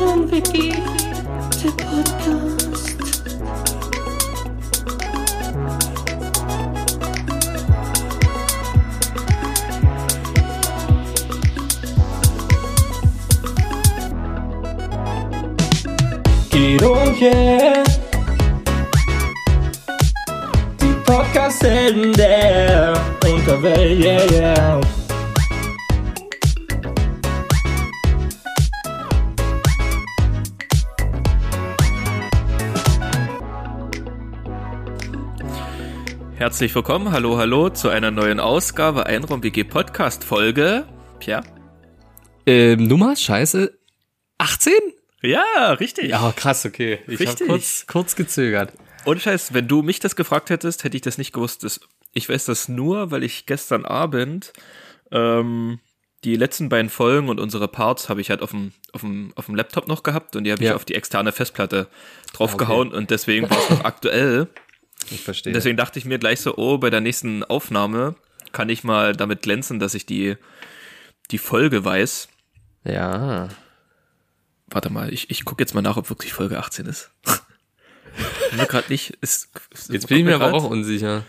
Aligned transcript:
Einraum-WG, 0.00 0.72
der 1.62 1.72
Podcast. 1.76 2.96
Guido 16.50 16.92
und 16.92 17.20
yeah. 17.20 17.84
Die 20.80 20.94
Podcast-Helden 21.04 22.14
Herzlich 36.40 36.74
willkommen, 36.74 37.12
hallo, 37.12 37.36
hallo 37.36 37.68
zu 37.68 37.90
einer 37.90 38.10
neuen 38.10 38.40
Ausgabe 38.40 39.04
Einraum 39.04 39.42
WG 39.42 39.62
Podcast 39.62 40.24
Folge. 40.24 40.86
Pierre? 41.18 41.42
Ähm, 42.46 42.86
Nummer, 42.86 43.14
scheiße, 43.14 43.78
18? 44.38 44.72
Ja, 45.20 45.72
richtig. 45.72 46.08
Ja, 46.08 46.32
krass, 46.34 46.64
okay. 46.64 47.00
Ich 47.06 47.20
habe 47.20 47.24
Richtig. 47.28 47.46
kurz, 47.46 47.86
kurz 47.86 48.16
gezögert. 48.16 48.72
Ohne 49.04 49.20
Scheiß, 49.20 49.52
wenn 49.52 49.68
du 49.68 49.82
mich 49.82 50.00
das 50.00 50.16
gefragt 50.16 50.48
hättest, 50.48 50.82
hätte 50.82 50.96
ich 50.96 51.02
das 51.02 51.18
nicht 51.18 51.32
gewusst. 51.34 51.62
Das, 51.62 51.80
ich 52.14 52.26
weiß 52.30 52.46
das 52.46 52.70
nur, 52.70 53.10
weil 53.10 53.22
ich 53.22 53.44
gestern 53.44 53.84
Abend 53.84 54.54
ähm, 55.12 55.78
die 56.24 56.36
letzten 56.36 56.70
beiden 56.70 56.88
Folgen 56.88 57.28
und 57.28 57.38
unsere 57.38 57.68
Parts 57.68 58.08
habe 58.08 58.22
ich 58.22 58.30
halt 58.30 58.40
auf 58.40 58.52
dem, 58.52 58.72
auf 58.94 59.02
dem, 59.02 59.34
auf 59.36 59.44
dem 59.44 59.56
Laptop 59.56 59.88
noch 59.88 60.02
gehabt 60.02 60.36
und 60.36 60.44
die 60.44 60.52
habe 60.52 60.62
ich 60.62 60.70
Ja. 60.70 60.76
auf 60.76 60.86
die 60.86 60.94
externe 60.94 61.32
Festplatte 61.32 61.88
draufgehauen 62.32 62.92
und 62.94 63.10
deswegen 63.10 63.50
war 63.50 63.58
es 63.58 63.68
noch 63.68 63.84
aktuell. 63.84 64.48
Ich 65.10 65.22
verstehe. 65.22 65.52
Deswegen 65.52 65.76
dachte 65.76 65.98
ich 65.98 66.04
mir 66.04 66.18
gleich 66.18 66.40
so, 66.40 66.56
oh, 66.56 66.78
bei 66.78 66.90
der 66.90 67.00
nächsten 67.00 67.42
Aufnahme 67.44 68.14
kann 68.52 68.68
ich 68.68 68.84
mal 68.84 69.14
damit 69.14 69.42
glänzen, 69.42 69.78
dass 69.78 69.94
ich 69.94 70.06
die, 70.06 70.36
die 71.30 71.38
Folge 71.38 71.84
weiß. 71.84 72.28
Ja. 72.84 73.48
Warte 74.68 74.90
mal, 74.90 75.12
ich, 75.12 75.30
ich 75.30 75.44
gucke 75.44 75.62
jetzt 75.62 75.74
mal 75.74 75.82
nach, 75.82 75.96
ob 75.96 76.08
wirklich 76.10 76.32
Folge 76.32 76.58
18 76.58 76.86
ist. 76.86 77.10
mir 78.56 78.66
gerade 78.66 78.88
nicht. 78.88 79.10
Ist, 79.20 79.48
Jetzt 79.88 80.08
bin 80.08 80.18
ich 80.18 80.24
mir 80.24 80.34
aber 80.36 80.52
auch 80.52 80.64
unsicher. 80.64 81.24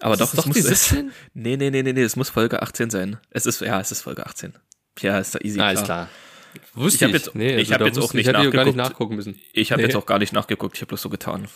Aber 0.00 0.16
doch, 0.16 0.26
Ist 0.26 0.34
es 0.34 0.36
doch 0.36 0.46
muss 0.46 0.54
die 0.56 0.60
es- 0.62 0.88
17? 0.88 1.12
Nee, 1.34 1.56
nee, 1.56 1.70
nee, 1.70 1.82
nee, 1.82 1.92
nee, 1.92 2.02
es 2.02 2.16
muss 2.16 2.30
Folge 2.30 2.62
18 2.62 2.90
sein. 2.90 3.18
Es 3.30 3.46
ist, 3.46 3.60
ja, 3.60 3.80
es 3.80 3.90
ist 3.92 4.02
Folge 4.02 4.26
18. 4.26 4.54
Ja, 5.00 5.18
ist 5.18 5.34
da 5.34 5.40
easy 5.40 5.60
Alles 5.60 5.82
klar. 5.82 6.06
klar. 6.06 6.60
Wusste 6.74 6.96
Ich 6.98 7.02
hab 7.02 7.10
jetzt- 7.20 7.34
nee, 7.34 7.56
ich 7.56 7.72
hab 7.72 7.80
da 7.80 7.86
jetzt 7.86 7.98
auch 7.98 8.14
nicht 8.14 8.26
ich 8.28 8.32
gar 8.32 8.42
nicht 8.42 8.52
nachgeguckt. 8.54 8.76
nachgucken 8.76 9.16
müssen. 9.16 9.40
Ich 9.52 9.72
habe 9.72 9.82
Nee. 9.82 9.88
jetzt 9.88 9.96
auch 9.96 10.06
gar 10.06 10.20
nicht 10.20 10.32
nachgeguckt, 10.32 10.76
ich 10.76 10.82
habe 10.82 10.88
bloß 10.90 11.02
so 11.02 11.08
getan. 11.08 11.48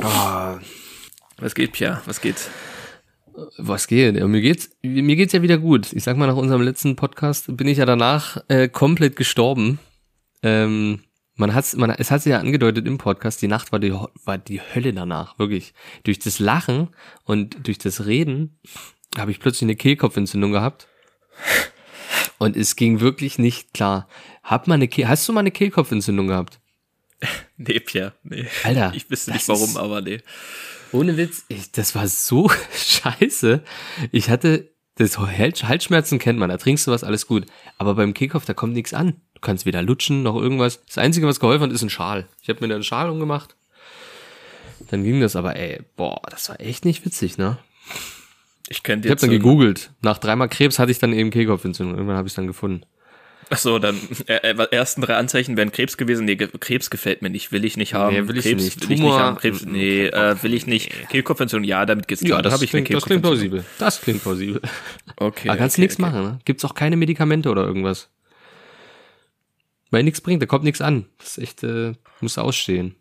Ah, 0.00 0.58
Was 1.38 1.54
geht, 1.54 1.72
Pierre? 1.72 2.02
Was 2.06 2.20
geht? 2.20 2.50
was 3.58 3.86
geht? 3.86 4.16
Ja, 4.16 4.26
mir 4.26 4.40
geht's, 4.40 4.70
mir 4.82 5.16
geht's 5.16 5.32
ja 5.32 5.42
wieder 5.42 5.58
gut. 5.58 5.92
Ich 5.92 6.04
sag 6.04 6.16
mal, 6.16 6.26
nach 6.26 6.36
unserem 6.36 6.62
letzten 6.62 6.96
Podcast 6.96 7.56
bin 7.56 7.68
ich 7.68 7.78
ja 7.78 7.86
danach 7.86 8.42
äh, 8.48 8.68
komplett 8.68 9.16
gestorben. 9.16 9.78
Ähm, 10.42 11.02
man 11.34 11.54
hat's, 11.54 11.76
man, 11.76 11.90
es 11.90 12.10
hat 12.10 12.22
sich 12.22 12.30
ja 12.30 12.38
angedeutet 12.38 12.86
im 12.86 12.98
Podcast, 12.98 13.42
die 13.42 13.48
Nacht 13.48 13.72
war 13.72 13.78
die, 13.78 13.92
war 14.24 14.38
die 14.38 14.60
Hölle 14.60 14.92
danach, 14.92 15.38
wirklich. 15.38 15.74
Durch 16.04 16.18
das 16.18 16.38
Lachen 16.38 16.88
und 17.24 17.66
durch 17.66 17.78
das 17.78 18.06
Reden 18.06 18.58
habe 19.18 19.30
ich 19.30 19.40
plötzlich 19.40 19.62
eine 19.62 19.76
Kehlkopfentzündung 19.76 20.52
gehabt. 20.52 20.88
Und 22.38 22.56
es 22.56 22.76
ging 22.76 23.00
wirklich 23.00 23.38
nicht 23.38 23.74
klar. 23.74 24.08
Hab 24.42 24.66
mal 24.66 24.74
eine 24.74 24.88
Kehl, 24.88 25.08
hast 25.08 25.28
du 25.28 25.32
mal 25.32 25.40
eine 25.40 25.50
Kehlkopfentzündung 25.50 26.28
gehabt? 26.28 26.60
Nee, 27.58 27.80
Pierre, 27.80 28.12
nee. 28.22 28.46
Alter, 28.64 28.92
Ich 28.96 29.08
wüsste 29.10 29.32
nicht 29.32 29.48
warum, 29.48 29.64
ist- 29.70 29.76
aber 29.76 30.00
nee. 30.02 30.20
Ohne 30.92 31.16
Witz, 31.16 31.44
ich, 31.48 31.72
das 31.72 31.94
war 31.94 32.06
so 32.06 32.50
scheiße. 32.74 33.62
Ich 34.12 34.30
hatte, 34.30 34.70
das 34.96 35.18
Hals- 35.18 35.64
Halsschmerzen 35.64 36.18
kennt 36.18 36.38
man, 36.38 36.48
da 36.48 36.56
trinkst 36.58 36.86
du 36.86 36.90
was, 36.90 37.02
alles 37.04 37.26
gut. 37.26 37.46
Aber 37.78 37.94
beim 37.94 38.14
Kickoff, 38.14 38.44
da 38.44 38.54
kommt 38.54 38.74
nichts 38.74 38.94
an. 38.94 39.20
Du 39.34 39.40
kannst 39.40 39.66
weder 39.66 39.82
lutschen 39.82 40.22
noch 40.22 40.36
irgendwas. 40.36 40.84
Das 40.86 40.98
Einzige, 40.98 41.26
was 41.26 41.40
geholfen 41.40 41.64
hat, 41.64 41.72
ist 41.72 41.82
ein 41.82 41.90
Schal. 41.90 42.26
Ich 42.40 42.48
habe 42.48 42.60
mir 42.60 42.68
da 42.68 42.74
einen 42.76 42.84
Schal 42.84 43.10
umgemacht. 43.10 43.56
Dann 44.88 45.02
ging 45.04 45.20
das 45.20 45.36
aber, 45.36 45.56
ey, 45.56 45.80
boah, 45.96 46.20
das 46.30 46.48
war 46.48 46.60
echt 46.60 46.84
nicht 46.84 47.04
witzig, 47.04 47.36
ne? 47.38 47.58
Ich 48.68 48.82
könnte 48.82 49.08
Ich 49.08 49.10
habe 49.10 49.14
jetzt. 49.16 49.22
dann 49.22 49.30
gegoogelt. 49.30 49.90
Nach 50.02 50.18
dreimal 50.18 50.48
Krebs 50.48 50.78
hatte 50.78 50.90
ich 50.92 50.98
dann 50.98 51.12
eben 51.12 51.30
Kehlkopfentzündung. 51.30 51.94
Irgendwann 51.96 52.16
habe 52.16 52.28
ich 52.28 52.34
dann 52.34 52.46
gefunden. 52.46 52.84
Ach 53.48 53.58
so, 53.58 53.78
dann 53.78 53.96
äh, 54.26 54.34
äh, 54.34 54.68
ersten 54.72 55.02
drei 55.02 55.16
Anzeichen 55.16 55.56
wären 55.56 55.70
Krebs 55.70 55.96
gewesen. 55.96 56.24
Nee, 56.24 56.36
Krebs 56.36 56.90
gefällt 56.90 57.22
mir 57.22 57.30
nicht, 57.30 57.52
will 57.52 57.64
ich 57.64 57.76
nicht 57.76 57.94
haben. 57.94 58.14
Nee, 58.14 58.28
will 58.28 58.36
ich 58.38 58.44
Krebs 58.44 58.64
nicht. 58.64 58.76
will 58.76 58.82
ich 58.82 58.88
nicht 58.88 59.00
Tumor, 59.00 59.20
haben. 59.20 59.36
Krebs, 59.36 59.64
mm, 59.64 59.70
nee, 59.70 60.06
äh, 60.06 60.42
will 60.42 60.52
ich 60.52 60.66
nicht. 60.66 61.08
Kehlkopfentzündung, 61.10 61.68
ja, 61.68 61.86
damit 61.86 62.08
geht's 62.08 62.24
klar. 62.24 62.42
da 62.42 62.50
habe 62.50 62.64
ich 62.64 62.74
eine 62.74 62.82
klingt, 62.82 62.96
das 62.96 63.04
klingt 63.04 63.22
plausibel. 63.22 63.64
Das 63.78 64.00
klingt 64.00 64.22
plausibel. 64.22 64.60
Okay. 65.18 65.48
Da 65.48 65.56
kannst 65.56 65.76
du 65.76 65.80
okay, 65.80 65.86
nichts 65.86 65.98
okay. 65.98 66.10
machen, 66.10 66.22
ne? 66.24 66.38
Gibt's 66.44 66.64
auch 66.64 66.74
keine 66.74 66.96
Medikamente 66.96 67.48
oder 67.48 67.64
irgendwas. 67.64 68.10
Weil 69.90 70.02
nichts 70.02 70.20
bringt, 70.20 70.42
da 70.42 70.46
kommt 70.46 70.64
nichts 70.64 70.82
an. 70.82 71.06
Das 71.16 71.38
ist 71.38 71.38
echt, 71.38 71.62
äh, 71.62 71.94
musst 72.20 72.36
du 72.36 72.42
ausstehen. 72.42 72.96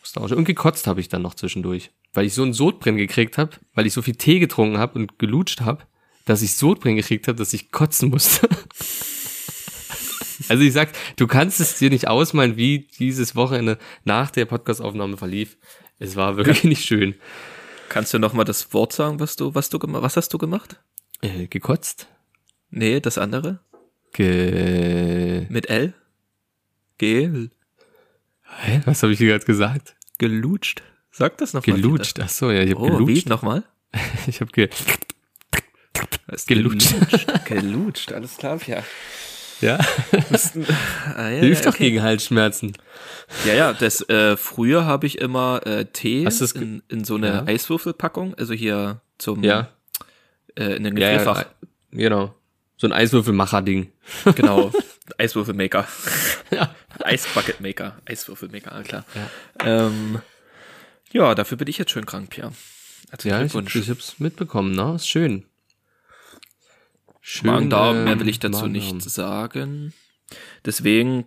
Musst 0.00 0.16
du 0.16 0.20
ausstehen. 0.20 0.38
Und 0.38 0.44
gekotzt 0.46 0.86
habe 0.86 1.00
ich 1.00 1.08
dann 1.08 1.20
noch 1.20 1.34
zwischendurch. 1.34 1.90
Weil 2.14 2.24
ich 2.24 2.32
so 2.32 2.42
einen 2.44 2.54
Sodbrennen 2.54 2.96
gekriegt 2.96 3.36
habe, 3.36 3.50
weil 3.74 3.86
ich 3.86 3.92
so 3.92 4.00
viel 4.00 4.14
Tee 4.14 4.38
getrunken 4.38 4.78
habe 4.78 4.98
und 4.98 5.18
gelutscht 5.18 5.60
habe, 5.60 5.84
dass 6.24 6.40
ich 6.40 6.54
Sodbrennen 6.54 6.96
gekriegt 6.96 7.28
habe, 7.28 7.36
dass 7.36 7.52
ich 7.52 7.70
kotzen 7.72 8.08
musste. 8.10 8.48
also 10.50 10.62
ich 10.62 10.72
sag, 10.72 10.90
du 11.16 11.26
kannst 11.26 11.60
es 11.60 11.78
dir 11.78 11.90
nicht 11.90 12.08
ausmalen, 12.08 12.56
wie 12.56 12.88
dieses 12.98 13.36
Wochenende 13.36 13.78
nach 14.04 14.30
der 14.30 14.44
Podcastaufnahme 14.44 15.16
verlief. 15.16 15.56
Es 15.98 16.16
war 16.16 16.36
wirklich 16.36 16.64
nicht 16.64 16.84
schön. 16.84 17.14
Kannst 17.88 18.12
du 18.12 18.18
noch 18.18 18.34
mal 18.34 18.44
das 18.44 18.72
Wort 18.72 18.92
sagen, 18.92 19.18
was 19.20 19.36
du, 19.36 19.54
was 19.54 19.70
du 19.70 19.78
gemacht, 19.78 20.02
was 20.02 20.16
hast 20.16 20.32
du 20.34 20.38
gemacht? 20.38 20.80
Äh, 21.22 21.46
gekotzt? 21.46 22.06
Nee, 22.70 23.00
das 23.00 23.18
andere? 23.18 23.60
Ge 24.12 25.46
Mit 25.48 25.68
L? 25.68 25.94
Gel? 26.98 27.50
Hä? 28.42 28.82
Was 28.84 29.02
habe 29.02 29.12
ich 29.12 29.18
gerade 29.18 29.44
gesagt? 29.44 29.96
Gelutscht? 30.18 30.82
Sag 31.10 31.38
das 31.38 31.52
noch 31.52 31.66
mal. 31.66 31.74
Gelutscht. 31.74 32.20
Ach 32.20 32.28
so, 32.28 32.50
ja, 32.50 32.62
ich 32.62 32.74
habe. 32.74 32.80
Oh, 32.80 33.00
wie? 33.00 33.04
gelutscht. 33.06 33.28
Nochmal? 33.28 33.64
Ich 34.26 34.40
habe 34.40 34.50
ge 34.52 34.68
Gelutscht. 36.46 36.94
Gelutscht, 36.94 37.44
gelutscht, 37.46 38.12
alles 38.12 38.36
klar, 38.36 38.60
ja. 38.66 38.82
Ja. 39.60 39.78
Ah, 41.16 41.28
ja, 41.28 41.40
Hilft 41.40 41.64
ja, 41.64 41.70
doch 41.70 41.78
gegen 41.78 42.02
Halsschmerzen. 42.02 42.72
Ja, 43.46 43.54
ja, 43.54 43.72
das 43.72 44.00
äh, 44.08 44.36
früher 44.36 44.84
habe 44.86 45.06
ich 45.06 45.18
immer 45.18 45.66
äh, 45.66 45.84
Tee 45.84 46.26
in, 46.54 46.82
in 46.88 47.04
so 47.04 47.16
eine 47.16 47.28
Ja. 47.28 47.44
Eiswürfelpackung, 47.46 48.34
also 48.34 48.54
hier 48.54 49.00
zum 49.18 49.42
Ja. 49.44 49.68
äh, 50.58 50.76
in 50.76 50.84
den 50.84 50.94
Gefrierfach. 50.94 51.38
ja, 51.42 51.46
genau. 51.92 52.34
So 52.76 52.86
ein 52.86 52.92
Eiswürfelmacher-Ding. 52.92 53.92
Genau. 54.36 54.72
Eiswürfelmaker. 55.16 55.86
Ja. 56.50 56.74
Eisbucketmaker. 57.02 57.96
Eiswürfelmaker, 58.04 58.72
ah, 58.72 58.82
klar. 58.82 59.04
Ja. 59.14 59.86
Ähm, 59.86 60.20
ja, 61.12 61.34
dafür 61.34 61.56
bin 61.56 61.68
ich 61.68 61.78
jetzt 61.78 61.90
schön 61.90 62.06
krank, 62.06 62.30
Pierre. 62.30 62.52
Herzlichen 63.10 63.36
Ja, 63.38 63.44
ich, 63.44 63.74
ich 63.74 63.90
hab's 63.90 64.18
mitbekommen, 64.18 64.72
ne? 64.74 64.94
Ist 64.96 65.08
schön. 65.08 65.44
Schön. 67.30 67.50
Magen-Darm, 67.50 68.04
mehr 68.04 68.18
will 68.18 68.28
ich 68.30 68.40
dazu 68.40 68.60
Magen-Darm. 68.60 68.96
nicht 68.96 69.10
sagen. 69.10 69.92
Deswegen 70.64 71.26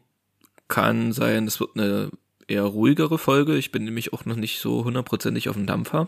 kann 0.67 1.13
sein, 1.13 1.45
es 1.45 1.59
wird 1.59 1.77
eine 1.77 2.09
eher 2.47 2.63
ruhigere 2.63 3.19
Folge. 3.19 3.55
Ich 3.55 3.71
bin 3.71 3.83
nämlich 3.83 4.11
auch 4.11 4.25
noch 4.25 4.35
nicht 4.35 4.59
so 4.59 4.83
hundertprozentig 4.83 5.47
auf 5.47 5.55
dem 5.55 5.67
Dampfer. 5.67 6.07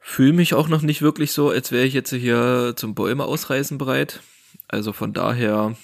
Fühle 0.00 0.34
mich 0.34 0.52
auch 0.52 0.68
noch 0.68 0.82
nicht 0.82 1.00
wirklich 1.00 1.32
so, 1.32 1.48
als 1.48 1.72
wäre 1.72 1.86
ich 1.86 1.94
jetzt 1.94 2.12
hier 2.12 2.74
zum 2.76 2.94
Bäume 2.94 3.24
ausreißen 3.24 3.78
bereit. 3.78 4.20
Also 4.68 4.92
von 4.92 5.14
daher 5.14 5.74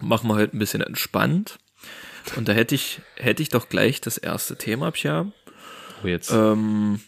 machen 0.00 0.28
wir 0.28 0.36
heute 0.36 0.56
ein 0.56 0.60
bisschen 0.60 0.82
entspannt. 0.82 1.58
Und 2.36 2.46
da 2.46 2.52
hätte 2.52 2.76
ich, 2.76 3.00
hätte 3.16 3.42
ich 3.42 3.48
doch 3.48 3.68
gleich 3.68 4.00
das 4.00 4.18
erste 4.18 4.56
Thema, 4.56 4.92
Pia. 4.92 5.32
Oh, 6.04 6.06
jetzt. 6.06 6.30
Ähm, 6.30 7.00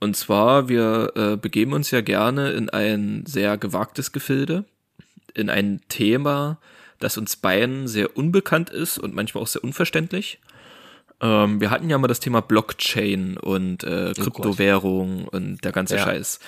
und 0.00 0.16
zwar, 0.16 0.68
wir 0.68 1.12
äh, 1.16 1.36
begeben 1.36 1.72
uns 1.72 1.90
ja 1.90 2.00
gerne 2.00 2.50
in 2.52 2.70
ein 2.70 3.24
sehr 3.26 3.56
gewagtes 3.58 4.12
Gefilde, 4.12 4.64
in 5.34 5.50
ein 5.50 5.80
Thema, 5.88 6.58
das 6.98 7.16
uns 7.18 7.36
beiden 7.36 7.88
sehr 7.88 8.16
unbekannt 8.16 8.70
ist 8.70 8.98
und 8.98 9.14
manchmal 9.14 9.42
auch 9.42 9.48
sehr 9.48 9.64
unverständlich. 9.64 10.40
Ähm, 11.20 11.60
wir 11.60 11.70
hatten 11.70 11.90
ja 11.90 11.98
mal 11.98 12.06
das 12.08 12.20
Thema 12.20 12.40
Blockchain 12.40 13.36
und 13.36 13.82
äh, 13.84 14.12
Oh 14.16 14.22
Kryptowährung 14.22 15.26
und 15.26 15.64
der 15.64 15.72
ganze 15.72 15.96
Ja. 15.96 16.04
Scheiß. 16.04 16.38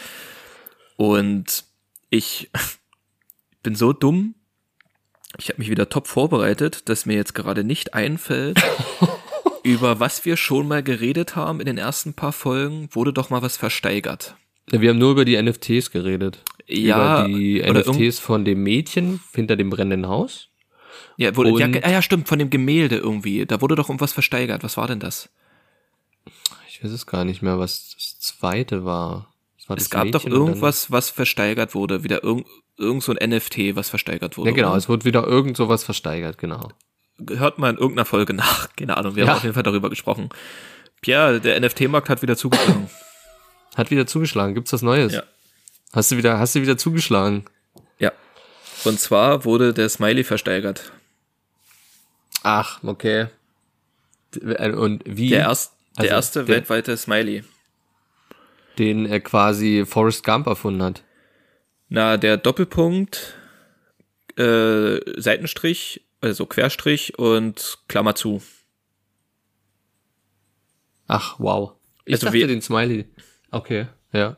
Und 0.96 1.64
ich 2.08 2.50
bin 3.62 3.74
so 3.74 3.92
dumm. 3.92 4.34
Ich 5.38 5.48
habe 5.48 5.58
mich 5.58 5.70
wieder 5.70 5.88
top 5.88 6.06
vorbereitet, 6.08 6.88
dass 6.88 7.06
mir 7.06 7.14
jetzt 7.14 7.34
gerade 7.34 7.62
nicht 7.64 7.94
einfällt, 7.94 8.60
über 9.62 10.00
was 10.00 10.24
wir 10.24 10.36
schon 10.36 10.68
mal 10.68 10.82
geredet 10.82 11.36
haben 11.36 11.60
in 11.60 11.66
den 11.66 11.78
ersten 11.78 12.14
paar 12.14 12.32
Folgen, 12.32 12.88
wurde 12.92 13.12
doch 13.12 13.30
mal 13.30 13.42
was 13.42 13.56
versteigert. 13.56 14.36
Wir 14.70 14.90
haben 14.90 14.98
nur 14.98 15.12
über 15.12 15.24
die 15.24 15.40
NFTs 15.40 15.90
geredet. 15.90 16.42
Ja, 16.66 17.26
über 17.26 17.36
die 17.38 17.60
NFTs 17.60 18.18
von 18.20 18.44
dem 18.44 18.62
Mädchen 18.62 19.20
hinter 19.34 19.56
dem 19.56 19.70
brennenden 19.70 20.08
Haus 20.08 20.48
Ja, 21.16 21.34
wurde, 21.36 21.50
ja, 21.58 21.66
ah, 21.82 21.90
ja, 21.90 22.02
stimmt, 22.02 22.28
von 22.28 22.38
dem 22.38 22.50
Gemälde 22.50 22.96
irgendwie. 22.96 23.44
Da 23.46 23.60
wurde 23.60 23.74
doch 23.74 23.88
irgendwas 23.88 24.12
versteigert. 24.12 24.62
Was 24.62 24.76
war 24.76 24.86
denn 24.86 25.00
das? 25.00 25.28
Ich 26.68 26.84
weiß 26.84 26.92
es 26.92 27.06
gar 27.06 27.24
nicht 27.24 27.42
mehr, 27.42 27.58
was 27.58 27.94
das 27.96 28.20
zweite 28.20 28.84
war. 28.84 29.32
Das 29.58 29.68
war 29.68 29.76
Es 29.76 29.84
das 29.84 29.90
gab 29.90 30.04
doch 30.12 30.24
Mädchen 30.24 30.30
dann- 30.30 30.40
irgendwas, 30.48 30.90
was 30.90 31.10
versteigert 31.10 31.74
wurde. 31.74 32.04
Wieder 32.04 32.22
irgend, 32.22 32.46
irgend 32.78 33.02
so 33.02 33.12
ein 33.12 33.30
NFT, 33.30 33.74
was 33.74 33.90
versteigert 33.90 34.38
wurde. 34.38 34.50
Ja, 34.50 34.56
genau, 34.56 34.68
oder? 34.68 34.78
es 34.78 34.88
wurde 34.88 35.04
wieder 35.04 35.26
irgend 35.26 35.56
sowas 35.56 35.82
versteigert, 35.84 36.38
genau. 36.38 36.68
Hört 37.28 37.58
mal 37.58 37.70
in 37.70 37.76
irgendeiner 37.76 38.04
Folge 38.04 38.32
nach. 38.34 38.68
Keine 38.76 38.96
Ahnung, 38.96 39.16
wir 39.16 39.24
Ja. 39.24 39.30
haben 39.30 39.36
auf 39.38 39.42
jeden 39.42 39.54
Fall 39.54 39.62
darüber 39.62 39.90
gesprochen. 39.90 40.28
Pierre, 41.00 41.40
der 41.40 41.58
NFT-Markt 41.60 42.08
hat 42.08 42.22
wieder 42.22 42.36
zugeschlagen. 42.36 42.88
Hat 43.76 43.90
wieder 43.92 44.04
zugeschlagen. 44.06 44.54
Gibt's 44.54 44.72
was 44.72 44.82
Neues? 44.82 45.12
Ja. 45.12 45.22
Hast 45.92 46.10
du 46.10 46.16
wieder, 46.16 46.38
hast 46.40 46.54
du 46.56 46.60
wieder 46.60 46.76
zugeschlagen? 46.76 47.44
ja. 47.98 48.12
Und 48.84 48.98
zwar 48.98 49.44
wurde 49.44 49.72
der 49.72 49.88
Smiley 49.88 50.24
versteigert. 50.24 50.90
Ach, 52.42 52.82
okay. 52.82 53.26
Und 54.42 55.02
wie 55.06 55.28
Der, 55.30 55.40
erst, 55.40 55.72
der 55.98 56.02
Also, 56.04 56.14
erste 56.14 56.44
der- 56.44 56.56
weltweite 56.56 56.96
Smiley. 56.96 57.44
den 58.78 59.06
er 59.06 59.20
quasi 59.20 59.84
Forrest 59.86 60.24
Gump 60.24 60.46
erfunden 60.46 60.82
hat. 60.82 61.02
Na, 61.88 62.16
der 62.16 62.36
Doppelpunkt, 62.38 63.34
äh, 64.38 64.98
Seitenstrich, 65.20 66.02
also 66.20 66.46
Querstrich 66.46 67.18
und 67.18 67.78
Klammer 67.88 68.14
zu. 68.14 68.42
Ach, 71.06 71.36
wow. 71.38 71.72
Ich 72.04 72.14
Also 72.14 72.26
dachte 72.26 72.38
wie- 72.38 72.46
den 72.46 72.62
Smiley. 72.62 73.06
Okay, 73.50 73.86
ja. 74.12 74.36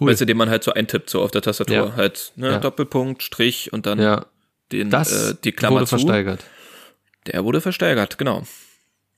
Cool. 0.00 0.10
Weißt 0.10 0.20
du, 0.20 0.26
den 0.26 0.36
man 0.36 0.50
halt 0.50 0.62
so 0.64 0.72
eintippt, 0.72 1.08
so 1.08 1.22
auf 1.22 1.30
der 1.30 1.42
Tastatur. 1.42 1.74
Ja. 1.76 1.96
Halt, 1.96 2.32
ne, 2.36 2.50
Ja. 2.52 2.58
Doppelpunkt, 2.58 3.22
Strich 3.22 3.72
und 3.72 3.86
dann 3.86 3.98
ja, 3.98 4.26
den, 4.70 4.90
das 4.90 5.30
äh, 5.30 5.34
die 5.42 5.52
Klammer 5.52 5.76
wurde 5.76 5.86
zu. 5.86 5.96
versteigert. 5.96 6.44
Der 7.26 7.44
wurde 7.44 7.60
versteigert, 7.60 8.18
genau. 8.18 8.42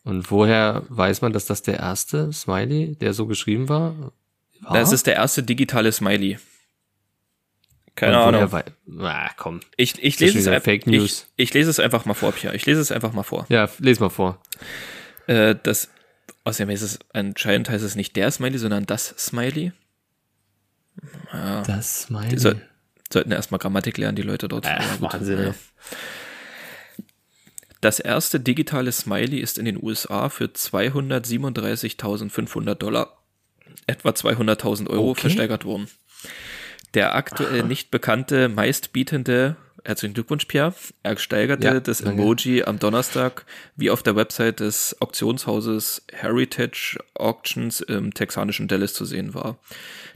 Und 0.05 0.31
woher 0.31 0.85
weiß 0.89 1.23
man, 1.23 1.33
dass 1.33 1.47
das 1.47 1.63
der 1.63 1.79
erste 1.79 2.33
Smiley, 2.33 2.97
der 2.97 3.13
so 3.15 3.27
geschrieben 3.27 3.69
war? 3.69 4.13
war? 4.61 4.73
Das 4.75 4.93
ist 4.93 5.07
der 5.07 5.17
erste 5.17 5.43
digitale 5.43 5.93
Smiley. 5.93 6.39
Keine 8.01 8.19
Ahnung. 8.19 8.51
wei- 8.53 8.65
Ah, 8.99 9.31
komm. 9.37 9.61
Ich, 9.77 10.03
ich 10.03 10.19
lese 10.21 10.39
es. 10.39 10.47
Fake 10.65 10.87
Ich, 10.87 10.93
News. 10.93 11.27
ich 11.37 11.53
lese 11.55 11.69
es 11.71 11.79
einfach 11.79 12.05
mal 12.07 12.15
vor, 12.15 12.33
Pia. 12.33 12.53
Ich 12.55 12.65
lese 12.67 12.81
es 12.81 12.91
einfach 12.93 13.13
mal 13.13 13.23
vor. 13.23 13.47
Ja, 13.51 13.69
les 13.79 14.01
mal 14.01 14.09
vor. 14.09 14.41
Äh, 15.27 15.55
das, 15.63 15.91
außerdem 16.45 16.71
ist 16.71 16.81
es 16.83 16.99
anscheinend 17.13 17.69
heißt 17.69 17.85
es 17.85 17.95
nicht 17.97 18.17
der 18.17 18.31
Smiley, 18.31 18.57
sondern 18.59 18.87
das 18.87 19.15
Smiley. 19.19 19.73
Ja, 21.33 21.63
Das 21.63 22.03
Smiley. 22.03 22.29
die 22.31 22.39
soll, 22.39 22.61
sollten 23.13 23.33
erstmal 23.33 23.59
Grammatik 23.59 23.97
lernen, 23.99 24.17
die 24.17 24.23
Leute 24.23 24.49
dort. 24.49 24.65
Ja, 24.67 24.79
gut. 24.99 25.13
Wahnsinn, 25.13 25.39
Ja. 25.39 25.45
ey. 25.49 25.53
Das 27.81 27.99
erste 27.99 28.39
digitale 28.41 28.93
Smiley 28.93 29.39
ist 29.41 29.57
in 29.59 29.65
den 29.65 29.83
USA 29.83 30.29
für 30.29 30.53
237.500 30.53 32.75
Dollar, 32.75 33.17
etwa 33.87 34.11
200.000 34.11 34.91
Euro, 34.91 35.11
Okay. 35.11 35.23
versteigert 35.23 35.65
worden. 35.65 35.89
Der 36.95 37.15
aktuell 37.15 37.63
nicht 37.63 37.91
bekannte, 37.91 38.49
meistbietende, 38.49 39.57
herzlichen 39.85 40.15
Glückwunsch, 40.15 40.47
Pierre, 40.47 40.75
ersteigerte 41.03 41.67
Ja, 41.67 41.81
das 41.81 41.99
danke. 41.99 42.23
Emoji 42.23 42.65
am 42.65 42.79
Donnerstag, 42.79 43.47
wie 43.77 43.91
auf 43.91 44.03
der 44.03 44.17
Website 44.17 44.61
des 44.61 45.01
Auktionshauses 45.01 46.05
Heritage 46.13 46.99
Auctions 47.15 47.81
im 47.81 48.13
texanischen 48.13 48.69
Dallas 48.69 48.93
zu 48.93 49.05
sehen 49.05 49.35
war. 49.35 49.59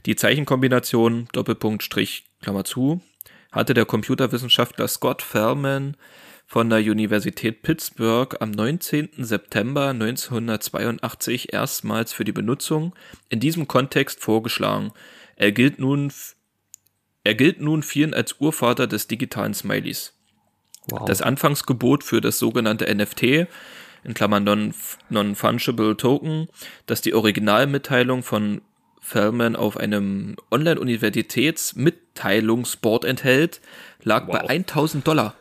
Die 0.05 0.15
Zeichenkombination 0.15 1.27
Doppelpunkt 1.31 1.83
Strich 1.83 2.25
Klammer 2.41 2.65
zu 2.65 3.01
hatte 3.51 3.73
der 3.73 3.85
Computerwissenschaftler 3.85 4.87
Scott 4.87 5.21
Fellman 5.21 5.95
von 6.45 6.69
der 6.69 6.79
Universität 6.79 7.63
Pittsburgh 7.63 8.35
am 8.39 8.51
19. 8.51 9.09
September 9.17 9.89
1982 9.89 11.53
erstmals 11.53 12.13
für 12.13 12.23
die 12.23 12.31
Benutzung 12.31 12.93
in 13.29 13.39
diesem 13.39 13.67
Kontext 13.67 14.21
vorgeschlagen. 14.21 14.91
Er 15.37 15.51
gilt 15.51 15.79
nun, 15.79 16.11
er 17.25 17.35
gilt 17.35 17.59
nun 17.59 17.83
vielen 17.83 18.13
als 18.13 18.35
Urvater 18.39 18.87
des 18.87 19.07
digitalen 19.07 19.53
Smileys. 19.53 20.13
wow. 20.89 21.05
Das 21.05 21.21
Anfangsgebot 21.21 22.03
für 22.03 22.21
das 22.21 22.39
sogenannte 22.39 22.93
NFT, 22.93 23.47
in 24.03 24.13
Klammern 24.13 24.43
Non- 24.43 24.73
Non-Fungible 25.09 25.97
Token, 25.97 26.47
das 26.85 27.01
die 27.01 27.13
Originalmitteilung 27.15 28.21
von 28.23 28.61
Fellman 29.01 29.55
auf 29.55 29.77
einem 29.77 30.35
Online-Universitäts-Mitteilungsboard 30.51 33.05
enthält, 33.05 33.61
lag 34.03 34.27
bei 34.27 34.39
1000 34.47 35.07
Dollar. 35.07 35.33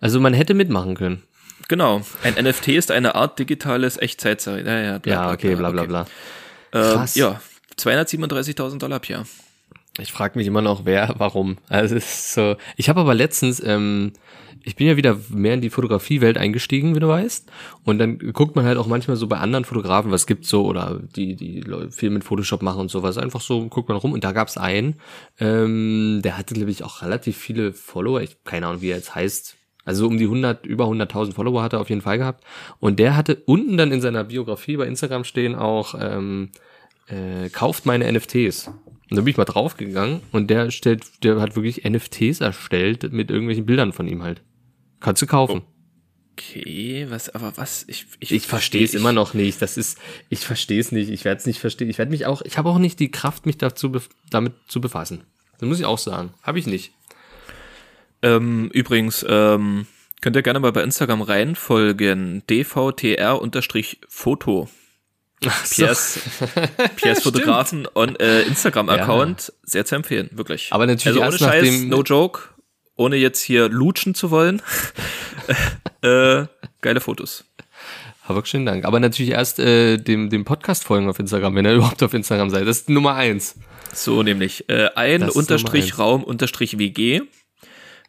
also 0.00 0.20
man 0.20 0.34
hätte 0.34 0.54
mitmachen 0.54 0.94
können. 0.96 1.22
Genau. 1.68 2.02
Ein 2.22 2.34
NFT 2.34 2.68
ist 2.68 2.90
eine 2.92 3.14
Art 3.16 3.38
digitales 3.38 3.96
Echtzeitzeit. 3.96 4.66
Ja, 4.66 4.80
ja, 4.80 4.98
bla, 4.98 5.12
Ja, 5.12 5.32
okay, 5.32 5.54
bla 5.56 5.70
bla 5.70 5.82
okay. 5.82 5.88
bla. 5.88 6.06
Ähm, 6.72 6.92
Krass. 6.94 7.14
ja, 7.16 7.40
237.000 7.78 8.78
Dollar, 8.78 9.00
Pierre. 9.00 9.24
Ich 9.98 10.12
frage 10.12 10.38
mich 10.38 10.46
immer 10.46 10.62
noch, 10.62 10.84
wer, 10.84 11.14
warum. 11.18 11.56
Also 11.68 11.96
es 11.96 12.04
ist 12.04 12.34
so. 12.34 12.56
Ich 12.76 12.88
habe 12.88 13.00
aber 13.00 13.14
letztens, 13.14 13.62
ähm, 13.64 14.12
ich 14.62 14.76
bin 14.76 14.86
ja 14.86 14.96
wieder 14.96 15.16
mehr 15.28 15.54
in 15.54 15.60
die 15.60 15.70
Fotografiewelt 15.70 16.36
eingestiegen, 16.36 16.94
wie 16.94 17.00
du 17.00 17.08
weißt. 17.08 17.50
Und 17.84 17.98
dann 17.98 18.18
guckt 18.18 18.56
man 18.56 18.64
halt 18.64 18.78
auch 18.78 18.88
manchmal 18.88 19.16
so 19.16 19.26
bei 19.26 19.38
anderen 19.38 19.64
Fotografen, 19.64 20.10
was 20.10 20.26
gibt's 20.26 20.48
so, 20.48 20.66
oder 20.66 21.00
die, 21.14 21.36
die 21.36 21.64
viel 21.90 22.10
mit 22.10 22.24
Photoshop 22.24 22.62
machen 22.62 22.80
und 22.80 22.90
sowas. 22.90 23.16
Einfach 23.16 23.40
so 23.40 23.68
guckt 23.68 23.88
man 23.88 23.96
rum. 23.96 24.12
Und 24.12 24.24
da 24.24 24.32
gab's 24.32 24.58
einen, 24.58 24.96
ähm, 25.38 26.20
der 26.22 26.36
hatte, 26.36 26.54
glaube 26.54 26.70
ich, 26.70 26.82
auch 26.82 27.02
relativ 27.02 27.36
viele 27.36 27.72
Follower. 27.72 28.20
Ich 28.20 28.42
keine 28.44 28.66
Ahnung, 28.66 28.82
wie 28.82 28.90
er 28.90 28.96
jetzt 28.96 29.14
heißt. 29.14 29.56
Also 29.86 30.00
so 30.00 30.08
um 30.08 30.18
die 30.18 30.24
100, 30.24 30.66
über 30.66 30.86
100.000 30.86 31.32
Follower 31.32 31.62
hat 31.62 31.72
er 31.72 31.80
auf 31.80 31.88
jeden 31.88 32.02
Fall 32.02 32.18
gehabt. 32.18 32.44
Und 32.80 32.98
der 32.98 33.16
hatte 33.16 33.40
unten 33.46 33.76
dann 33.76 33.92
in 33.92 34.00
seiner 34.00 34.24
Biografie 34.24 34.76
bei 34.76 34.86
Instagram 34.86 35.22
stehen 35.22 35.54
auch, 35.54 35.94
ähm, 35.98 36.50
äh, 37.06 37.48
kauft 37.50 37.86
meine 37.86 38.12
NFTs. 38.12 38.68
Und 39.08 39.16
dann 39.16 39.24
bin 39.24 39.30
ich 39.32 39.36
mal 39.36 39.44
draufgegangen 39.44 40.20
und 40.32 40.48
der 40.50 40.70
stellt, 40.70 41.22
der 41.22 41.40
hat 41.40 41.54
wirklich 41.54 41.84
NFTs 41.88 42.40
erstellt 42.40 43.12
mit 43.12 43.30
irgendwelchen 43.30 43.64
Bildern 43.66 43.92
von 43.92 44.08
ihm 44.08 44.22
halt. 44.22 44.42
Kannst 44.98 45.22
du 45.22 45.26
kaufen. 45.26 45.62
Okay, 46.32 47.06
was, 47.08 47.30
aber 47.34 47.56
was? 47.56 47.84
Ich, 47.88 48.06
ich, 48.18 48.30
Ich 48.32 48.46
verstehe 48.46 48.84
es 48.84 48.92
immer 48.94 49.12
noch 49.12 49.32
nicht. 49.32 49.62
Das 49.62 49.76
ist, 49.78 49.98
ich 50.28 50.40
verstehe 50.40 50.80
es 50.80 50.92
nicht. 50.92 51.08
Ich 51.08 51.24
werde 51.24 51.38
es 51.38 51.46
nicht 51.46 51.60
verstehen. 51.60 51.88
Ich 51.88 51.96
werde 51.98 52.10
mich 52.10 52.26
auch, 52.26 52.42
ich 52.42 52.58
habe 52.58 52.68
auch 52.68 52.78
nicht 52.78 53.00
die 53.00 53.10
Kraft, 53.10 53.46
mich 53.46 53.56
dazu 53.56 53.90
damit 54.28 54.52
zu 54.68 54.82
befassen. 54.82 55.22
Das 55.58 55.66
muss 55.68 55.78
ich 55.78 55.86
auch 55.86 55.98
sagen. 55.98 56.34
Habe 56.42 56.58
ich 56.58 56.66
nicht. 56.66 56.92
Ähm, 58.22 58.70
übrigens, 58.72 59.24
ähm, 59.28 59.86
könnt 60.20 60.36
ihr 60.36 60.42
gerne 60.42 60.60
mal 60.60 60.72
bei 60.72 60.82
Instagram 60.82 61.22
reinfolgen. 61.22 62.42
dvtr-foto. 62.46 63.08
Piers, 65.40 66.18
Piers 66.96 67.22
Fotografen 67.22 67.86
on 67.94 68.16
äh, 68.16 68.42
Instagram-Account. 68.42 69.52
Sehr 69.62 69.84
zu 69.84 69.96
empfehlen, 69.96 70.30
wirklich. 70.32 70.68
Aber 70.70 70.86
natürlich 70.86 71.22
also 71.22 71.44
ohne 71.44 71.52
Scheiß, 71.52 71.82
no 71.82 72.02
joke, 72.02 72.40
ohne 72.96 73.16
jetzt 73.16 73.42
hier 73.42 73.68
lutschen 73.68 74.14
zu 74.14 74.30
wollen. 74.30 74.62
äh, 76.02 76.46
geile 76.80 77.00
Fotos. 77.00 77.44
Aber 78.28 78.44
schönen 78.44 78.66
Dank. 78.66 78.84
Aber 78.84 78.98
natürlich 78.98 79.32
erst 79.32 79.58
äh, 79.58 79.98
dem, 79.98 80.30
dem 80.30 80.44
Podcast 80.44 80.84
folgen 80.84 81.08
auf 81.08 81.18
Instagram, 81.18 81.54
wenn 81.54 81.66
ihr 81.66 81.74
überhaupt 81.76 82.02
auf 82.02 82.14
Instagram 82.14 82.50
seid. 82.50 82.66
Das 82.66 82.78
ist 82.78 82.88
Nummer 82.88 83.14
eins. 83.14 83.56
So 83.92 84.22
nämlich. 84.22 84.68
Äh, 84.68 84.88
ein 84.94 85.28
Unterstrich. 85.28 85.98
Raum 85.98 86.24
Unterstrich 86.24 86.78
WG. 86.78 87.22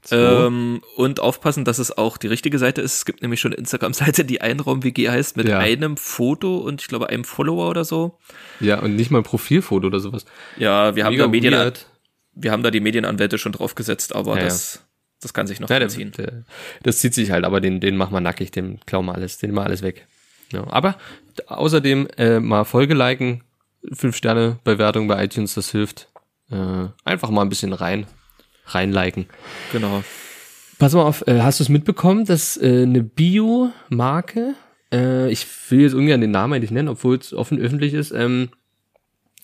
So. 0.10 0.16
Ähm, 0.16 0.82
und 0.96 1.20
aufpassen, 1.20 1.66
dass 1.66 1.80
es 1.80 1.98
auch 1.98 2.16
die 2.18 2.28
richtige 2.28 2.60
Seite 2.60 2.80
ist. 2.82 2.96
Es 2.96 3.06
gibt 3.06 3.22
nämlich 3.22 3.42
schon 3.42 3.52
eine 3.52 3.58
Instagram-Seite, 3.60 4.24
die 4.24 4.40
Einraum-WG 4.40 5.10
heißt, 5.10 5.36
mit 5.36 5.50
Ja. 5.50 5.60
einem 5.60 5.98
Foto 5.98 6.58
und 6.60 6.80
ich 6.82 6.88
glaube 6.88 7.10
einem 7.10 7.26
Follower 7.26 7.70
oder 7.70 7.84
so. 7.84 8.18
Ja, 8.62 8.80
und 8.80 8.96
nicht 8.96 9.12
mal 9.12 9.18
ein 9.20 9.24
Profilfoto 9.26 9.88
oder 9.88 10.00
sowas. 10.00 10.26
Ja, 10.58 10.96
wir 10.96 11.04
haben, 11.04 11.18
da 11.18 11.28
Medien, 11.28 11.54
weird. 11.54 11.88
wir 12.34 12.54
haben 12.54 12.64
da 12.64 12.72
die 12.72 12.80
Medienanwälte 12.80 13.38
schon 13.38 13.52
draufgesetzt, 13.52 14.16
aber 14.16 14.38
Ja, 14.38 14.46
das, 14.46 14.86
das 15.22 15.34
kann 15.34 15.46
sich 15.46 15.60
noch 15.60 15.70
Ja, 15.70 15.86
ziehen. 15.90 16.14
das 16.84 17.00
zieht 17.00 17.14
sich 17.14 17.32
halt, 17.32 17.44
aber 17.44 17.60
den, 17.60 17.82
den 17.82 17.98
machen 17.98 18.14
wir 18.14 18.22
nackig, 18.22 18.52
den 18.52 18.80
klauen 18.86 19.08
wir 19.08 19.16
alles, 19.16 19.40
den 19.40 19.52
machen 19.52 19.66
wir 19.66 19.68
alles 19.68 19.82
weg. 19.82 20.08
Ja, 20.54 20.66
aber 20.72 20.96
außerdem 21.48 22.08
äh, 22.18 22.40
mal 22.40 22.64
Folge 22.64 22.94
liken, 22.94 23.44
fünf 23.92 24.16
Sterne 24.16 24.60
Bewertung 24.64 25.10
bei 25.10 25.22
iTunes, 25.26 25.54
das 25.56 25.72
hilft. 25.72 26.08
Äh, 26.50 26.86
einfach 27.04 27.30
mal 27.30 27.42
ein 27.42 27.50
bisschen 27.50 27.74
rein, 27.74 28.08
reinliken. 28.68 29.26
Genau. 29.72 30.04
Pass 30.80 30.94
mal 30.94 31.04
auf, 31.04 31.26
äh, 31.28 31.42
hast 31.42 31.60
du 31.60 31.64
es 31.64 31.70
mitbekommen, 31.70 32.26
dass 32.26 32.56
äh, 32.58 32.84
eine 32.84 33.02
Bio-Marke, 33.04 34.54
äh, 34.94 35.32
ich 35.32 35.46
will 35.70 35.82
jetzt 35.82 35.94
ungern 35.96 36.22
den 36.22 36.32
Namen 36.32 36.54
eigentlich 36.54 36.72
nennen, 36.72 36.88
obwohl 36.90 37.18
es 37.18 37.34
offen 37.34 37.60
öffentlich 37.60 37.94
ist, 37.94 38.12
ähm, 38.12 38.50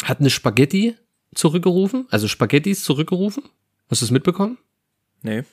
hat 0.03 0.19
eine 0.19 0.29
Spaghetti 0.29 0.95
zurückgerufen, 1.33 2.05
also 2.11 2.27
Spaghettis 2.27 2.83
zurückgerufen. 2.83 3.43
Hast 3.89 4.01
du 4.01 4.05
es 4.05 4.11
mitbekommen? 4.11 4.57
Nee. 5.23 5.43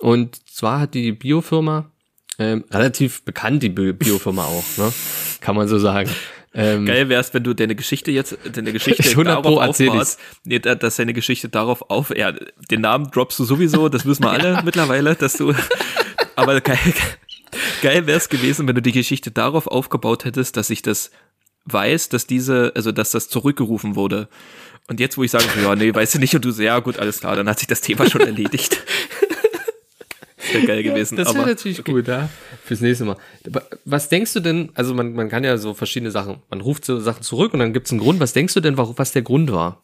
Und 0.00 0.36
zwar 0.48 0.80
hat 0.80 0.94
die 0.94 1.12
Biofirma, 1.12 1.90
ähm, 2.38 2.64
relativ 2.70 3.22
bekannt, 3.24 3.62
die 3.62 3.68
Bi- 3.68 3.92
Biofirma 3.92 4.44
auch, 4.44 4.64
ne? 4.78 4.92
kann 5.40 5.56
man 5.56 5.66
so 5.68 5.78
sagen, 5.78 6.08
Ähm, 6.54 6.86
Geil 6.86 7.08
wär's, 7.08 7.34
wenn 7.34 7.44
du 7.44 7.54
deine 7.54 7.74
Geschichte 7.74 8.10
jetzt, 8.10 8.36
deine 8.52 8.72
Geschichte 8.72 9.02
100 9.08 9.42
Pro 9.42 9.56
darauf 9.56 9.68
aufbaust, 9.70 10.18
nee, 10.44 10.58
da- 10.58 10.74
dass 10.74 10.96
deine 10.96 11.12
Geschichte 11.12 11.48
darauf 11.48 11.90
auf, 11.90 12.10
ja, 12.16 12.32
den 12.70 12.80
Namen 12.80 13.10
droppst 13.10 13.38
du 13.38 13.44
sowieso, 13.44 13.88
das 13.88 14.06
wissen 14.06 14.24
wir 14.24 14.30
alle 14.32 14.62
mittlerweile, 14.64 15.14
dass 15.14 15.34
du, 15.34 15.54
aber 16.36 16.60
geil, 16.62 16.78
geil 17.82 18.06
wär's 18.06 18.28
gewesen, 18.30 18.66
wenn 18.66 18.74
du 18.74 18.82
die 18.82 18.92
Geschichte 18.92 19.30
darauf 19.30 19.66
aufgebaut 19.66 20.24
hättest, 20.24 20.56
dass 20.56 20.70
ich 20.70 20.80
das 20.82 21.10
weiß, 21.66 22.08
dass 22.08 22.26
diese, 22.26 22.72
also, 22.74 22.92
dass 22.92 23.10
das 23.10 23.28
zurückgerufen 23.28 23.94
wurde. 23.94 24.28
Und 24.88 25.00
jetzt, 25.00 25.18
wo 25.18 25.22
ich 25.24 25.30
sage, 25.30 25.44
ja, 25.62 25.76
nee, 25.76 25.94
weißt 25.94 26.14
du 26.14 26.18
nicht, 26.18 26.34
und 26.34 26.42
du 26.46 26.50
so, 26.50 26.62
ja, 26.62 26.78
gut, 26.78 26.98
alles 26.98 27.20
klar, 27.20 27.36
dann 27.36 27.46
hat 27.46 27.58
sich 27.58 27.68
das 27.68 27.82
Thema 27.82 28.08
schon 28.08 28.20
erledigt. 28.26 28.78
Das 30.38 30.54
wäre 30.54 30.66
geil 30.66 30.82
gewesen. 30.84 31.16
Das 31.16 31.34
wäre 31.34 31.46
natürlich 31.46 31.84
gut, 31.84 32.08
ja. 32.08 32.28
Fürs 32.64 32.80
nächste 32.80 33.04
Mal. 33.04 33.16
Was 33.84 34.08
denkst 34.08 34.32
du 34.34 34.40
denn, 34.40 34.70
also 34.74 34.94
man, 34.94 35.12
man 35.12 35.28
kann 35.28 35.44
ja 35.44 35.56
so 35.58 35.74
verschiedene 35.74 36.10
Sachen, 36.10 36.42
man 36.50 36.60
ruft 36.60 36.84
so 36.84 36.98
Sachen 37.00 37.22
zurück 37.22 37.52
und 37.54 37.60
dann 37.60 37.72
gibt's 37.72 37.90
einen 37.90 38.00
Grund. 38.00 38.20
Was 38.20 38.32
denkst 38.32 38.54
du 38.54 38.60
denn, 38.60 38.76
warum, 38.76 38.96
was 38.96 39.12
der 39.12 39.22
Grund 39.22 39.52
war? 39.52 39.82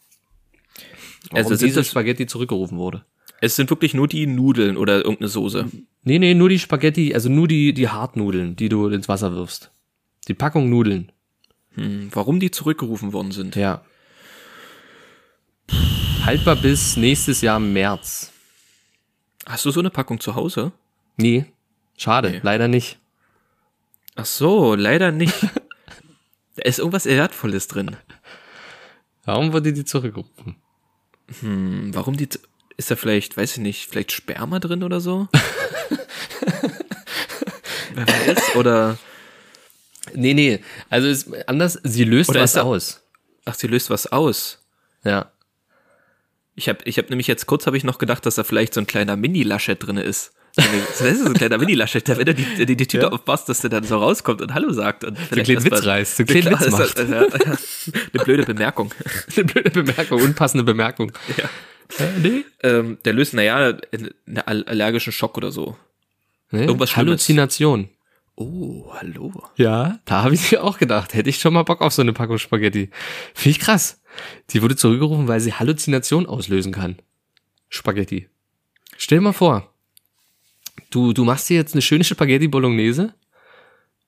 Warum 1.30 1.37
Also 1.50 1.56
diese 1.56 1.84
Spaghetti 1.84 2.26
zurückgerufen 2.26 2.78
wurde? 2.78 3.04
es 3.40 3.56
sind 3.56 3.68
wirklich 3.68 3.92
nur 3.92 4.08
die 4.08 4.26
Nudeln 4.26 4.78
oder 4.78 4.99
irgendeine 4.99 5.28
Soße. 5.28 5.66
Nee, 6.02 6.18
nee, 6.18 6.32
nur 6.32 6.49
die 6.49 6.58
Spaghetti, 6.58 7.12
also 7.12 7.28
nur 7.28 7.46
die, 7.46 7.75
die 7.75 7.88
Hartnudeln, 7.90 8.56
die 8.56 8.70
du 8.70 8.88
ins 8.88 9.06
Wasser 9.08 9.34
wirfst. 9.34 9.70
Die 10.28 10.34
Packung 10.34 10.70
Nudeln. 10.70 11.12
Hm, 11.75 12.08
Warum 12.12 12.40
die 12.40 12.50
zurückgerufen 12.50 13.12
worden 13.12 13.32
sind? 13.32 13.54
Ja. 13.56 13.84
Haltbar 16.25 16.56
bis 16.56 16.96
nächstes 16.96 17.42
Jahr 17.42 17.61
März. 17.61 18.32
Hast 19.46 19.64
du 19.64 19.70
so 19.70 19.80
eine 19.80 19.90
Packung 19.90 20.20
zu 20.20 20.34
Hause? 20.34 20.72
Nee, 21.16 21.46
schade, 21.96 22.30
Nee. 22.30 22.40
leider 22.42 22.68
nicht. 22.68 22.98
Ach 24.16 24.24
so, 24.26 24.74
leider 24.74 25.10
nicht. 25.12 25.34
da 26.56 26.62
ist 26.62 26.78
irgendwas 26.78 27.04
Wertvolles 27.06 27.66
drin. 27.68 27.96
Warum 29.24 29.52
wurde 29.52 29.72
die 29.72 29.84
zurückgerufen? 29.84 30.56
Hm, 31.40 31.94
warum 31.94 32.16
die... 32.16 32.28
Ist 32.76 32.90
da 32.90 32.96
vielleicht, 32.96 33.36
weiß 33.36 33.52
ich 33.52 33.58
nicht, 33.58 33.88
vielleicht 33.88 34.10
Sperma 34.12 34.58
drin 34.58 34.82
oder 34.82 35.00
so? 35.00 35.28
Wer 37.94 38.06
weiß, 38.08 38.56
oder... 38.56 38.98
Nee, 40.14 40.34
nee, 40.34 40.60
also 40.90 41.08
ist 41.08 41.28
anders, 41.48 41.78
sie 41.82 42.04
löst 42.04 42.28
Oder 42.30 42.40
was 42.42 42.52
da- 42.52 42.62
aus. 42.62 43.00
Ach, 43.46 43.54
sie 43.54 43.66
löst 43.68 43.90
was 43.90 44.06
aus. 44.06 44.58
Ja. 45.02 45.30
Ich 46.56 46.68
habe 46.68 46.78
ich 46.84 46.99
hab 46.99 47.11
nämlich 47.11 47.26
jetzt 47.26 47.46
kurz 47.46 47.66
habe 47.66 47.76
ich 47.76 47.84
noch 47.84 47.99
gedacht, 47.99 48.25
dass 48.26 48.37
da 48.37 48.44
vielleicht 48.44 48.75
so 48.75 48.80
ein 48.80 48.87
kleiner 48.87 49.16
Mini-Laschet 49.16 49.76
drin 49.84 49.96
ist. 49.96 50.32
Das 50.56 51.00
ist 51.00 51.20
so 51.23 51.26
ein 51.26 51.34
kleiner 51.34 51.58
Mini-Laschet, 51.58 52.06
wenn 52.08 52.26
du 52.26 52.34
die, 52.34 52.64
die, 52.66 52.76
die 52.76 52.87
Tüte 52.87 53.06
Ja. 53.06 53.08
aufmachst, 53.12 53.49
dass 53.49 53.61
der 53.61 53.70
dann 53.70 53.82
so 53.82 53.99
rauskommt 53.99 54.40
und 54.40 54.54
Hallo 54.54 54.73
sagt. 54.73 55.02
Und 55.02 55.18
So 55.18 55.34
einen 55.34 55.44
kleinen 55.44 55.64
Witz 55.64 55.84
reißt, 55.84 56.16
so 56.16 56.20
einen 56.23 56.26
kleinen 56.28 56.52
Witz 56.61 56.66
ist 56.66 56.78
das- 56.78 56.96
macht. 56.96 57.11
ja, 57.11 57.23
ja. 57.23 57.58
Eine 58.14 58.25
blöde 58.25 58.42
Bemerkung. 58.44 58.92
Eine 59.37 59.44
blöde 59.46 59.70
Bemerkung, 59.70 60.23
unpassende 60.23 60.62
Bemerkung. 60.64 61.11
Ja. 61.37 61.44
Äh, 61.99 62.18
nee. 62.23 62.44
Ähm, 62.62 62.99
der 63.04 63.12
löst, 63.14 63.34
naja, 63.34 63.56
einen 63.92 64.38
all- 64.46 64.64
allergischen 64.64 65.12
Schock 65.12 65.37
oder 65.37 65.50
so. 65.50 65.76
nee. 66.52 66.66
Irgendwas 66.66 66.90
Schlimmes. 66.90 67.08
Halluzination. 67.08 67.88
Oh, 68.37 68.92
hallo. 68.94 69.32
Ja, 69.56 69.99
da 70.04 70.23
habe 70.23 70.34
ich 70.34 70.50
mir 70.52 70.62
auch 70.62 70.78
gedacht, 70.78 71.14
hätte 71.14 71.30
ich 71.30 71.38
schon 71.38 71.52
mal 71.54 71.62
Bock 71.64 71.80
auf 71.82 71.92
so 71.92 72.02
eine 72.02 72.12
Packung 72.12 72.38
Spaghetti. 72.38 72.90
Finde 73.34 73.50
ich 73.50 73.61
krass. 73.61 74.00
Die 74.50 74.62
wurde 74.62 74.76
zurückgerufen, 74.76 75.28
weil 75.28 75.40
sie 75.40 75.52
Halluzination 75.52 76.26
auslösen 76.26 76.73
kann. 76.73 76.97
Spaghetti. 77.68 78.28
Stell 78.97 79.21
mal 79.21 79.33
vor, 79.33 79.73
du, 80.90 81.12
du 81.12 81.25
machst 81.25 81.49
dir 81.49 81.56
jetzt 81.56 81.75
eine 81.75 81.83
schöne 81.83 82.04
Spaghetti 82.04 82.49
Bolognese 82.49 83.14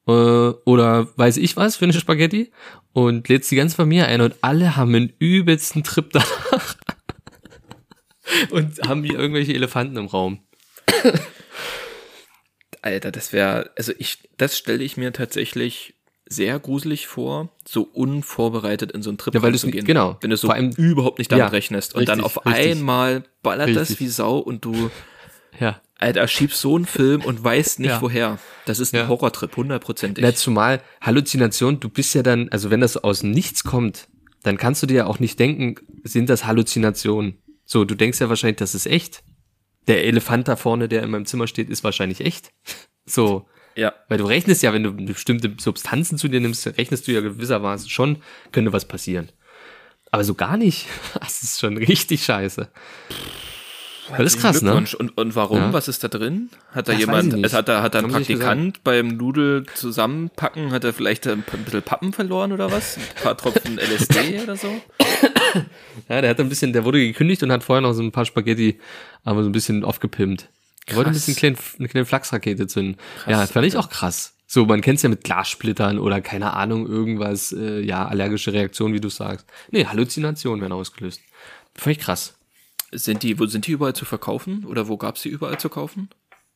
äh, 0.07 0.11
oder 0.11 1.09
weiß 1.17 1.37
ich 1.39 1.57
was 1.57 1.77
für 1.77 1.85
eine 1.85 1.93
Spaghetti 1.93 2.53
und 2.93 3.29
lädst 3.29 3.51
die 3.51 3.57
ganze 3.57 3.77
Familie 3.77 4.07
ein 4.07 4.21
und 4.21 4.37
alle 4.43 4.77
haben 4.77 4.95
einen 4.95 5.13
übelsten 5.19 5.83
Trip 5.83 6.11
danach 6.13 6.77
und 8.51 8.81
haben 8.87 9.03
hier 9.03 9.19
irgendwelche 9.19 9.55
Elefanten 9.55 9.97
im 9.97 10.07
Raum. 10.07 10.41
Alter, 12.83 13.11
das 13.11 13.33
wäre, 13.33 13.71
also 13.77 13.93
ich, 13.99 14.29
das 14.37 14.57
stelle 14.57 14.85
ich 14.85 14.97
mir 14.97 15.13
tatsächlich 15.13 15.96
sehr 16.29 16.59
gruselig 16.59 17.07
vor, 17.07 17.51
so 17.67 17.83
unvorbereitet 17.83 18.93
in 18.93 19.03
so 19.03 19.11
einen 19.11 19.19
Trip 19.19 19.35
Ja, 19.35 19.43
weil 19.43 19.55
zu 19.55 19.71
gehen. 19.71 19.85
genau. 19.85 20.17
Wenn 20.21 20.31
du 20.31 20.37
so 20.37 20.49
Vor 20.49 20.55
allem- 20.55 20.71
überhaupt 20.73 21.19
nicht 21.19 21.31
damit 21.31 21.45
Ja, 21.45 21.49
rechnest 21.49 21.95
und 21.95 22.09
dann 22.09 22.21
richtig, 22.21 22.37
auf 22.39 22.47
richtig. 22.47 22.73
einmal 22.73 23.23
ballert 23.43 23.69
das 23.71 23.91
Richtig. 23.91 24.01
wie 24.01 24.09
Sau 24.09 24.39
und 24.39 24.65
du, 24.65 24.91
Ja. 25.61 25.81
Alter, 25.99 26.27
schiebst 26.29 26.61
so 26.61 26.77
einen 26.77 26.85
Film 26.85 27.23
und 27.25 27.43
weißt 27.43 27.79
nicht 27.81 27.89
Ja. 27.89 28.03
woher. 28.03 28.39
Das 28.67 28.81
ist 28.81 28.93
ein 28.93 28.99
Ja. 28.99 29.09
Horrortrip, 29.09 29.57
hundertprozentig. 29.57 30.23
Na, 30.23 30.35
zumal 30.35 30.83
Halluzination, 31.01 31.81
du 31.81 31.89
bist 31.89 32.15
ja 32.15 32.23
dann, 32.23 32.49
also 32.51 32.71
wenn 32.71 32.81
das 32.81 32.97
aus 32.99 33.23
Nichts 33.23 33.65
kommt, 33.65 34.09
dann 34.43 34.57
kannst 34.59 34.83
du 34.83 34.87
dir 34.87 34.95
ja 34.97 35.07
auch 35.07 35.19
nicht 35.21 35.39
denken, 35.39 35.77
sind 36.05 36.29
das 36.29 36.45
Halluzinationen. 36.45 37.39
So, 37.65 37.85
du 37.85 37.95
denkst 37.95 38.21
ja 38.21 38.29
wahrscheinlich, 38.29 38.57
das 38.59 38.75
ist 38.75 38.87
echt. 38.87 39.23
Der 39.89 40.05
Elefant 40.05 40.49
da 40.49 40.57
vorne, 40.57 40.89
der 40.89 41.03
in 41.03 41.11
meinem 41.11 41.27
Zimmer 41.27 41.47
steht, 41.47 41.71
ist 41.71 41.83
wahrscheinlich 41.85 42.21
echt. 42.21 42.51
So, 43.07 43.47
Ja. 43.77 43.93
weil 44.09 44.19
du 44.19 44.25
rechnest 44.25 44.63
ja, 44.63 44.73
wenn 44.73 44.83
du 44.83 44.93
bestimmte 44.93 45.53
Substanzen 45.59 46.19
zu 46.19 46.29
dir 46.29 46.41
nimmst, 46.41 46.67
rechnest 46.67 47.07
du 47.07 47.13
ja 47.13 47.21
gewissermaßen 47.21 47.89
schon, 47.91 48.17
könnte 48.51 48.73
was 48.73 48.87
passieren. 48.87 49.29
Aber 50.11 50.25
so 50.25 50.35
gar 50.35 50.57
nicht. 50.57 50.87
Das 51.21 51.43
ist 51.43 51.61
schon 51.61 51.77
richtig 51.77 52.25
scheiße. 52.25 52.69
Das 54.17 54.35
ist 54.35 54.41
krass, 54.41 54.63
ne? 54.63 54.75
Und, 54.75 54.95
und 55.19 55.35
warum? 55.35 55.59
Ja. 55.59 55.73
Was 55.73 55.89
ist 55.89 56.05
da 56.05 56.09
drin? 56.09 56.51
Hat 56.71 56.89
da 56.89 56.93
Das 56.93 57.01
jemand, 57.01 57.45
es 57.45 57.53
hat 57.53 57.69
da, 57.69 57.83
hat 57.83 57.95
da 57.95 57.99
ein 57.99 58.09
Praktikant 58.09 58.85
beim 58.85 59.09
Nudel 59.17 59.67
zusammenpacken, 59.75 60.71
hat 60.71 60.85
er 60.85 60.93
vielleicht 60.93 61.27
ein 61.27 61.43
bisschen 61.43 61.83
Pappen 61.83 62.13
verloren 62.13 62.53
oder 62.53 62.71
was? 62.71 62.97
Ein 62.97 63.23
paar 63.23 63.37
Tropfen 63.37 63.79
LSD 63.79 64.43
oder 64.43 64.57
so? 64.57 64.69
Ja, 66.09 66.21
der 66.21 66.31
hat 66.31 66.41
ein 66.41 66.49
bisschen, 66.49 66.73
der 66.73 66.85
wurde 66.85 67.01
gekündigt 67.01 67.43
und 67.43 67.51
hat 67.51 67.65
vorher 67.65 67.81
noch 67.81 67.95
so 67.95 68.03
ein 68.03 68.13
paar 68.13 68.25
Spaghetti, 68.25 68.79
aber 69.25 69.43
so 69.43 69.49
ein 69.49 69.53
bisschen 69.53 69.85
aufgepimpt. 69.85 70.49
Er 70.87 70.97
wollte 70.97 71.11
ein 71.11 71.13
Krass. 71.15 71.27
bisschen 71.27 71.37
klein, 71.37 71.57
eine 71.79 71.89
kleine 71.89 72.07
Flachsrakete 72.07 72.67
zünden. 72.67 72.97
ja, 73.27 73.39
Krass, 73.39 73.51
fand 73.51 73.67
ich 73.67 73.77
auch 73.77 73.89
krass. 73.91 74.33
So, 74.47 74.65
man 74.65 74.81
kennt's 74.81 75.03
ja 75.03 75.09
mit 75.09 75.25
Glassplittern 75.25 75.99
oder 75.99 76.21
keine 76.21 76.53
Ahnung, 76.55 76.87
irgendwas, 76.87 77.53
äh, 77.53 77.81
ja, 77.81 78.07
allergische 78.07 78.53
Reaktion, 78.53 78.93
wie 78.93 79.01
du 79.01 79.09
sagst. 79.09 79.45
Nee, 79.73 79.87
Halluzinationen 79.87 80.61
werden 80.61 80.73
ausgelöst. 80.73 81.21
Fand 81.75 81.97
ich 81.97 82.03
krass. 82.03 82.35
Sind 82.93 83.25
die, 83.25 83.39
wo 83.41 83.47
sind 83.47 83.67
die 83.67 83.73
überall 83.73 83.95
zu 83.95 84.05
verkaufen? 84.05 84.65
Oder 84.65 84.87
wo 84.87 84.97
gab's 84.97 85.23
die 85.23 85.29
überall 85.29 85.59
zu 85.59 85.69
kaufen? 85.69 86.09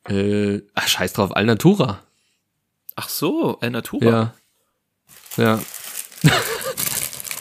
Äh, 0.08 0.60
ach, 0.74 0.86
scheiß 0.86 1.12
drauf, 1.14 1.34
Alnatura. 1.36 2.00
Ach 2.94 3.08
so, 3.08 3.58
El 3.60 3.70
Natura. 3.70 4.34
Ja. 5.36 5.44
Ja. 5.56 5.60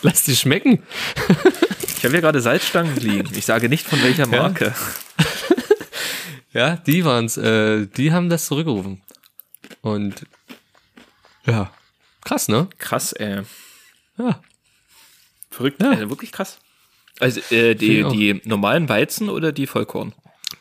Lass 0.02 0.24
die 0.24 0.34
schmecken. 0.34 0.82
Ich 1.96 2.04
habe 2.04 2.12
hier 2.12 2.20
gerade 2.22 2.40
Salzstangen 2.40 2.96
liegen. 2.96 3.28
Ich 3.36 3.44
sage 3.44 3.68
nicht 3.68 3.86
von 3.86 4.02
welcher 4.02 4.26
Marke. 4.26 4.74
Ja, 5.18 5.24
die 6.52 7.04
waren's, 7.04 7.36
äh, 7.36 7.86
die 7.86 8.12
haben 8.12 8.28
das 8.28 8.46
zurückgerufen. 8.46 9.02
Und, 9.82 10.26
ja, 11.46 11.70
krass, 12.24 12.48
ne? 12.48 12.68
Krass, 12.78 13.12
ey. 13.12 13.42
Ja. 14.18 14.40
Verrückt, 15.50 15.80
Ja. 15.82 15.92
äh, 15.92 16.08
wirklich 16.10 16.32
krass. 16.32 16.58
Also 17.18 17.40
äh, 17.54 17.74
die, 17.74 18.02
die 18.04 18.40
normalen 18.44 18.88
Weizen 18.88 19.28
oder 19.28 19.52
die 19.52 19.66
Vollkorn? 19.66 20.14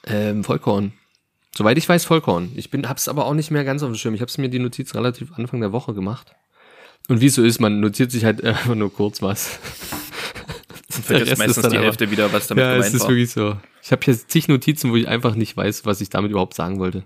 Ähm, 0.06 0.44
Vollkorn. 0.44 0.94
Soweit 1.56 1.78
ich 1.78 1.88
weiß, 1.88 2.06
Vollkorn. 2.06 2.52
Ich 2.56 2.70
bin, 2.70 2.88
hab's 2.88 3.08
aber 3.08 3.26
auch 3.26 3.34
nicht 3.34 3.50
mehr 3.52 3.64
ganz 3.64 3.82
auf 3.82 3.90
dem 3.90 3.96
Schirm. 3.96 4.14
Ich 4.14 4.22
hab's 4.22 4.38
mir 4.38 4.50
die 4.50 4.60
Notiz 4.60 4.94
relativ 4.96 5.34
Anfang 5.34 5.62
der 5.62 5.72
Woche 5.72 5.94
gemacht. 5.94 6.36
Und 7.08 7.22
wie 7.22 7.28
es 7.28 7.36
so 7.36 7.44
ist, 7.44 7.60
man 7.60 7.80
notiert 7.80 8.12
sich 8.12 8.26
halt 8.26 8.44
einfach 8.44 8.76
nur 8.76 8.94
kurz 8.94 9.22
was. 9.22 9.60
Und 10.96 11.06
vergisst 11.06 11.38
meistens 11.38 11.58
ist 11.58 11.64
dann 11.64 11.72
die 11.72 11.78
einfach- 11.78 11.86
Hälfte 11.88 12.12
wieder, 12.12 12.34
was 12.34 12.48
damit 12.48 12.64
ja, 12.64 12.72
es 12.72 12.78
gemeint 12.78 12.96
ist 12.96 13.02
war. 13.02 13.10
wirklich 13.10 13.32
so. 13.32 13.58
Ich 13.84 13.92
habe 13.92 14.04
hier 14.04 14.16
zig 14.28 14.48
Notizen, 14.48 14.92
wo 14.92 14.96
ich 14.96 15.08
einfach 15.08 15.36
nicht 15.36 15.56
weiß, 15.56 15.86
was 15.86 16.02
ich 16.02 16.10
damit 16.10 16.32
überhaupt 16.32 16.56
sagen 16.56 16.80
wollte. 16.80 17.04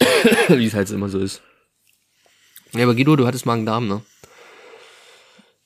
wie 0.48 0.66
es 0.66 0.74
halt 0.74 0.90
immer 0.90 1.08
so 1.08 1.18
ist. 1.18 1.42
Ja, 2.72 2.84
aber 2.84 2.94
Guido, 2.94 3.16
du 3.16 3.26
hattest 3.26 3.46
Magen-Darm, 3.46 3.88
ne? 3.88 4.02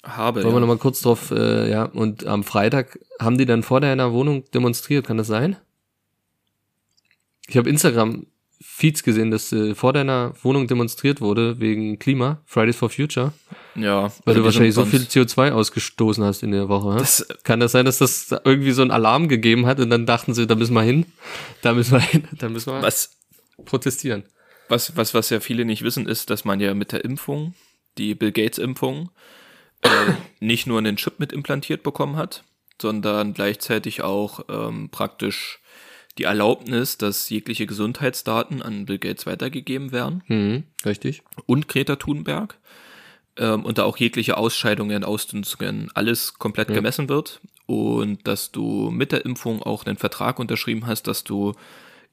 Habe, 0.02 0.42
Wollen 0.42 0.54
wir 0.54 0.54
ja. 0.54 0.60
nochmal 0.60 0.78
kurz 0.78 1.00
drauf, 1.00 1.30
äh, 1.30 1.70
ja, 1.70 1.84
und 1.84 2.26
am 2.26 2.44
Freitag 2.44 2.98
haben 3.20 3.38
die 3.38 3.46
dann 3.46 3.62
vor 3.62 3.80
deiner 3.80 4.12
Wohnung 4.12 4.44
demonstriert, 4.52 5.06
kann 5.06 5.16
das 5.16 5.26
sein? 5.26 5.56
Ich 7.46 7.56
habe 7.56 7.68
Instagram-Feeds 8.64 9.02
gesehen, 9.02 9.30
dass 9.30 9.52
äh, 9.52 9.74
vor 9.74 9.92
deiner 9.92 10.32
Wohnung 10.42 10.66
demonstriert 10.66 11.20
wurde 11.20 11.60
wegen 11.60 11.98
Klima, 11.98 12.40
Fridays 12.46 12.76
for 12.76 12.90
Future, 12.90 13.32
ja, 13.74 14.02
weil 14.02 14.10
also 14.26 14.40
du 14.40 14.44
wahrscheinlich 14.44 14.74
so 14.74 14.84
viel 14.84 15.00
sind 15.00 15.10
CO2 15.10 15.52
ausgestoßen 15.52 16.24
hast 16.24 16.42
in 16.42 16.52
der 16.52 16.68
Woche. 16.68 16.98
Das- 16.98 17.26
kann 17.44 17.60
das 17.60 17.72
sein, 17.72 17.84
dass 17.84 17.98
das 17.98 18.26
da 18.26 18.40
irgendwie 18.44 18.72
so 18.72 18.82
einen 18.82 18.90
Alarm 18.90 19.28
gegeben 19.28 19.66
hat 19.66 19.80
und 19.80 19.90
dann 19.90 20.06
dachten 20.06 20.34
sie, 20.34 20.46
da 20.46 20.54
müssen 20.54 20.74
wir 20.74 20.82
hin, 20.82 21.06
da 21.62 21.72
müssen 21.74 21.92
wir 21.92 22.00
hin, 22.00 22.24
da 22.38 22.48
müssen 22.48 22.72
wir 22.72 22.82
Was, 22.82 23.16
protestieren. 23.64 24.24
was, 24.68 24.96
was, 24.96 25.14
was 25.14 25.30
ja 25.30 25.40
viele 25.40 25.64
nicht 25.64 25.82
wissen, 25.82 26.06
ist, 26.06 26.30
dass 26.30 26.44
man 26.44 26.60
ja 26.60 26.74
mit 26.74 26.92
der 26.92 27.04
Impfung, 27.04 27.54
die 27.98 28.14
Bill 28.14 28.32
Gates 28.32 28.58
Impfung, 28.58 29.10
äh, 29.82 29.88
nicht 30.40 30.66
nur 30.66 30.78
einen 30.78 30.96
Chip 30.96 31.18
mit 31.20 31.32
implantiert 31.32 31.82
bekommen 31.82 32.16
hat, 32.16 32.44
sondern 32.80 33.34
gleichzeitig 33.34 34.02
auch 34.02 34.40
ähm, 34.48 34.88
praktisch 34.90 35.60
die 36.18 36.24
Erlaubnis, 36.24 36.96
dass 36.98 37.28
jegliche 37.28 37.66
Gesundheitsdaten 37.66 38.62
an 38.62 38.86
Bill 38.86 38.98
Gates 38.98 39.26
weitergegeben 39.26 39.90
werden 39.92 40.22
Mhm, 40.28 40.62
richtig. 40.84 41.22
und 41.46 41.68
Greta 41.68 41.96
Thunberg. 41.96 42.58
ähm, 43.36 43.64
und 43.64 43.78
da 43.78 43.82
auch 43.84 43.96
jegliche 43.96 44.36
Ausscheidungen, 44.36 45.02
Ausdünstungen, 45.02 45.90
alles 45.94 46.34
komplett 46.34 46.68
Ja. 46.68 46.76
gemessen 46.76 47.08
wird 47.08 47.40
und 47.66 48.28
dass 48.28 48.52
du 48.52 48.90
mit 48.90 49.10
der 49.10 49.24
Impfung 49.24 49.60
auch 49.60 49.84
einen 49.86 49.96
Vertrag 49.96 50.38
unterschrieben 50.38 50.86
hast, 50.86 51.08
dass 51.08 51.24
du 51.24 51.52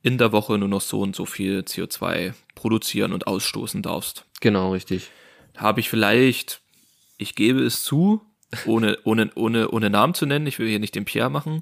in 0.01 0.17
der 0.17 0.31
Woche 0.31 0.57
nur 0.57 0.67
noch 0.67 0.81
so 0.81 0.99
und 1.01 1.15
so 1.15 1.27
viel 1.27 1.59
CO2 1.59 2.33
produzieren 2.55 3.13
und 3.13 3.27
ausstoßen 3.27 3.83
darfst. 3.83 4.25
Genau, 4.39 4.71
richtig. 4.71 5.11
Habe 5.55 5.79
ich 5.79 5.89
vielleicht, 5.89 6.59
ich 7.19 7.35
gebe 7.35 7.61
es 7.61 7.83
zu, 7.83 8.21
ohne, 8.65 8.97
ohne, 9.03 9.29
ohne, 9.35 9.69
ohne 9.69 9.89
Namen 9.91 10.15
zu 10.15 10.25
nennen, 10.25 10.47
ich 10.47 10.57
will 10.57 10.67
hier 10.69 10.79
nicht 10.79 10.95
den 10.95 11.05
Pierre 11.05 11.29
machen, 11.29 11.61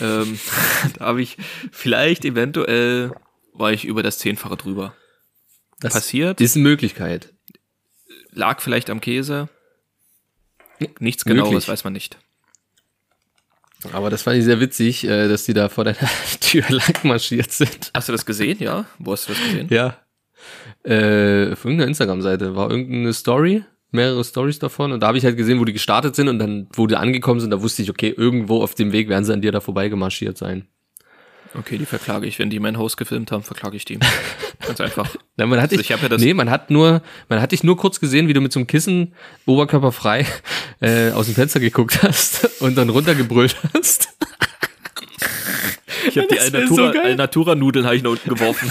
ähm, 0.00 0.38
da 0.98 1.06
habe 1.06 1.22
ich 1.22 1.36
vielleicht 1.72 2.24
eventuell, 2.24 3.12
war 3.52 3.72
ich 3.72 3.84
über 3.84 4.02
das 4.02 4.18
Zehnfache 4.18 4.56
drüber. 4.56 4.94
Das 5.80 5.92
Passiert, 5.92 6.40
ist 6.40 6.56
eine 6.56 6.64
Möglichkeit. 6.64 7.32
lag 8.32 8.60
vielleicht 8.60 8.90
am 8.90 9.00
Käse. 9.00 9.48
Nichts 10.98 11.24
genaues 11.24 11.50
Möglich. 11.50 11.68
weiß 11.68 11.84
man 11.84 11.92
nicht. 11.92 12.18
Aber 13.92 14.10
das 14.10 14.22
fand 14.22 14.38
ich 14.38 14.44
sehr 14.44 14.60
witzig, 14.60 15.04
äh, 15.04 15.28
dass 15.28 15.44
die 15.44 15.54
da 15.54 15.68
vor 15.68 15.84
deiner 15.84 15.98
Tür 16.40 16.64
lang 16.68 16.94
marschiert 17.04 17.52
sind. 17.52 17.90
Hast 17.94 18.08
du 18.08 18.12
das 18.12 18.26
gesehen, 18.26 18.58
ja? 18.60 18.86
Wo 18.98 19.12
hast 19.12 19.28
du 19.28 19.32
das 19.32 19.42
gesehen? 19.42 19.68
Ja. 19.70 19.98
Äh, 20.84 21.52
auf 21.52 21.64
irgendeiner 21.64 21.88
Instagram-Seite 21.88 22.56
war 22.56 22.70
irgendeine 22.70 23.12
Story, 23.12 23.64
mehrere 23.90 24.22
Stories 24.24 24.58
davon 24.58 24.92
und 24.92 25.00
da 25.00 25.08
habe 25.08 25.18
ich 25.18 25.24
halt 25.24 25.36
gesehen, 25.36 25.58
wo 25.60 25.64
die 25.64 25.72
gestartet 25.72 26.14
sind 26.14 26.28
und 26.28 26.38
dann, 26.38 26.68
wo 26.74 26.86
die 26.86 26.96
angekommen 26.96 27.40
sind, 27.40 27.50
da 27.50 27.62
wusste 27.62 27.82
ich, 27.82 27.90
okay, 27.90 28.12
irgendwo 28.16 28.62
auf 28.62 28.74
dem 28.74 28.92
Weg 28.92 29.08
werden 29.08 29.24
sie 29.24 29.32
an 29.32 29.40
dir 29.40 29.52
da 29.52 29.60
vorbei 29.60 29.88
gemarschiert 29.88 30.36
sein. 30.36 30.66
Okay, 31.54 31.78
die 31.78 31.86
verklage 31.86 32.26
ich. 32.26 32.38
Wenn 32.38 32.50
die 32.50 32.60
mein 32.60 32.76
Haus 32.76 32.98
gefilmt 32.98 33.32
haben, 33.32 33.42
verklage 33.42 33.74
ich 33.78 33.86
die. 33.86 33.98
Ganz 34.66 34.80
einfach. 34.82 35.08
Na, 35.38 35.46
man 35.46 35.58
hat 35.62 35.70
Also 35.70 35.76
dich, 35.80 35.90
ich 35.90 36.02
ja 36.02 36.08
das- 36.08 36.20
nee, 36.20 36.34
man 36.34 36.50
hat 36.50 36.70
nur, 36.70 37.00
man 37.30 37.40
hat 37.40 37.52
dich 37.52 37.64
nur 37.64 37.78
kurz 37.78 38.00
gesehen, 38.00 38.28
wie 38.28 38.34
du 38.34 38.42
mit 38.42 38.52
so 38.52 38.60
einem 38.60 38.66
Kissen 38.66 39.14
oberkörperfrei 39.46 40.26
äh, 40.80 41.10
aus 41.12 41.24
dem 41.24 41.34
Fenster 41.34 41.58
geguckt 41.58 42.02
hast 42.02 42.50
und 42.60 42.76
dann 42.76 42.90
runtergebrüllt 42.90 43.56
hast. 43.74 44.10
Ich 46.08 46.18
habe 46.18 46.28
die 46.30 46.52
wär 46.52 46.68
so. 46.68 46.84
Alnatura-Nudeln 46.84 47.86
habe 47.86 47.96
ich 47.96 48.02
nach 48.02 48.10
unten 48.10 48.28
geworfen. 48.28 48.70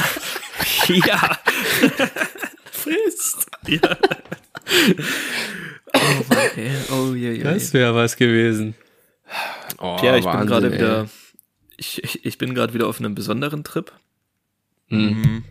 ja. 1.05 1.37
Frisst. 2.71 3.47
ja. 3.67 3.79
Oh, 5.93 6.35
ey. 6.55 6.71
oh 6.91 7.13
je, 7.15 7.33
je, 7.33 7.43
Das 7.43 7.73
wäre 7.73 7.95
was 7.95 8.15
gewesen. 8.15 8.75
Oh, 9.79 9.97
Ja, 10.01 10.15
ich 10.17 10.23
bin 10.23 10.33
Wahnsinn, 10.33 10.47
gerade 10.47 10.67
ey. 10.67 10.73
wieder, 10.73 11.09
ich, 11.77 12.03
ich, 12.03 12.25
ich 12.25 12.37
bin 12.37 12.53
gerade 12.53 12.73
wieder 12.73 12.87
auf 12.87 12.99
einem 12.99 13.15
besonderen 13.15 13.63
Trip. 13.63 13.91
Mhm. 14.89 15.43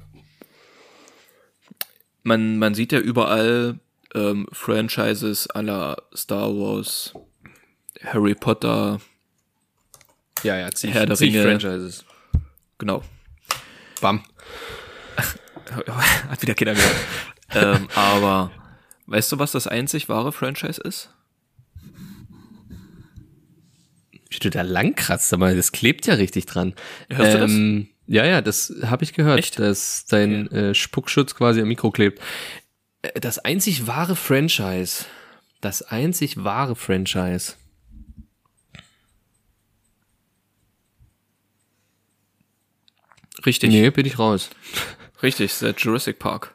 Man, 2.23 2.59
man 2.59 2.75
sieht 2.75 2.93
ja 2.93 2.99
überall 2.99 3.79
ähm, 4.15 4.47
Franchises 4.53 5.49
aller 5.51 6.03
Star 6.15 6.49
Wars, 6.51 7.13
Harry 8.05 8.35
Potter, 8.35 9.01
Ja, 10.43 10.57
ja, 10.59 10.71
zig, 10.73 10.93
Herr 10.93 11.07
der 11.07 11.17
zig 11.17 11.35
Ringe. 11.35 11.43
Franchises. 11.45 12.05
genau. 12.79 13.03
Bam. 14.01 14.23
Hat 16.29 16.43
wieder 16.43 16.55
keiner 16.55 16.75
gehört. 16.75 16.97
ähm, 17.55 17.89
aber 17.95 18.51
weißt 19.07 19.33
du, 19.33 19.39
was 19.39 19.53
das 19.53 19.67
einzig 19.67 20.09
wahre 20.09 20.33
Franchise 20.33 20.81
ist? 20.81 21.11
Wie 24.29 24.39
du 24.41 24.51
da 24.51 24.63
lang 24.63 24.95
kratzt, 24.95 25.33
aber 25.33 25.55
das 25.55 25.73
klebt 25.73 26.07
ja 26.07 26.15
richtig 26.15 26.47
dran. 26.47 26.75
Hörst 27.09 27.35
du 27.35 27.39
das? 27.39 27.51
Ähm, 27.53 27.89
Ja, 28.07 28.25
ja, 28.25 28.41
das 28.43 28.73
habe 28.85 29.05
ich 29.05 29.13
gehört, 29.15 29.39
Echt? 29.39 29.59
dass 29.59 30.05
dein 30.07 30.51
äh, 30.53 30.75
Spuckschutz 30.75 31.35
quasi 31.35 31.61
am 31.61 31.69
Mikro 31.69 31.91
klebt. 31.91 32.21
Äh, 33.03 33.19
Das 33.21 33.39
einzig 33.39 33.87
wahre 33.87 34.17
Franchise. 34.17 35.05
Das 35.61 35.83
einzig 35.83 36.43
wahre 36.45 36.77
Franchise. 36.77 37.55
Richtig. 43.45 43.71
Nee, 43.71 43.91
bin 43.91 44.07
ich 44.07 44.19
raus. 44.19 44.51
Richtig, 45.23 45.47
ist 45.53 45.63
der 45.63 45.75
Jurassic 45.77 46.19
Park. 46.19 46.53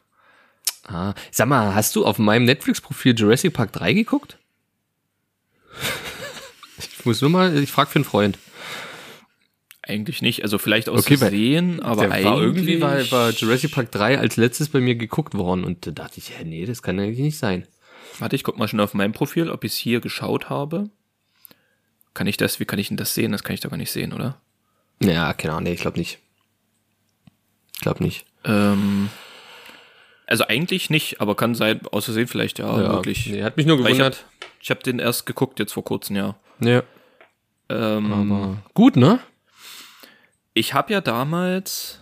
Ah, 0.88 1.13
sag 1.31 1.47
mal, 1.47 1.75
hast 1.75 1.96
du 1.96 2.05
auf 2.05 2.17
meinem 2.17 2.46
Netflix-Profil 2.46 3.15
Jurassic 3.17 3.53
Park 3.53 3.72
3 3.74 3.94
geguckt? 3.94 4.37
ich 6.77 7.05
muss 7.05 7.22
nur 7.22 7.29
mal, 7.29 7.55
ich 7.57 7.72
frage 7.72 7.89
für 7.89 7.98
einen 7.98 8.05
Freund. 8.05 8.37
Eigentlich 9.83 10.22
nicht, 10.22 10.44
also 10.44 10.57
vielleicht 10.57 10.89
aus 10.89 11.05
Okay, 11.05 11.17
Versehen, 11.17 11.81
aber 11.81 12.03
Der 12.03 12.11
eigentlich 12.11 12.25
war 12.25 12.41
irgendwie 12.41 12.81
war, 12.81 13.11
war 13.11 13.29
Jurassic 13.31 13.72
Park 13.72 13.91
3 13.91 14.20
als 14.20 14.37
letztes 14.37 14.70
bei 14.70 14.79
mir 14.79 14.96
geguckt 14.96 15.33
worden 15.33 15.63
und 15.63 15.87
da 15.87 15.91
dachte 15.91 16.20
ich, 16.20 16.29
ja, 16.29 16.44
nee, 16.44 16.65
das 16.65 16.81
kann 16.81 17.00
eigentlich 17.00 17.20
nicht 17.20 17.37
sein. 17.37 17.67
Warte, 18.20 18.35
ich 18.35 18.44
guck 18.44 18.57
mal 18.57 18.67
schon 18.67 18.79
auf 18.79 18.94
meinem 18.94 19.13
Profil, 19.13 19.50
ob 19.50 19.63
ich 19.63 19.74
es 19.74 19.77
hier 19.77 20.00
geschaut 20.00 20.50
habe. 20.50 20.89
Kann 22.13 22.27
ich 22.27 22.37
das, 22.37 22.59
wie 22.59 22.65
kann 22.65 22.77
ich 22.77 22.89
denn 22.89 22.98
das 22.98 23.13
sehen? 23.13 23.31
Das 23.31 23.44
kann 23.44 23.53
ich 23.53 23.61
doch 23.61 23.70
gar 23.70 23.77
nicht 23.77 23.91
sehen, 23.91 24.13
oder? 24.13 24.39
Ja, 25.01 25.33
keine 25.33 25.53
Ahnung, 25.53 25.63
nee, 25.63 25.74
ich 25.74 25.81
glaube 25.81 25.98
nicht. 25.98 26.20
Ich 27.74 27.81
glaube 27.81 28.03
nicht. 28.03 28.25
Ähm, 28.44 29.09
also 30.31 30.46
eigentlich 30.48 30.89
nicht, 30.89 31.22
aber 31.22 31.35
kann 31.35 31.53
sein, 31.55 31.81
aus 31.91 32.05
Versehen 32.05 32.27
vielleicht, 32.27 32.57
ja, 32.59 32.75
möglich. 32.96 33.27
Nee, 33.27 33.44
hat 33.44 33.57
mich 33.57 33.65
nur 33.65 33.77
Weil 33.83 33.91
ich 33.94 34.00
habe 34.00 34.11
gewundert. 34.15 34.25
ich 34.61 34.72
hab 34.72 34.83
den 34.83 35.00
erst 35.00 35.25
geguckt, 35.25 35.59
jetzt 35.59 35.74
vor 35.74 35.83
kurzem, 35.83 36.15
ja. 36.15 36.35
Ja, 36.59 36.83
Ähm, 37.70 38.11
aber 38.13 38.57
gut, 38.74 38.96
ne? 38.96 39.20
Ich 40.53 40.74
habe 40.74 40.91
ja 40.94 41.01
damals, 41.01 42.00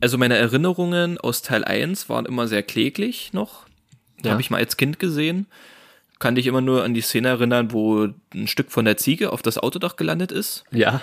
also 0.00 0.18
meine 0.18 0.36
Erinnerungen 0.36 1.18
aus 1.18 1.42
Teil 1.42 1.64
1 1.64 2.08
waren 2.08 2.26
immer 2.26 2.46
sehr 2.46 2.62
kläglich 2.62 3.32
noch. 3.32 3.66
Ja. 4.22 4.32
Habe 4.32 4.40
ich 4.40 4.50
mal 4.50 4.58
als 4.58 4.76
Kind 4.76 4.98
gesehen. 4.98 5.46
Kann 6.18 6.34
dich 6.34 6.46
immer 6.46 6.60
nur 6.60 6.82
an 6.84 6.94
die 6.94 7.00
Szene 7.00 7.28
erinnern, 7.28 7.72
wo 7.72 8.08
ein 8.34 8.46
Stück 8.48 8.70
von 8.72 8.84
der 8.84 8.96
Ziege 8.96 9.32
auf 9.32 9.42
das 9.42 9.58
Autodach 9.58 9.96
gelandet 9.96 10.32
ist 10.32 10.64
Ja. 10.72 11.00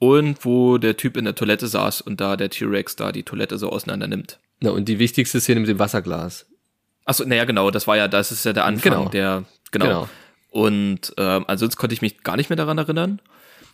und 0.00 0.44
wo 0.44 0.78
der 0.78 0.96
Typ 0.96 1.16
in 1.16 1.24
der 1.24 1.34
Toilette 1.36 1.66
saß 1.68 2.00
und 2.00 2.20
da 2.20 2.36
der 2.36 2.50
T-Rex 2.50 2.96
da 2.96 3.12
die 3.12 3.22
Toilette 3.22 3.58
so 3.58 3.70
auseinander 3.70 4.08
nimmt. 4.08 4.38
Na, 4.60 4.70
und 4.70 4.86
die 4.88 4.98
wichtigste 4.98 5.40
Szene 5.40 5.60
mit 5.60 5.68
dem 5.68 5.78
Wasserglas. 5.78 6.46
Achso, 7.04 7.24
naja, 7.24 7.44
genau, 7.44 7.70
das 7.70 7.86
war 7.86 7.96
ja, 7.96 8.08
das 8.08 8.32
ist 8.32 8.44
ja 8.44 8.52
der 8.52 8.64
Anfang, 8.64 8.92
Genau. 8.92 9.08
der, 9.08 9.44
genau. 9.70 9.84
Genau. 9.86 10.08
Und 10.50 11.12
ähm, 11.16 11.44
ansonsten 11.46 11.78
konnte 11.78 11.94
ich 11.94 12.02
mich 12.02 12.22
gar 12.22 12.36
nicht 12.36 12.50
mehr 12.50 12.56
daran 12.56 12.78
erinnern. 12.78 13.20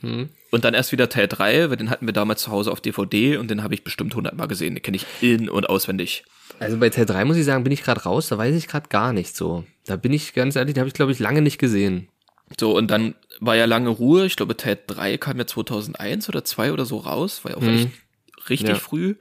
Hm. 0.01 0.29
Und 0.51 0.65
dann 0.65 0.75
erst 0.75 0.93
wieder 0.93 1.09
Teil 1.09 1.29
3, 1.29 1.71
weil 1.71 1.77
den 1.77 1.89
hatten 1.91 2.07
wir 2.07 2.13
damals 2.13 2.43
zu 2.43 2.51
Hause 2.51 2.71
auf 2.71 2.81
DVD 2.81 3.37
und 3.39 3.49
den 3.51 3.63
habe 3.63 3.75
ich 3.75 3.85
bestimmt 3.85 4.15
hundertmal 4.15 4.49
gesehen. 4.49 4.75
Den 4.75 4.83
kenne 4.83 4.97
ich 4.97 5.07
in- 5.21 5.49
und 5.49 5.69
auswendig. 5.69 6.25
Also 6.59 6.77
bei 6.79 6.91
Teil 6.91 7.07
3 7.07 7.25
muss 7.25 7.37
ich 7.37 7.45
sagen, 7.45 7.65
bin 7.65 7.73
ich 7.73 7.83
gerade 7.83 8.03
raus, 8.03 8.29
da 8.29 8.37
weiß 8.39 8.55
ich 8.55 8.69
gerade 8.69 8.89
gar 8.89 9.13
nicht 9.13 9.35
so. 9.37 9.65
Da 9.87 9.97
bin 9.97 10.13
ich 10.13 10.35
ganz 10.35 10.57
ehrlich, 10.57 10.75
den 10.75 10.81
habe 10.81 10.89
ich 10.89 10.95
glaube 10.95 11.13
ich 11.13 11.19
lange 11.21 11.43
nicht 11.43 11.59
gesehen. 11.59 12.09
So, 12.61 12.77
und 12.77 12.91
dann 12.91 13.15
war 13.41 13.57
ja 13.57 13.65
lange 13.65 13.89
Ruhe. 13.89 14.27
Ich 14.27 14.37
glaube, 14.37 14.57
Teil 14.57 14.79
3 14.87 15.17
kam 15.19 15.39
ja 15.39 15.47
2001 15.47 16.29
oder 16.29 16.45
2 16.45 16.73
oder 16.73 16.85
so 16.85 16.99
raus. 16.99 17.45
War 17.45 17.53
ja 17.53 17.57
auch 17.57 17.63
echt 17.63 17.89
richtig 18.51 18.69
Ja. 18.69 18.75
früh. 18.77 19.15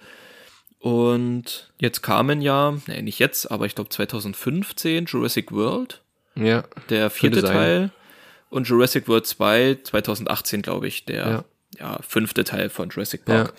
Und 0.83 1.71
jetzt 1.79 2.01
kamen 2.03 2.41
ja, 2.41 2.77
nee, 2.87 3.01
nicht 3.01 3.17
jetzt, 3.19 3.49
aber 3.49 3.65
ich 3.65 3.73
glaube 3.73 3.89
2015 3.89 5.05
Jurassic 5.05 5.53
World, 5.53 6.01
Ja. 6.35 6.65
der 6.89 7.09
vierte. 7.09 7.41
Teil. 7.41 7.91
Und 8.49 8.67
Jurassic 8.67 9.07
World 9.07 9.25
2 9.25 9.77
2018, 9.81 10.61
glaube 10.61 10.89
ich, 10.89 11.05
der 11.05 11.25
Ja. 11.25 11.45
ja. 11.79 11.99
fünfte 12.01 12.43
Teil 12.43 12.67
von 12.69 12.89
Jurassic 12.89 13.23
Park. 13.23 13.53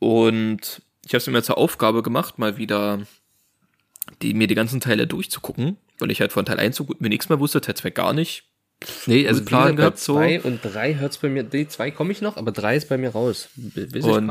Und 0.00 0.82
ich 1.04 1.10
habe 1.14 1.18
es 1.18 1.26
mir 1.28 1.42
zur 1.44 1.58
Aufgabe 1.58 2.02
gemacht, 2.02 2.40
mal 2.40 2.56
wieder 2.56 3.06
die, 4.22 4.34
mir 4.34 4.48
die 4.48 4.56
ganzen 4.56 4.80
Teile 4.80 5.06
durchzugucken, 5.06 5.76
weil 6.00 6.10
ich 6.10 6.20
halt 6.20 6.32
von 6.32 6.44
Teil 6.44 6.58
1 6.58 6.74
so 6.74 6.84
gut 6.86 7.00
mir 7.00 7.08
nichts 7.08 7.28
mehr 7.28 7.38
wusste, 7.38 7.60
Teil 7.60 7.76
2 7.76 7.90
gar 7.90 8.12
nicht. 8.12 8.42
Nee, 9.06 9.26
also 9.26 9.42
Plan 9.44 9.74
gehabt 9.76 9.98
so. 9.98 10.14
zwei 10.14 10.40
und 10.40 10.60
drei 10.62 10.94
hört's 10.96 11.18
bei 11.18 11.28
mir, 11.28 11.42
die 11.42 11.66
zwei 11.66 11.90
komme 11.90 12.12
ich 12.12 12.20
noch, 12.20 12.36
aber 12.36 12.52
drei 12.52 12.76
ist 12.76 12.88
bei 12.88 12.98
mir 12.98 13.10
raus. 13.10 13.48
Weiß 13.56 14.04
Und 14.04 14.30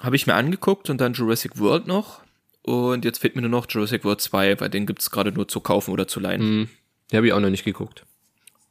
habe 0.00 0.16
ich 0.16 0.26
mir 0.26 0.34
angeguckt 0.34 0.90
und 0.90 1.00
dann 1.00 1.12
Jurassic 1.12 1.58
World 1.58 1.86
noch. 1.86 2.20
Und 2.62 3.04
jetzt 3.04 3.18
fehlt 3.18 3.34
mir 3.36 3.42
nur 3.42 3.50
noch 3.50 3.66
Jurassic 3.68 4.04
World 4.04 4.20
2, 4.20 4.60
weil 4.60 4.68
den 4.68 4.86
gibt's 4.86 5.10
gerade 5.10 5.32
nur 5.32 5.48
zu 5.48 5.60
kaufen 5.60 5.92
oder 5.92 6.06
zu 6.06 6.20
leihen. 6.20 6.40
Hm, 6.40 6.68
die 7.10 7.16
habe 7.16 7.26
ich 7.26 7.32
auch 7.32 7.40
noch 7.40 7.50
nicht 7.50 7.64
geguckt. 7.64 8.04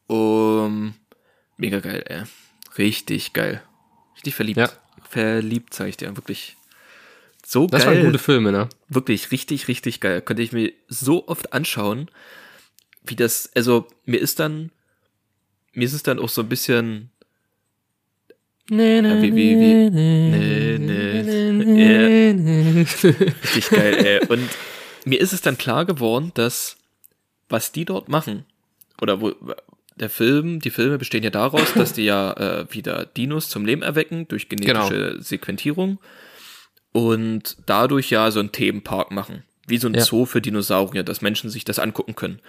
Um, 0.07 0.93
mega 1.57 1.79
geil, 1.79 2.03
ey. 2.07 2.23
Richtig 2.77 3.33
geil. 3.33 3.61
Richtig 4.15 4.35
verliebt. 4.35 4.57
Ja. 4.59 4.69
Verliebt, 5.09 5.73
sag 5.73 5.87
ich 5.87 5.97
dir. 5.97 6.15
Wirklich. 6.15 6.55
So 7.45 7.65
Das 7.67 7.83
geil. 7.83 7.95
waren 7.97 8.05
gute 8.05 8.19
Filme, 8.19 8.51
ne? 8.51 8.69
Wirklich 8.89 9.31
richtig, 9.31 9.67
richtig 9.67 9.99
geil. 9.99 10.21
Könnte 10.21 10.43
ich 10.43 10.51
mir 10.51 10.71
so 10.87 11.27
oft 11.27 11.51
anschauen, 11.51 12.09
wie 13.03 13.15
das, 13.15 13.49
also 13.55 13.87
mir 14.05 14.19
ist 14.19 14.39
dann, 14.39 14.71
mir 15.79 15.85
ist 15.85 15.93
es 15.93 16.03
dann 16.03 16.19
auch 16.19 16.29
so 16.29 16.41
ein 16.41 16.49
bisschen, 16.49 17.09
Nee, 18.69 18.99
ja, 18.99 19.21
wie, 19.21 19.35
wie, 19.35 19.59
wie, 19.59 19.89
nee, 19.89 20.77
nee, 20.77 21.81
ja, 21.83 22.05
richtig 23.43 23.69
geil, 23.71 23.95
ey. 24.05 24.27
Und 24.27 24.47
mir 25.05 25.19
ist 25.19 25.33
es 25.33 25.41
dann 25.41 25.57
klar 25.57 25.85
geworden, 25.85 26.31
dass 26.35 26.77
was 27.47 27.71
die 27.71 27.85
dort 27.85 28.09
machen, 28.09 28.45
oder 29.01 29.21
wo, 29.21 29.33
der 29.95 30.09
Film, 30.09 30.59
die 30.59 30.69
Filme 30.69 30.99
bestehen 30.99 31.23
ja 31.23 31.31
daraus, 31.31 31.73
dass 31.73 31.93
die 31.93 32.05
ja 32.05 32.33
äh, 32.33 32.65
wieder 32.71 33.05
Dinos 33.05 33.49
zum 33.49 33.65
Leben 33.65 33.81
erwecken 33.81 34.27
durch 34.27 34.49
genetische 34.49 35.17
Sequentierung 35.19 35.99
und 36.91 37.57
dadurch 37.65 38.11
ja 38.11 38.29
so 38.29 38.39
einen 38.39 38.51
Themenpark 38.51 39.11
machen. 39.11 39.43
Wie 39.67 39.77
so 39.77 39.87
ein 39.87 39.95
Ja. 39.95 40.01
Zoo 40.01 40.25
für 40.25 40.41
Dinosaurier, 40.41 41.03
dass 41.03 41.21
Menschen 41.21 41.49
sich 41.49 41.65
das 41.65 41.79
angucken 41.79 42.15
können. 42.15 42.39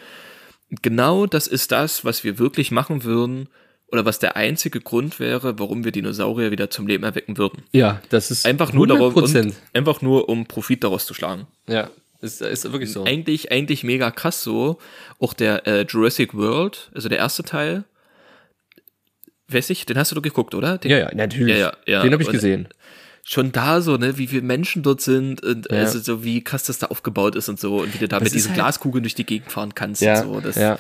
Genau 0.83 1.27
das 1.27 1.47
ist 1.47 1.73
das, 1.73 2.05
was 2.05 2.23
wir 2.25 2.39
wirklich 2.39 2.71
machen 2.71 3.03
würden 3.05 3.49
oder 3.89 4.05
was 4.05 4.21
der 4.21 4.37
einzige 4.37 4.81
Grund 4.81 5.19
wäre, 5.19 5.59
warum 5.59 5.85
wir 5.85 5.91
Dinosaurier 5.91 6.51
wieder 6.53 6.71
zum 6.71 6.87
Leben 6.87 7.03
erwecken 7.03 7.37
würden. 7.39 7.65
Ja, 7.73 8.01
das 8.11 8.31
ist 8.31 8.47
Einfach 8.47 8.73
nur 8.73 8.87
darum, 8.87 9.13
100%. 9.15 9.41
und 9.47 9.55
einfach 9.73 10.01
nur 10.01 10.29
um 10.29 10.47
Profit 10.47 10.85
daraus 10.85 11.07
zu 11.07 11.15
schlagen. 11.15 11.47
ja, 11.69 11.91
ist, 12.23 12.43
ist 12.43 12.71
wirklich 12.71 12.93
so. 12.93 13.05
Eigentlich, 13.05 13.51
eigentlich 13.51 13.83
mega 13.83 14.11
krass 14.11 14.43
so. 14.45 14.79
Auch 15.19 15.33
der 15.33 15.67
äh, 15.67 15.87
Jurassic 15.89 16.35
World, 16.35 16.91
also 16.95 17.09
der 17.09 17.17
erste 17.19 17.43
Teil, 17.43 17.85
weiß 19.49 19.71
ich, 19.71 19.87
den 19.87 19.97
hast 19.99 20.11
du 20.13 20.15
doch 20.17 20.23
geguckt, 20.23 20.55
oder? 20.55 20.79
Den, 20.79 20.91
Ja, 20.91 20.99
ja, 20.99 21.15
natürlich. 21.15 21.57
Ja, 21.59 21.73
ja, 21.87 21.95
ja. 21.95 22.03
Den 22.03 22.13
habe 22.13 22.23
ich 22.23 22.29
Und- 22.29 22.35
gesehen. 22.35 22.69
Schon 23.25 23.53
da 23.53 23.81
so, 23.81 23.97
ne, 23.97 24.17
wie 24.19 24.27
viele 24.27 24.43
Menschen 24.43 24.83
dort 24.83 25.01
sind 25.03 25.43
und 25.45 25.71
Ja. 25.71 25.79
also 25.79 25.99
so 26.01 26.25
wie 26.25 26.43
krass 26.43 26.65
das 26.65 26.79
da 26.79 26.87
aufgebaut 26.89 27.37
ist 27.37 27.49
und 27.49 27.61
so 27.61 27.79
und 27.81 27.95
wie 27.95 27.99
du 27.99 28.09
da 28.09 28.19
Das 28.19 28.25
mit 28.27 28.35
diesen 28.35 28.51
halt- 28.51 28.57
Glaskugeln 28.59 29.03
durch 29.05 29.15
die 29.15 29.27
Gegend 29.27 29.51
fahren 29.53 29.75
kannst 29.75 30.03
Ja, 30.03 30.23
und 30.23 30.35
so. 30.35 30.41
Das, 30.41 30.57
ja. 30.57 30.79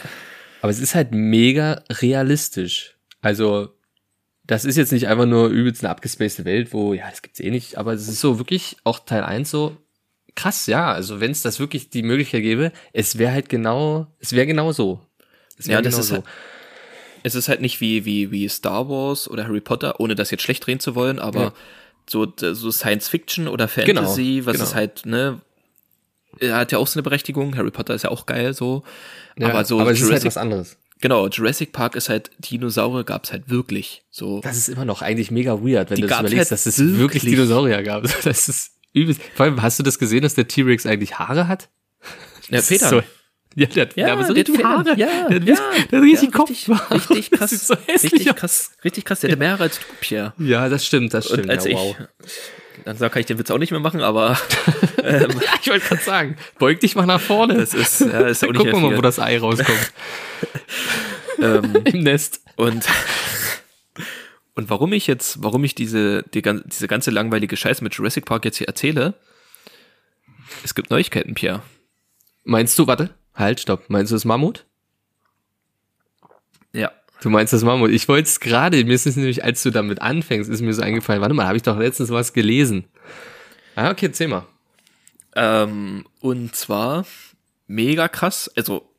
Aber 0.62 0.70
es 0.70 0.80
ist 0.80 0.94
halt 0.94 1.12
mega 1.12 1.82
realistisch. 1.90 2.96
Also, 3.20 3.74
das 4.44 4.64
ist 4.64 4.76
jetzt 4.76 4.90
nicht 4.92 5.06
einfach 5.08 5.26
nur 5.26 5.48
übelst 5.48 5.84
eine 5.84 5.90
abgespacede 5.90 6.44
Welt, 6.44 6.72
wo, 6.72 6.92
ja, 6.94 7.08
das 7.08 7.22
gibt's 7.22 7.40
eh 7.40 7.50
nicht, 7.50 7.76
aber 7.78 7.92
es 7.92 8.08
ist 8.08 8.20
so 8.20 8.38
wirklich 8.38 8.76
auch 8.84 8.98
Teil 9.00 9.22
1 9.22 9.50
so 9.50 9.76
krass, 10.34 10.66
ja. 10.66 10.92
Also, 10.92 11.20
wenn 11.20 11.30
es 11.30 11.42
das 11.42 11.60
wirklich 11.60 11.90
die 11.90 12.02
Möglichkeit 12.02 12.42
gäbe, 12.42 12.72
es 12.92 13.18
wäre 13.18 13.32
halt 13.32 13.48
genau, 13.48 14.06
es 14.18 14.32
wäre 14.32 14.46
genau 14.46 14.72
so. 14.72 15.00
Es 15.58 15.68
wär 15.68 15.74
Ja, 15.76 15.82
das 15.82 15.92
genau 15.94 16.00
ist 16.02 16.08
so. 16.08 16.14
halt, 16.16 16.24
es 17.22 17.34
ist 17.34 17.48
halt 17.48 17.60
nicht 17.60 17.80
wie, 17.82 18.04
wie, 18.06 18.30
wie 18.30 18.48
Star 18.48 18.88
Wars 18.88 19.28
oder 19.28 19.44
Harry 19.46 19.60
Potter, 19.60 20.00
ohne 20.00 20.14
das 20.14 20.30
jetzt 20.30 20.42
schlecht 20.42 20.66
drehen 20.66 20.80
zu 20.80 20.94
wollen, 20.94 21.18
aber 21.18 21.40
Ja. 21.42 21.52
So, 22.10 22.26
so 22.38 22.70
Science 22.70 23.08
Fiction 23.08 23.46
oder 23.46 23.68
Genau, 23.68 24.00
Fantasy, 24.02 24.42
was 24.44 24.54
genau. 24.54 24.64
ist 24.64 24.74
halt, 24.74 25.06
ne, 25.06 25.40
er 26.38 26.56
hat 26.56 26.72
ja 26.72 26.78
auch 26.78 26.86
so 26.86 26.98
eine 26.98 27.02
Berechtigung, 27.02 27.56
Harry 27.56 27.70
Potter 27.70 27.94
ist 27.94 28.02
ja 28.02 28.10
auch 28.10 28.26
geil, 28.26 28.52
so. 28.54 28.82
Ja, 29.38 29.48
aber 29.48 29.64
so 29.64 29.80
aber 29.80 29.90
es 29.92 29.98
ist 29.98 30.02
halt 30.04 30.10
Jurassic, 30.10 30.26
was 30.26 30.36
anderes. 30.36 30.76
genau, 31.00 31.28
Jurassic 31.28 31.72
Park 31.72 31.94
ist 31.96 32.08
halt, 32.08 32.30
Dinosaurier 32.38 33.04
gab's 33.04 33.30
halt 33.32 33.48
wirklich, 33.48 34.02
so. 34.10 34.40
Das 34.40 34.56
ist 34.56 34.68
immer 34.68 34.84
noch 34.84 35.02
eigentlich 35.02 35.30
mega 35.30 35.62
weird, 35.62 35.90
wenn 35.90 35.96
Die 35.96 36.02
du 36.02 36.08
das 36.08 36.20
überlegst, 36.20 36.50
halt 36.50 36.52
dass 36.52 36.66
es 36.66 36.78
wirklich 36.78 36.98
wirklich. 36.98 37.22
Dinosaurier 37.34 37.82
gab. 37.82 38.04
Das 38.24 38.48
ist 38.48 38.72
übelst. 38.92 39.20
Vor 39.34 39.46
allem, 39.46 39.62
hast 39.62 39.78
du 39.78 39.82
das 39.84 39.98
gesehen, 39.98 40.22
dass 40.22 40.34
der 40.34 40.48
T-Rex 40.48 40.86
eigentlich 40.86 41.18
Haare 41.18 41.46
hat? 41.46 41.68
Ja, 42.48 42.60
Federn. 42.60 42.90
So, 42.90 43.02
ja, 43.56 43.66
der 43.66 43.82
hat, 43.82 43.96
Ja, 43.96 44.12
aber 44.12 44.24
so 44.24 44.32
der 44.32 44.42
hat 44.42 44.48
richtig 44.48 44.56
Federn. 44.56 44.72
Haare. 44.86 44.98
Ja, 44.98 45.28
der 45.28 45.34
hat, 45.40 45.48
ja, 45.48 45.56
der 45.90 45.98
hat 45.98 46.04
richtig 46.04 46.30
ja, 46.30 46.36
Kopf. 46.36 46.50
richtig- 46.50 46.68
richtig 46.90 47.30
krass. 47.32 47.50
Das 47.50 47.66
so 47.66 47.74
Richtig 47.88 48.34
krass, 48.36 48.70
richtig 48.84 49.04
krass, 49.04 49.20
der 49.20 49.32
hat 49.32 49.38
mehr 49.38 49.60
als 49.60 49.78
du, 49.78 49.84
Pierre. 50.00 50.32
Ja, 50.38 50.68
das 50.68 50.86
stimmt, 50.86 51.12
das 51.14 51.26
stimmt. 51.26 51.44
Und 51.44 51.50
als 51.50 51.64
ja, 51.64 51.70
ich, 51.72 51.76
wow. 51.76 51.96
dann 52.84 52.98
kann 52.98 53.20
ich 53.20 53.26
den 53.26 53.38
Witz 53.38 53.50
auch 53.50 53.58
nicht 53.58 53.70
mehr 53.72 53.80
machen, 53.80 54.00
aber 54.02 54.38
ja, 55.02 55.28
ich 55.60 55.68
wollte 55.68 55.86
gerade 55.86 56.02
sagen, 56.02 56.36
beug 56.58 56.80
dich 56.80 56.94
mal 56.94 57.06
nach 57.06 57.20
vorne. 57.20 57.54
das 57.54 57.74
ist, 57.74 58.00
ja, 58.00 58.26
ist 58.28 58.44
auch 58.44 58.48
nicht 58.48 58.58
Gucken 58.58 58.82
wir 58.82 58.90
mal, 58.90 58.96
wo 58.96 59.02
das 59.02 59.18
Ei 59.18 59.38
rauskommt. 59.38 59.92
ähm, 61.40 61.82
Im 61.84 62.02
Nest. 62.02 62.42
Und, 62.56 62.86
und 64.54 64.70
warum 64.70 64.92
ich 64.92 65.06
jetzt, 65.06 65.42
warum 65.42 65.64
ich 65.64 65.74
diese, 65.74 66.22
die, 66.34 66.42
diese 66.42 66.88
ganze 66.88 67.10
langweilige 67.10 67.56
Scheiße 67.56 67.82
mit 67.82 67.94
Jurassic 67.94 68.26
Park 68.26 68.44
jetzt 68.44 68.58
hier 68.58 68.68
erzähle, 68.68 69.14
es 70.64 70.74
gibt 70.74 70.90
Neuigkeiten, 70.90 71.34
Pierre. 71.34 71.62
Meinst 72.44 72.78
du, 72.78 72.86
warte, 72.86 73.10
halt, 73.34 73.60
stopp. 73.60 73.84
Meinst 73.88 74.12
du 74.12 74.16
das 74.16 74.24
Mammut? 74.24 74.66
Ja. 76.72 76.92
Du 77.22 77.30
meinst 77.30 77.52
das 77.52 77.64
Mammut. 77.64 77.90
Ich 77.90 78.08
wollte 78.08 78.28
es 78.28 78.40
gerade, 78.40 78.82
mir 78.84 78.94
ist 78.94 79.06
es 79.06 79.16
nämlich, 79.16 79.44
als 79.44 79.62
du 79.62 79.70
damit 79.70 80.00
anfängst, 80.00 80.48
ist 80.48 80.62
mir 80.62 80.72
so 80.72 80.82
eingefallen, 80.82 81.20
warte 81.20 81.34
mal, 81.34 81.46
habe 81.46 81.56
ich 81.56 81.62
doch 81.62 81.78
letztens 81.78 82.10
was 82.10 82.32
gelesen. 82.32 82.84
Ah, 83.76 83.90
okay, 83.90 84.06
erzähl 84.06 84.28
mal. 84.28 84.46
Ähm, 85.36 86.06
und 86.20 86.56
zwar 86.56 87.04
mega 87.66 88.08
krass, 88.08 88.50
also 88.56 88.90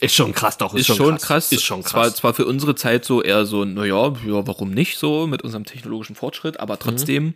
Ist 0.00 0.14
schon 0.14 0.32
krass, 0.32 0.58
doch, 0.58 0.74
ist, 0.74 0.86
schon 0.86 1.16
krass. 1.18 1.50
Ist 1.50 1.64
schon 1.64 1.82
Zwar, 1.82 2.04
krass. 2.04 2.16
zwar 2.16 2.34
für 2.34 2.46
unsere 2.46 2.74
Zeit 2.74 3.04
so 3.04 3.22
eher 3.22 3.46
so, 3.46 3.64
naja, 3.64 4.14
ja, 4.26 4.46
warum 4.46 4.70
nicht 4.70 4.98
so 4.98 5.26
mit 5.26 5.42
unserem 5.42 5.64
technologischen 5.64 6.14
Fortschritt, 6.14 6.60
aber 6.60 6.78
trotzdem. 6.78 7.34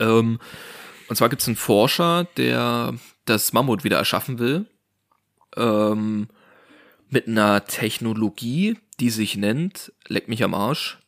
Ähm, 0.00 0.38
und 1.08 1.16
zwar 1.16 1.28
gibt 1.28 1.42
es 1.42 1.48
einen 1.48 1.56
Forscher, 1.56 2.26
der 2.36 2.94
das 3.26 3.52
Mammut 3.52 3.84
wieder 3.84 3.98
erschaffen 3.98 4.38
will. 4.38 4.66
Ähm, 5.56 6.28
mit 7.10 7.28
einer 7.28 7.64
Technologie, 7.64 8.76
die 9.00 9.10
sich 9.10 9.36
nennt, 9.36 9.92
leck 10.08 10.28
mich 10.28 10.42
am 10.44 10.54
Arsch, 10.54 10.98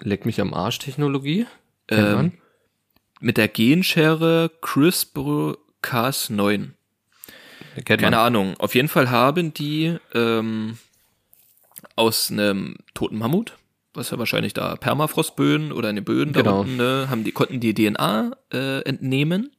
Leck 0.00 0.26
mich 0.26 0.40
am 0.42 0.52
Arsch 0.52 0.78
Technologie. 0.78 1.46
Ähm, 1.88 2.32
mit 3.20 3.38
der 3.38 3.48
Genschere 3.48 4.50
CRISPR-Cas9. 4.60 6.70
Kennt 7.84 8.00
Keine. 8.02 8.18
Ahnung. 8.18 8.54
Auf 8.58 8.74
jeden 8.74 8.88
Fall 8.88 9.10
haben 9.10 9.52
die 9.54 9.96
ähm, 10.14 10.78
aus 11.94 12.30
einem 12.30 12.76
toten 12.94 13.18
Mammut, 13.18 13.54
was 13.94 14.10
ja 14.10 14.18
wahrscheinlich 14.18 14.54
da 14.54 14.76
Permafrostböden 14.76 15.72
oder 15.72 15.90
in 15.90 15.96
den 15.96 16.04
Böden 16.04 16.32
da 16.32 16.42
Genau. 16.42 16.60
unten, 16.60 16.76
ne, 16.76 17.06
haben 17.10 17.24
die 17.24 17.32
konnten 17.32 17.60
die 17.60 17.74
DNA 17.74 18.32
äh, 18.52 18.80
entnehmen 18.82 19.50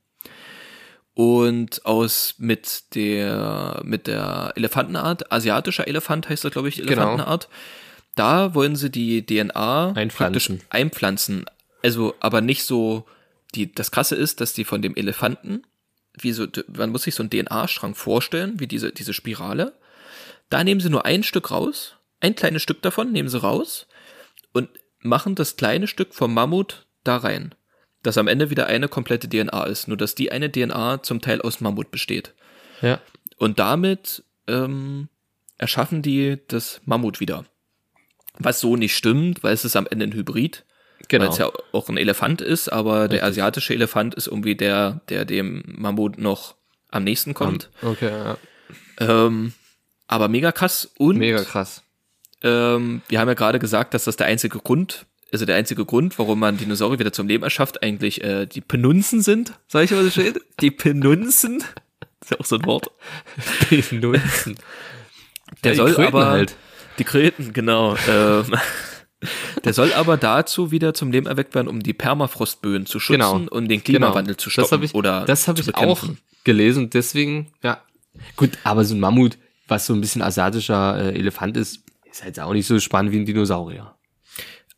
und 1.18 1.84
aus 1.84 2.36
mit 2.38 2.94
der 2.94 3.82
mit 3.84 4.06
der 4.06 4.54
Elefantenart 4.56 5.32
asiatischer 5.32 5.88
Elefant 5.88 6.30
heißt 6.30 6.44
das 6.44 6.52
glaube 6.52 6.70
ich 6.70 6.76
Genau. 6.76 6.92
Elefantenart. 6.92 7.50
Da 8.14 8.54
wollen 8.54 8.76
sie 8.76 8.92
die 8.92 9.26
DNA 9.26 9.94
Einpflanzen. 9.94 10.62
einpflanzen. 10.70 11.46
Also 11.82 12.14
aber 12.20 12.42
nicht 12.42 12.66
so 12.66 13.08
die 13.56 13.74
das 13.74 13.90
krasse 13.90 14.14
ist, 14.16 14.42
dass 14.42 14.54
die 14.54 14.64
von 14.64 14.84
dem 14.84 14.96
Elefanten 14.96 15.64
wie 16.20 16.34
so, 16.34 16.46
man 16.68 16.92
muss 16.92 17.04
sich 17.04 17.16
so 17.16 17.24
einen 17.24 17.32
DNA-Strang 17.32 17.96
vorstellen, 17.96 18.60
wie 18.60 18.68
diese, 18.68 18.92
diese 18.92 19.14
Spirale. 19.14 19.74
Da 20.50 20.64
nehmen 20.64 20.82
sie 20.82 20.90
nur 20.90 21.06
ein 21.06 21.24
Stück 21.24 21.50
raus, 21.50 21.96
ein 22.20 22.36
kleines 22.36 22.62
Stück 22.62 22.82
davon 22.84 23.12
nehmen 23.12 23.30
sie 23.30 23.42
raus 23.42 23.88
und 24.54 24.70
machen 25.00 25.34
das 25.34 25.58
kleine 25.58 25.88
Stück 25.88 26.14
vom 26.14 26.34
Mammut 26.34 26.86
da 27.04 27.18
rein. 27.18 27.56
Dass 28.04 28.18
am 28.18 28.28
Ende 28.28 28.50
wieder 28.50 28.68
eine 28.68 28.88
komplette 28.88 29.28
DNA 29.28 29.64
ist, 29.66 29.88
nur 29.88 29.98
dass 29.98 30.16
die 30.16 30.32
eine 30.32 30.52
DNA 30.52 31.04
zum 31.04 31.22
Teil 31.22 31.42
aus 31.42 31.62
Mammut 31.62 31.92
besteht. 31.92 32.34
Ja. 32.82 33.02
Und 33.38 33.60
damit 33.60 34.24
ähm, 34.48 35.10
erschaffen 35.58 36.02
die 36.02 36.38
das 36.48 36.82
Mammut 36.86 37.20
wieder. 37.20 37.46
Was 38.40 38.60
so 38.60 38.76
nicht 38.76 38.96
stimmt, 38.96 39.44
weil 39.44 39.54
es 39.54 39.66
ist 39.66 39.76
am 39.76 39.88
Ende 39.88 40.06
ein 40.06 40.14
Hybrid. 40.14 40.64
Genau. 41.08 41.26
Weil 41.26 41.32
es 41.32 41.38
ja 41.38 41.52
auch 41.72 41.90
ein 41.90 41.98
Elefant 41.98 42.42
ist, 42.42 42.70
aber 42.70 43.08
der 43.08 43.22
Richtig. 43.22 43.24
asiatische 43.24 43.74
Elefant 43.74 44.16
ist 44.16 44.28
irgendwie 44.28 44.56
der, 44.56 45.02
der 45.10 45.26
dem 45.26 45.64
Mammut 45.66 46.18
noch 46.18 46.56
am 46.90 47.04
nächsten 47.04 47.34
kommt. 47.34 47.70
Okay, 47.82 48.10
ja. 48.12 48.38
Ähm, 49.00 49.54
aber 50.08 50.28
mega 50.28 50.52
krass 50.52 50.90
und 50.98 51.18
Mega 51.18 51.44
krass. 51.44 51.84
ähm, 52.44 53.02
wir 53.10 53.20
haben 53.20 53.28
ja 53.28 53.34
gerade 53.34 53.60
gesagt, 53.60 53.94
dass 53.94 54.06
das 54.06 54.18
der 54.18 54.28
einzige 54.28 54.60
Grund, 54.60 55.06
also 55.32 55.46
der 55.46 55.56
einzige 55.56 55.86
Grund, 55.86 56.18
warum 56.20 56.40
man 56.40 56.58
Dinosaurier 56.58 57.00
wieder 57.00 57.12
zum 57.14 57.28
Leben 57.28 57.44
erschafft, 57.44 57.84
eigentlich 57.84 58.24
äh, 58.24 58.46
die 58.46 58.62
Penunzen 58.62 59.22
sind. 59.22 59.54
Sag 59.68 59.84
ich 59.84 59.92
mal 59.92 60.04
so 60.04 60.10
schön? 60.10 60.34
Die 60.62 60.72
Penunzen. 60.72 61.58
ist 62.22 62.32
ja 62.32 62.40
auch 62.40 62.46
so 62.46 62.56
ein 62.58 62.66
Wort. 62.66 62.92
Die 63.70 63.84
Nutzen. 63.96 64.56
Der 65.64 65.72
Ja, 65.74 65.78
soll 65.78 65.94
Kröten 65.94 66.08
aber 66.08 66.26
halt. 66.28 66.56
die 67.00 67.04
Kröten, 67.04 67.54
genau. 67.54 67.96
ähm, 68.10 68.46
der 69.64 69.74
soll 69.74 69.94
aber 69.94 70.18
dazu 70.18 70.72
wieder 70.72 70.94
zum 70.94 71.12
Leben 71.12 71.26
erweckt 71.28 71.56
werden, 71.56 71.68
um 71.68 71.82
die 71.82 71.94
Permafrostböen 71.94 72.86
zu 72.86 73.00
schützen 73.00 73.20
Genau. 73.20 73.34
und 73.50 73.68
den 73.70 73.84
Klimawandel 73.84 74.36
zu 74.38 74.50
stoppen 74.50 74.70
das 74.70 74.78
hab 74.80 74.84
ich, 74.84 74.94
oder 74.96 75.26
das 75.26 75.48
habe 75.48 75.60
ich 75.62 75.74
auch 75.76 76.04
gelesen. 76.44 76.90
Deswegen, 76.90 77.52
ja. 77.64 77.82
Gut, 78.36 78.52
aber 78.64 78.84
so 78.84 78.96
ein 78.96 79.00
Mammut, 79.00 79.38
was 79.68 79.86
so 79.86 79.94
ein 79.94 80.02
bisschen 80.02 80.22
asiatischer 80.22 80.98
äh, 81.14 81.18
Elefant 81.20 81.56
ist, 81.58 81.84
ist 82.10 82.24
halt 82.24 82.40
auch 82.40 82.54
nicht 82.54 82.66
so 82.68 82.80
spannend 82.80 83.12
wie 83.12 83.18
ein 83.20 83.26
Dinosaurier. 83.26 83.94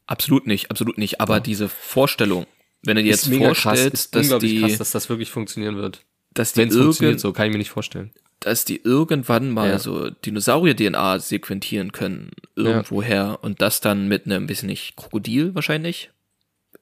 Absolut 0.09 0.47
nicht, 0.47 0.71
absolut 0.71 0.97
nicht. 0.97 1.21
Aber 1.21 1.39
diese 1.39 1.69
Vorstellung, 1.69 2.47
wenn 2.81 2.95
du 2.95 3.03
dir 3.03 3.09
jetzt 3.09 3.23
ist 3.23 3.29
mega 3.29 3.49
krass, 3.49 3.59
vorstellst, 3.61 4.15
ist 4.15 4.31
dass 4.31 4.39
die, 4.39 4.59
krass, 4.61 4.77
dass 4.79 4.89
das 4.91 5.07
wirklich 5.09 5.29
funktionieren 5.29 5.77
wird. 5.77 6.01
dass 6.33 6.53
die 6.53 6.61
Wenn 6.61 6.69
es 6.69 6.75
funktioniert, 6.77 7.19
so 7.19 7.31
kann 7.31 7.45
ich 7.45 7.51
mir 7.51 7.59
nicht 7.59 7.69
vorstellen. 7.69 8.09
dass 8.39 8.65
die 8.65 8.81
irgendwann 8.83 9.51
mal 9.51 9.69
Ja. 9.69 9.77
so 9.79 10.09
Dinosaurier-DNA 10.09 11.19
sequentieren 11.19 11.91
können, 11.91 12.31
irgendwoher, 12.55 13.37
und 13.43 13.61
das 13.61 13.81
dann 13.81 14.07
mit 14.07 14.25
einem, 14.25 14.47
bisschen 14.47 14.67
nicht, 14.67 14.95
Krokodil 14.95 15.53
wahrscheinlich? 15.53 16.09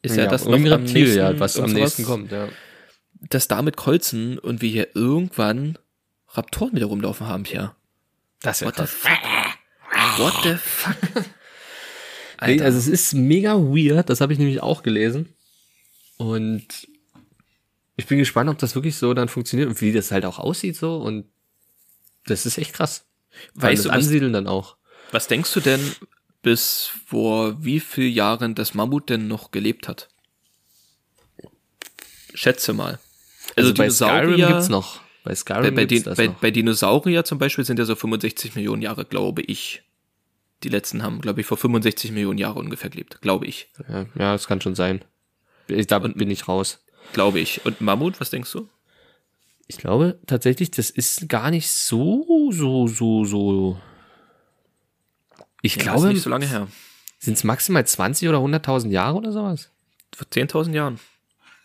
Ist 0.04 0.16
ja, 0.16 0.28
das 0.28 0.46
noch 0.46 0.52
irgendwie 0.54 0.72
am 0.72 0.82
Reptil, 0.84 1.02
nächsten, 1.04 1.18
ja, 1.20 1.40
was 1.40 1.60
am 1.60 1.72
nächsten 1.74 2.06
kommt, 2.06 2.32
ja. 2.32 2.48
Das 3.30 3.50
damit 3.50 3.76
kreuzen 3.76 4.38
und 4.40 4.62
wir 4.62 4.70
hier 4.70 4.96
irgendwann 4.96 5.78
Raptoren 6.30 6.76
wieder 6.76 6.86
rumlaufen 6.86 7.28
haben, 7.28 7.44
ja. 7.52 7.76
Das 8.42 8.64
What 8.64 8.76
the 8.78 8.86
fuck? 8.86 9.20
What 10.18 10.34
the 10.44 10.56
fuck? 10.56 10.96
Alter. 12.38 12.66
also 12.66 12.78
es 12.78 12.88
ist 12.88 13.14
mega 13.14 13.56
weird, 13.56 14.10
das 14.10 14.22
habe 14.22 14.34
ich 14.34 14.40
nämlich 14.40 14.62
auch 14.62 14.84
gelesen. 14.84 15.30
Und 16.18 16.88
ich 17.96 18.06
bin 18.06 18.18
gespannt, 18.20 18.50
ob 18.50 18.58
das 18.58 18.76
wirklich 18.76 18.96
so 18.96 19.14
dann 19.14 19.28
funktioniert 19.30 19.70
und 19.70 19.82
wie 19.82 19.92
das 19.92 20.12
halt 20.12 20.26
auch 20.26 20.40
aussieht 20.40 20.76
so. 20.76 20.98
Und 20.98 21.26
das 22.26 22.46
ist 22.46 22.58
echt 22.58 22.74
krass. 22.74 23.06
Weißt 23.56 23.86
du, 23.86 23.90
was- 23.90 23.96
Ansiedeln 23.96 24.34
dann 24.34 24.48
auch. 24.48 24.78
Was 25.12 25.28
denkst 25.28 25.54
du 25.54 25.60
denn, 25.62 25.80
bis 26.42 26.90
vor 27.08 27.64
wie 27.64 27.80
viel 27.80 28.08
Jahren 28.10 28.56
das 28.56 28.74
Mammut 28.74 29.10
denn 29.10 29.28
noch 29.28 29.52
gelebt 29.52 29.88
hat? 29.88 30.10
Schätze 32.34 32.74
mal. 32.74 33.00
Also, 33.56 33.74
bei 33.74 33.90
Skyrim 33.90 34.36
gibt's 34.36 34.70
noch. 34.70 35.00
Bei 35.24 35.32
Bei, 35.32 35.36
Skyrim 35.36 35.76
bei, 35.76 35.86
gibt's 35.86 36.04
Di- 36.04 36.10
das 36.10 36.18
bei, 36.18 36.28
noch. 36.28 36.36
bei 36.36 36.52
Dinosaurier 36.52 37.24
zum 37.24 37.38
Beispiel 37.40 37.66
sind 37.66 37.80
ja 37.80 37.86
so 37.86 37.96
65 37.96 38.56
Millionen 38.56 38.82
Jahre, 38.82 39.06
glaube 39.06 39.42
ich. 39.42 39.82
Die 40.64 40.70
letzten 40.70 41.04
haben, 41.04 41.22
glaube 41.22 41.42
ich, 41.42 41.48
vor 41.48 41.58
65 41.58 42.12
Millionen 42.12 42.40
Jahren 42.40 42.58
ungefähr 42.58 42.90
gelebt. 42.90 43.22
Glaube 43.22 43.46
ich. 43.46 43.70
Ja, 43.88 44.06
ja, 44.18 44.32
das 44.34 44.48
kann 44.48 44.62
schon 44.62 44.76
sein. 44.76 45.04
Ich, 45.68 45.88
da 45.88 46.00
bin 46.00 46.32
ich 46.32 46.48
raus. 46.48 46.84
Glaube 47.14 47.40
ich. 47.40 47.66
Und 47.66 47.80
Mammut, 47.82 48.20
was 48.20 48.30
denkst 48.30 48.52
du? 48.52 48.68
Ich 49.68 49.78
glaube 49.78 50.20
tatsächlich, 50.28 50.72
das 50.72 50.90
ist 50.90 51.28
gar 51.30 51.52
nicht 51.52 51.70
so, 51.70 52.50
so, 52.52 52.88
so, 52.88 53.26
so. 53.26 53.80
Ich 55.62 55.76
Ja, 55.76 55.82
ist 55.82 55.84
glaube, 55.84 56.08
nicht 56.10 56.22
so 56.22 56.30
lange 56.30 56.48
her. 56.48 56.68
sind 57.20 57.34
es 57.38 57.44
maximal 57.44 57.86
20 57.86 58.30
oder 58.30 58.38
100.000 58.40 58.90
Jahre 58.90 59.18
oder 59.18 59.32
sowas? 59.32 59.70
Vor 60.16 60.28
10.000 60.28 60.74
Jahren. 60.74 61.00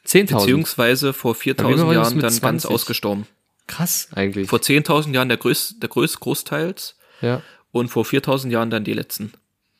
10.000. 0.07 0.37
Beziehungsweise 0.39 1.13
vor 1.13 1.33
Aber 1.33 1.41
wie 1.45 1.51
4.000 1.53 1.87
war 1.87 1.95
das 1.95 1.95
Jahren 1.95 2.11
dann 2.15 2.21
ganz 2.21 2.37
20? 2.41 2.71
ausgestorben. 2.71 3.27
Krass 3.69 4.09
eigentlich. 4.13 4.49
Vor 4.49 4.59
10.000 4.59 5.15
Jahren 5.15 5.29
der, 5.29 5.39
größ, 5.39 5.77
der 5.79 5.89
größ, 5.89 6.19
Großteils 6.19 6.97
ja. 7.21 7.41
Und 7.73 7.89
vor 7.89 8.05
4.000 8.05 8.51
Jahren 8.51 8.71
dann 8.71 8.85
die 8.85 8.93
letzten. 8.93 9.33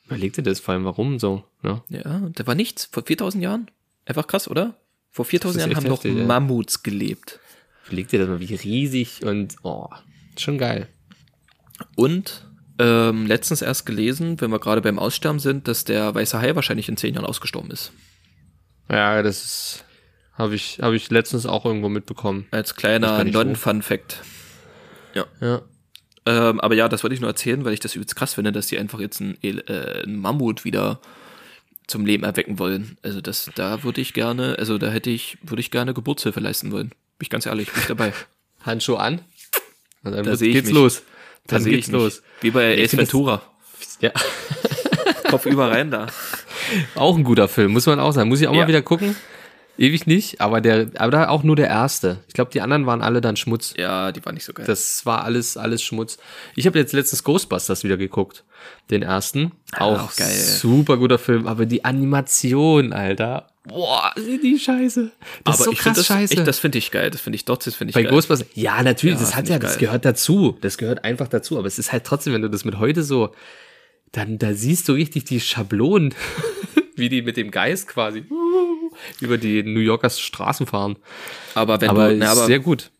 Überleg 0.05 0.33
dir 0.33 0.43
das 0.43 0.59
vor 0.59 0.73
allem, 0.73 0.83
warum 0.83 1.19
so? 1.19 1.43
Ja. 1.63 1.83
Ja, 1.89 2.29
da 2.33 2.45
war 2.45 2.55
nichts. 2.55 2.89
Vor 2.91 3.03
4.000 3.03 3.39
Jahren? 3.39 3.71
Einfach 4.05 4.27
krass, 4.27 4.49
oder? 4.49 4.75
Vor 5.11 5.25
4.000 5.25 5.49
ist 5.49 5.55
Jahren 5.57 5.75
haben 5.75 5.87
noch 5.87 6.03
heftig, 6.03 6.17
ja. 6.17 6.25
Mammuts 6.25 6.83
gelebt. 6.83 7.39
Überleg 7.85 8.09
dir 8.09 8.19
das 8.19 8.27
mal, 8.27 8.39
wie 8.39 8.53
riesig 8.55 9.23
und 9.23 9.55
oh, 9.63 9.87
schon 10.37 10.57
geil. 10.57 10.87
Und 11.95 12.47
ähm, 12.79 13.27
letztens 13.27 13.61
erst 13.61 13.85
gelesen, 13.85 14.41
wenn 14.41 14.51
wir 14.51 14.59
gerade 14.59 14.81
beim 14.81 14.99
Aussterben 14.99 15.39
sind, 15.39 15.67
dass 15.67 15.83
der 15.83 16.13
weiße 16.15 16.39
Hai 16.39 16.55
wahrscheinlich 16.55 16.89
in 16.89 16.97
10 16.97 17.13
Jahren 17.13 17.25
ausgestorben 17.25 17.71
ist. 17.71 17.91
Ja, 18.89 19.21
das 19.21 19.83
habe 20.33 20.55
ich 20.55 20.79
habe 20.81 20.95
ich 20.95 21.09
letztens 21.11 21.45
auch 21.45 21.65
irgendwo 21.65 21.89
mitbekommen. 21.89 22.47
Als 22.51 22.75
kleiner. 22.75 23.23
Non-Fun-Fact. 23.23 24.23
Ja. 25.13 25.61
Ähm, 26.25 26.59
aber 26.61 26.75
ja, 26.75 26.87
das 26.89 27.03
wollte 27.03 27.13
ich 27.15 27.19
nur 27.21 27.29
erzählen, 27.29 27.65
weil 27.65 27.73
ich 27.73 27.79
das 27.81 27.95
übelst 27.95 28.15
krass 28.15 28.35
finde, 28.35 28.51
dass 28.51 28.67
die 28.67 28.77
einfach 28.77 28.99
jetzt 28.99 29.19
ein, 29.19 29.37
El- 29.41 29.63
äh, 29.67 30.03
ein 30.05 30.15
Mammut 30.17 30.63
wieder 30.63 30.99
zum 31.87 32.05
Leben 32.05 32.23
erwecken 32.23 32.59
wollen. 32.59 32.97
Also 33.01 33.19
das, 33.19 33.49
da 33.55 33.83
würde 33.83 33.99
ich 33.99 34.13
gerne, 34.13 34.55
also 34.57 34.77
da 34.77 34.89
hätte 34.89 35.09
ich, 35.09 35.37
würde 35.41 35.59
ich 35.59 35.69
gerne 35.69 35.93
Geburtshilfe 35.93 36.39
leisten 36.39 36.71
wollen. 36.71 36.89
Bin 36.89 36.95
ich 37.23 37.29
ganz 37.29 37.45
ehrlich, 37.45 37.71
bin 37.71 37.81
ich 37.81 37.87
dabei. 37.87 38.13
Handschuh 38.65 38.95
an. 38.95 39.19
Und 40.03 40.13
dann 40.13 40.23
Da 40.23 40.35
sehe 40.37 40.47
ich 40.49 40.53
geht's 40.55 40.67
mich. 40.67 40.75
los. 40.75 41.03
Da 41.47 41.55
Dann 41.57 41.63
sehe 41.63 41.73
geht's 41.73 41.87
ich 41.87 41.93
mich. 41.93 42.01
los. 42.01 42.21
Wie 42.41 42.51
bei 42.51 42.73
Ich 42.75 42.83
Ace 42.83 42.89
find 42.91 43.01
das- 43.01 43.09
Ventura. 43.13 43.41
Ja. 43.99 44.11
Kopf 45.29 45.45
über 45.45 45.69
rein 45.71 45.91
da. 45.91 46.07
Auch 46.95 47.17
ein 47.17 47.23
guter 47.23 47.47
Film, 47.49 47.73
muss 47.73 47.85
man 47.85 47.99
auch 47.99 48.11
sagen. 48.13 48.29
Muss 48.29 48.39
ich 48.41 48.47
auch 48.47 48.53
Ja. 48.53 48.61
mal 48.61 48.67
wieder 48.67 48.81
gucken. 48.81 49.15
Ewig 49.77 50.05
nicht, 50.05 50.39
aber 50.39 50.61
der, 50.61 50.91
aber 50.97 51.11
da 51.11 51.29
auch 51.29 51.41
nur 51.43 51.55
der 51.55 51.67
erste. 51.67 52.19
Ich 52.27 52.35
glaube, 52.35 52.51
die 52.51 52.61
anderen 52.61 52.85
waren 52.85 53.01
alle 53.01 53.21
dann 53.21 53.35
Schmutz. 53.35 53.73
Ja, 53.75 54.11
die 54.11 54.23
war 54.23 54.31
nicht 54.31 54.45
so 54.45 54.53
geil. 54.53 54.65
Das 54.67 55.05
war 55.05 55.23
alles, 55.23 55.57
alles 55.57 55.81
Schmutz. 55.81 56.17
Ich 56.55 56.67
habe 56.67 56.77
jetzt 56.77 56.93
letztens 56.93 57.23
Ghostbusters 57.23 57.83
wieder 57.83 57.97
geguckt. 57.97 58.43
Den 58.91 59.01
ersten. 59.01 59.51
Auch, 59.77 60.03
auch 60.03 60.15
geil. 60.15 60.29
super 60.31 60.97
guter 60.97 61.17
Film, 61.17 61.47
aber 61.47 61.65
die 61.65 61.83
Animation, 61.85 62.93
Alter. 62.93 63.47
Boah, 63.65 64.11
sind 64.15 64.43
die 64.43 64.59
scheiße. 64.59 65.11
Das 65.45 65.59
ist 65.59 65.65
so 65.65 65.71
ich 65.71 65.79
krass 65.79 65.97
das, 65.97 66.05
scheiße. 66.05 66.33
ich, 66.35 66.43
das 66.43 66.59
finde 66.59 66.77
ich 66.77 66.91
geil. 66.91 67.09
Das 67.09 67.21
finde 67.21 67.35
ich 67.37 67.45
doch, 67.45 67.57
das 67.57 67.73
finde 67.75 67.91
ich 67.91 67.95
Bei 67.95 68.03
geil. 68.03 68.11
Ghostbusters, 68.11 68.47
ja, 68.53 68.83
natürlich, 68.83 69.15
Ja, 69.15 69.21
das 69.21 69.35
hat 69.35 69.49
ja, 69.49 69.57
das 69.57 69.71
geil. 69.71 69.79
gehört 69.87 70.05
dazu. 70.05 70.57
Das 70.61 70.77
gehört 70.77 71.03
einfach 71.03 71.27
dazu. 71.29 71.57
Aber 71.57 71.67
es 71.67 71.79
ist 71.79 71.91
halt 71.91 72.03
trotzdem, 72.03 72.33
wenn 72.33 72.41
du 72.41 72.49
das 72.49 72.63
mit 72.65 72.77
heute 72.77 73.03
so, 73.03 73.33
dann, 74.11 74.37
da 74.37 74.53
siehst 74.53 74.87
du 74.87 74.93
richtig 74.93 75.23
die 75.25 75.39
Schablonen, 75.39 76.13
wie 76.95 77.09
die 77.09 77.21
mit 77.21 77.37
dem 77.37 77.49
Geist 77.51 77.87
quasi 77.87 78.23
über 79.19 79.37
die 79.37 79.63
New 79.63 79.79
Yorker 79.79 80.09
Straßen 80.09 80.65
fahren. 80.67 80.97
aber 81.55 81.81
wenn 81.81 81.89
aber 81.89 82.09
du, 82.09 82.17
na, 82.17 82.25
ist 82.25 82.37
aber 82.37 82.45
sehr 82.47 82.59
gut. 82.59 82.91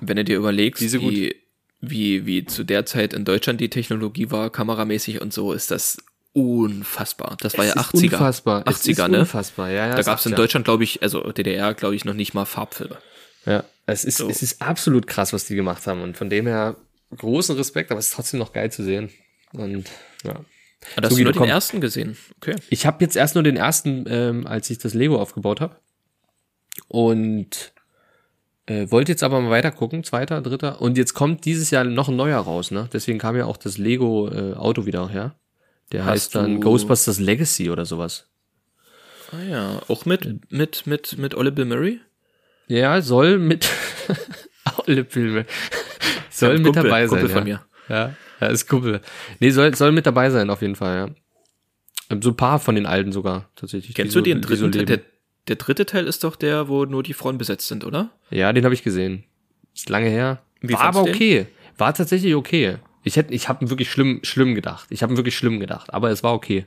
wenn 0.00 0.16
du 0.16 0.24
dir 0.24 0.36
überlegst, 0.36 0.80
Diese 0.80 0.98
gut. 0.98 1.12
wie, 1.12 1.36
wie, 1.80 2.26
wie 2.26 2.44
zu 2.44 2.64
der 2.64 2.86
Zeit 2.86 3.12
in 3.14 3.24
Deutschland 3.24 3.60
die 3.60 3.70
Technologie 3.70 4.30
war, 4.30 4.50
kameramäßig 4.50 5.20
und 5.20 5.32
so, 5.32 5.52
ist 5.52 5.70
das 5.70 5.98
unfassbar. 6.32 7.36
Das 7.40 7.58
war 7.58 7.64
ja 7.64 7.72
Es 7.76 7.80
ist 7.94 7.94
80er. 7.94 8.12
Unfassbar. 8.14 8.64
Es 8.66 8.84
80er, 8.84 8.90
ist 8.90 9.08
ne? 9.10 9.18
Unfassbar, 9.20 9.70
ja, 9.70 9.88
ja. 9.88 9.94
Da 9.94 10.02
gab 10.02 10.18
es 10.18 10.26
in 10.26 10.32
ja. 10.32 10.36
Deutschland, 10.36 10.64
glaube 10.64 10.84
ich, 10.84 11.02
also 11.02 11.20
DDR, 11.32 11.74
glaube 11.74 11.94
ich, 11.96 12.04
noch 12.04 12.14
nicht 12.14 12.34
mal 12.34 12.44
Farbfilme. 12.44 12.98
Ja, 13.46 13.64
es 13.86 14.04
ist, 14.04 14.18
So. 14.18 14.28
es 14.28 14.42
ist 14.42 14.60
absolut 14.62 15.06
krass, 15.06 15.32
was 15.32 15.46
die 15.46 15.56
gemacht 15.56 15.86
haben. 15.86 16.02
Und 16.02 16.16
von 16.16 16.30
dem 16.30 16.46
her 16.46 16.76
großen 17.16 17.56
Respekt, 17.56 17.90
aber 17.90 17.98
es 17.98 18.08
ist 18.08 18.14
trotzdem 18.14 18.38
noch 18.38 18.52
geil 18.52 18.70
zu 18.70 18.84
sehen. 18.84 19.10
Und 19.52 19.88
ja. 20.24 20.36
Ah, 20.96 21.02
hast 21.02 21.10
So, 21.10 21.16
du 21.16 21.24
nur 21.24 21.32
den 21.32 21.38
komm. 21.38 21.48
ersten 21.48 21.80
gesehen? 21.80 22.16
Okay. 22.36 22.56
Ich 22.70 22.86
habe 22.86 23.04
jetzt 23.04 23.16
erst 23.16 23.34
nur 23.34 23.44
den 23.44 23.56
ersten, 23.56 24.04
ähm, 24.08 24.46
als 24.46 24.70
ich 24.70 24.78
das 24.78 24.94
Lego 24.94 25.20
aufgebaut 25.20 25.60
habe. 25.60 25.76
Und 26.88 27.72
äh, 28.66 28.90
wollte 28.90 29.12
jetzt 29.12 29.22
aber 29.22 29.40
mal 29.40 29.50
weiter 29.50 29.70
gucken, 29.72 30.04
zweiter, 30.04 30.40
dritter. 30.40 30.80
Und 30.80 30.96
jetzt 30.96 31.14
kommt 31.14 31.44
dieses 31.44 31.70
Jahr 31.70 31.84
noch 31.84 32.08
ein 32.08 32.16
neuer 32.16 32.38
raus, 32.38 32.70
ne? 32.70 32.88
Deswegen 32.92 33.18
kam 33.18 33.36
ja 33.36 33.44
auch 33.46 33.56
das 33.56 33.78
Lego 33.78 34.28
äh, 34.30 34.54
Auto 34.54 34.86
wieder 34.86 35.08
her. 35.08 35.34
Der 35.92 36.04
Hast 36.04 36.10
heißt 36.12 36.34
dann 36.36 36.60
Ghostbusters 36.60 37.18
Legacy 37.18 37.70
oder 37.70 37.84
sowas. 37.84 38.28
Ah 39.32 39.42
ja, 39.42 39.82
auch 39.88 40.06
mit, 40.06 40.50
mit, 40.52 40.86
mit, 40.86 41.18
mit 41.18 41.34
Olle 41.34 41.52
Bill 41.52 41.64
Murray? 41.64 42.00
Ja, 42.68 43.00
soll 43.02 43.38
mit 43.38 43.68
alle 44.86 45.04
Filme. 45.04 45.46
Soll 46.30 46.52
Ja, 46.52 46.56
mit 46.58 46.64
Kumpel, 46.66 46.82
dabei 46.84 47.06
sein. 47.06 47.20
Kumpel 47.20 47.28
ja. 47.28 47.34
von 47.36 47.44
mir. 47.44 47.64
Ja, 47.88 48.14
ja, 48.40 48.48
ist 48.48 48.68
Kumpel. 48.68 49.00
Nee, 49.38 49.50
soll, 49.50 49.74
soll 49.74 49.92
mit 49.92 50.06
dabei 50.06 50.30
sein, 50.30 50.50
auf 50.50 50.62
jeden 50.62 50.76
Fall, 50.76 50.96
ja. 50.96 51.14
Ähm, 52.10 52.22
So 52.22 52.30
ein 52.30 52.36
paar 52.36 52.58
von 52.58 52.74
den 52.74 52.86
alten 52.86 53.12
sogar, 53.12 53.48
tatsächlich. 53.56 53.94
Kennst 53.94 54.14
du 54.14 54.20
den 54.20 54.40
die 54.40 54.56
so 54.56 54.68
dritten 54.68 54.72
Teil? 54.72 54.86
Der, 54.86 55.00
der 55.48 55.56
dritte 55.56 55.86
Teil 55.86 56.06
ist 56.06 56.24
doch 56.24 56.36
der, 56.36 56.68
wo 56.68 56.84
nur 56.84 57.02
die 57.02 57.14
Frauen 57.14 57.38
besetzt 57.38 57.68
sind, 57.68 57.84
oder? 57.84 58.10
Ja, 58.30 58.52
den 58.52 58.64
habe 58.64 58.74
ich 58.74 58.82
gesehen. 58.82 59.24
Ist 59.74 59.88
lange 59.88 60.08
her. 60.08 60.42
Wie 60.60 60.74
War 60.74 60.82
aber 60.82 61.02
okay. 61.02 61.46
War 61.78 61.94
tatsächlich 61.94 62.34
okay. 62.34 62.76
Ich 63.02 63.16
hätte, 63.16 63.32
ich 63.32 63.48
habe 63.48 63.70
wirklich 63.70 63.90
schlimm, 63.90 64.20
schlimm 64.22 64.54
gedacht. 64.54 64.86
Ich 64.90 65.02
habe 65.02 65.16
wirklich 65.16 65.36
schlimm 65.36 65.58
gedacht, 65.58 65.94
aber 65.94 66.10
es 66.10 66.22
war 66.22 66.34
okay. 66.34 66.66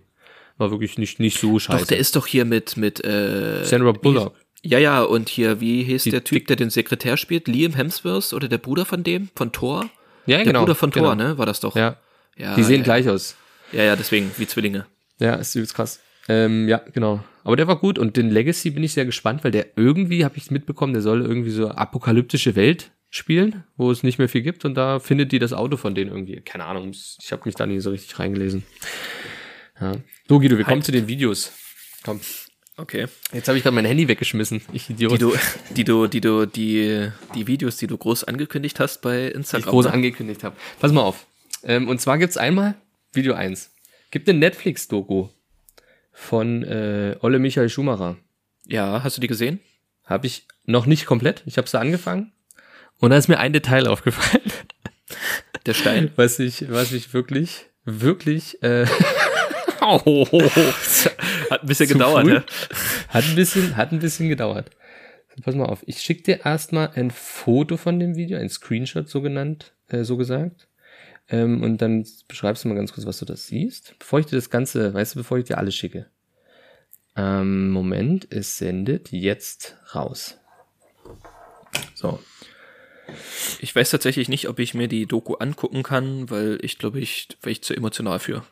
War 0.58 0.72
wirklich 0.72 0.98
nicht, 0.98 1.20
nicht 1.20 1.40
so 1.40 1.60
scheiße. 1.60 1.80
Doch, 1.80 1.88
der 1.88 1.98
ist 1.98 2.16
doch 2.16 2.28
hier 2.28 2.46
mit, 2.46 2.78
mit, 2.78 3.04
äh. 3.04 3.64
Sandra 3.64 3.92
Bullock. 3.92 4.36
Ja, 4.64 4.80
ja, 4.80 5.04
und 5.04 5.30
hier, 5.30 5.60
wie 5.60 5.84
hieß 5.84 6.04
Die 6.04 6.12
der 6.12 6.24
Typ, 6.24 6.48
der 6.48 6.56
den 6.56 6.70
Sekretär 6.70 7.18
spielt? 7.18 7.48
Liam 7.48 7.74
Hemsworth 7.74 8.34
oder 8.34 8.48
der 8.48 8.60
Bruder 8.60 8.86
von 8.86 9.04
dem? 9.04 9.30
Von 9.36 9.52
Thor? 9.52 9.90
Ja, 10.26 10.38
Der 10.38 10.46
genau. 10.46 10.62
Bruder 10.62 10.76
von 10.76 10.92
Thor, 10.92 11.16
genau. 11.16 11.30
ne? 11.30 11.38
War 11.38 11.46
das 11.46 11.60
doch? 11.60 11.76
Ja. 11.76 11.98
ja 12.38 12.56
Die 12.56 12.64
sehen 12.64 12.78
ja, 12.78 12.84
gleich 12.84 13.10
aus. 13.10 13.36
Ja, 13.72 13.84
ja, 13.84 13.96
deswegen, 13.96 14.32
wie 14.38 14.48
Zwillinge. 14.48 14.86
Ja, 15.20 15.36
ist 15.36 15.56
übelst 15.56 15.76
krass. 15.76 16.00
Ähm, 16.30 16.68
ja, 16.68 16.82
genau. 16.94 17.24
Aber 17.44 17.56
der 17.56 17.68
war 17.68 17.78
gut 17.78 18.00
und 18.00 18.16
den 18.16 18.30
Legacy 18.30 18.70
bin 18.70 18.84
ich 18.84 18.94
sehr 18.94 19.06
gespannt, 19.06 19.44
weil 19.44 19.52
der 19.52 19.68
irgendwie, 19.76 20.24
habe 20.24 20.38
ich 20.38 20.50
mitbekommen, 20.52 20.94
der 20.94 21.02
soll 21.02 21.22
irgendwie 21.22 21.50
so 21.50 21.70
apokalyptische 21.70 22.56
Welt 22.56 22.92
spielen, 23.10 23.64
wo 23.76 23.92
es 23.92 24.04
nicht 24.04 24.18
mehr 24.18 24.30
viel 24.30 24.42
gibt 24.42 24.66
und 24.66 24.76
da 24.76 25.00
findet 25.00 25.32
die 25.32 25.40
das 25.40 25.54
Auto 25.54 25.78
von 25.78 25.94
denen 25.94 26.12
irgendwie. 26.12 26.42
Keine 26.42 26.66
Ahnung, 26.66 26.92
ich 26.92 27.32
habe 27.32 27.44
mich 27.46 27.56
da 27.56 27.66
nie 27.66 27.80
so 27.80 27.92
richtig 27.92 28.18
reingelesen. 28.18 28.64
Ja. 29.80 29.94
So, 30.28 30.40
Guido, 30.40 30.58
wir 30.58 30.64
kommen 30.64 30.78
Hyped. 30.78 30.86
zu 30.86 30.92
den 30.92 31.08
Videos. 31.08 31.52
Komm. 32.04 32.22
Okay. 32.76 33.08
Jetzt 33.32 33.48
habe 33.48 33.58
ich 33.58 33.64
gerade 33.64 33.76
mein 33.76 33.86
Handy 33.86 34.08
weggeschmissen. 34.08 34.62
Ich 34.74 34.90
Idiot. 34.90 35.14
Die 35.14 35.18
du, 35.20 35.36
die 35.76 35.84
du, 35.84 36.08
die 36.08 36.22
du, 36.22 36.46
die, 36.48 37.10
die 37.36 37.48
Videos, 37.48 37.78
die 37.78 37.88
du 37.88 37.98
groß 37.98 38.24
angekündigt 38.24 38.80
hast 38.80 39.02
bei 39.02 39.18
die 39.18 39.28
ich 39.30 39.36
Instagram. 39.36 39.70
groß 39.70 39.86
ne? 39.86 39.94
angekündigt 39.94 40.44
habe. 40.44 40.56
Pass 40.80 40.92
mal 40.92 41.02
auf. 41.02 41.26
Ähm, 41.64 41.88
und 41.88 42.02
zwar 42.02 42.18
gibt's 42.18 42.38
einmal 42.38 42.76
Video 43.14 43.36
1. 43.36 43.72
Gibt 44.10 44.28
eine 44.28 44.40
Netflix-Doku 44.40 45.30
von 46.12 46.64
äh, 46.64 47.16
Olle 47.22 47.40
Michael 47.40 47.70
Schumacher. 47.70 48.18
Ja, 48.66 49.04
hast 49.04 49.18
du 49.18 49.22
die 49.22 49.28
gesehen? 49.28 49.60
Habe 50.06 50.26
ich 50.28 50.48
noch 50.66 50.86
nicht 50.86 51.06
komplett. 51.06 51.44
Ich 51.46 51.58
habe 51.58 51.70
da 51.70 51.80
angefangen. 51.80 52.32
Und 53.00 53.12
da 53.12 53.18
ist 53.18 53.28
mir 53.28 53.40
ein 53.40 53.54
Detail 53.54 53.88
aufgefallen, 53.88 54.44
Der 55.66 55.74
Stein? 55.74 56.12
was 56.16 56.40
ich, 56.40 56.72
was 56.72 56.92
ich 56.92 57.14
wirklich, 57.14 57.66
wirklich 57.86 58.62
äh, 58.64 58.86
Hat 61.54 61.63
ein 61.63 61.68
bisschen 61.68 61.88
gedauert, 61.88 62.26
ne? 62.26 62.44
hat 63.10 63.26
ein 63.26 63.36
bisschen, 63.36 63.78
hat 63.78 63.92
ein 63.92 64.00
bisschen 64.00 64.28
gedauert. 64.28 64.72
Pass 65.44 65.54
mal 65.54 65.66
auf. 65.66 65.84
Ich 65.86 66.02
schicke 66.02 66.24
dir 66.24 66.46
erstmal 66.46 66.89
ein 66.96 67.12
Foto 67.12 67.78
von 67.78 68.00
dem 68.00 68.16
Video, 68.16 68.39
ein 68.39 68.50
Screenshot 68.50 69.08
so 69.08 69.22
genannt, 69.22 69.74
äh, 69.89 70.04
so 70.04 70.18
gesagt. 70.18 70.68
Ähm, 71.30 71.62
und 71.62 71.80
dann 71.80 72.08
beschreibst 72.28 72.63
du 72.63 72.70
mal 72.70 72.76
ganz 72.76 72.92
kurz, 72.92 73.06
was 73.06 73.20
du 73.20 73.26
das 73.26 73.46
siehst. 73.46 73.94
Bevor 74.00 74.20
ich 74.20 74.26
dir 74.26 74.36
das 74.36 74.50
Ganze, 74.50 74.96
weißt 74.96 75.13
du, 75.13 75.20
bevor 75.20 75.38
ich 75.38 75.46
dir 75.46 75.60
alles 75.60 75.76
schicke. 75.76 76.08
Ähm, 77.16 77.70
Moment, 77.70 78.28
es 78.32 78.58
sendet 78.58 79.12
jetzt 79.12 79.78
raus. 79.94 80.39
So. 81.94 82.20
Ich 83.60 83.76
weiß 83.76 83.92
tatsächlich 83.92 84.28
nicht, 84.28 84.50
ob 84.50 84.58
ich 84.58 84.74
mir 84.74 84.88
die 84.88 85.06
Doku 85.06 85.36
angucken 85.36 85.84
kann, 85.84 86.32
weil 86.32 86.58
ich 86.63 86.80
glaube, 86.80 87.00
ich, 87.00 87.28
weil 87.44 87.52
ich 87.52 87.63
zu 87.63 87.76
emotional 87.76 88.18
für. 88.18 88.44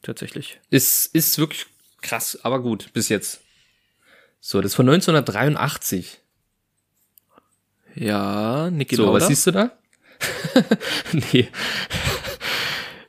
Tatsächlich. 0.00 0.58
Ist, 0.70 1.14
ist 1.14 1.38
wirklich 1.38 1.66
krass, 2.02 2.38
aber 2.42 2.60
gut, 2.60 2.92
bis 2.92 3.08
jetzt. 3.08 3.40
So, 4.40 4.60
das 4.60 4.72
ist 4.72 4.76
von 4.76 4.88
1983. 4.88 6.18
Ja, 7.94 8.70
Niki 8.70 8.96
So, 8.96 9.04
Lauda. 9.06 9.16
was 9.20 9.26
siehst 9.26 9.46
du 9.46 9.50
da? 9.52 9.72
nee. 11.32 11.48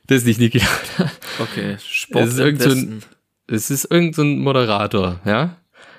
Das 0.06 0.18
ist 0.18 0.26
nicht 0.26 0.40
Niki 0.40 0.58
Lauda. 0.58 1.12
Okay, 1.38 1.76
Sport 1.78 2.24
Es 2.24 2.32
ist 2.34 2.38
im 2.40 2.44
irgend 2.46 2.62
so 2.62 2.70
ein- 2.70 2.76
Westen. 2.76 3.02
Es 3.48 3.70
ist 3.70 3.84
irgendein 3.90 4.12
so 4.14 4.22
ein 4.22 4.38
Moderator, 4.38 5.20
ja? 5.24 5.56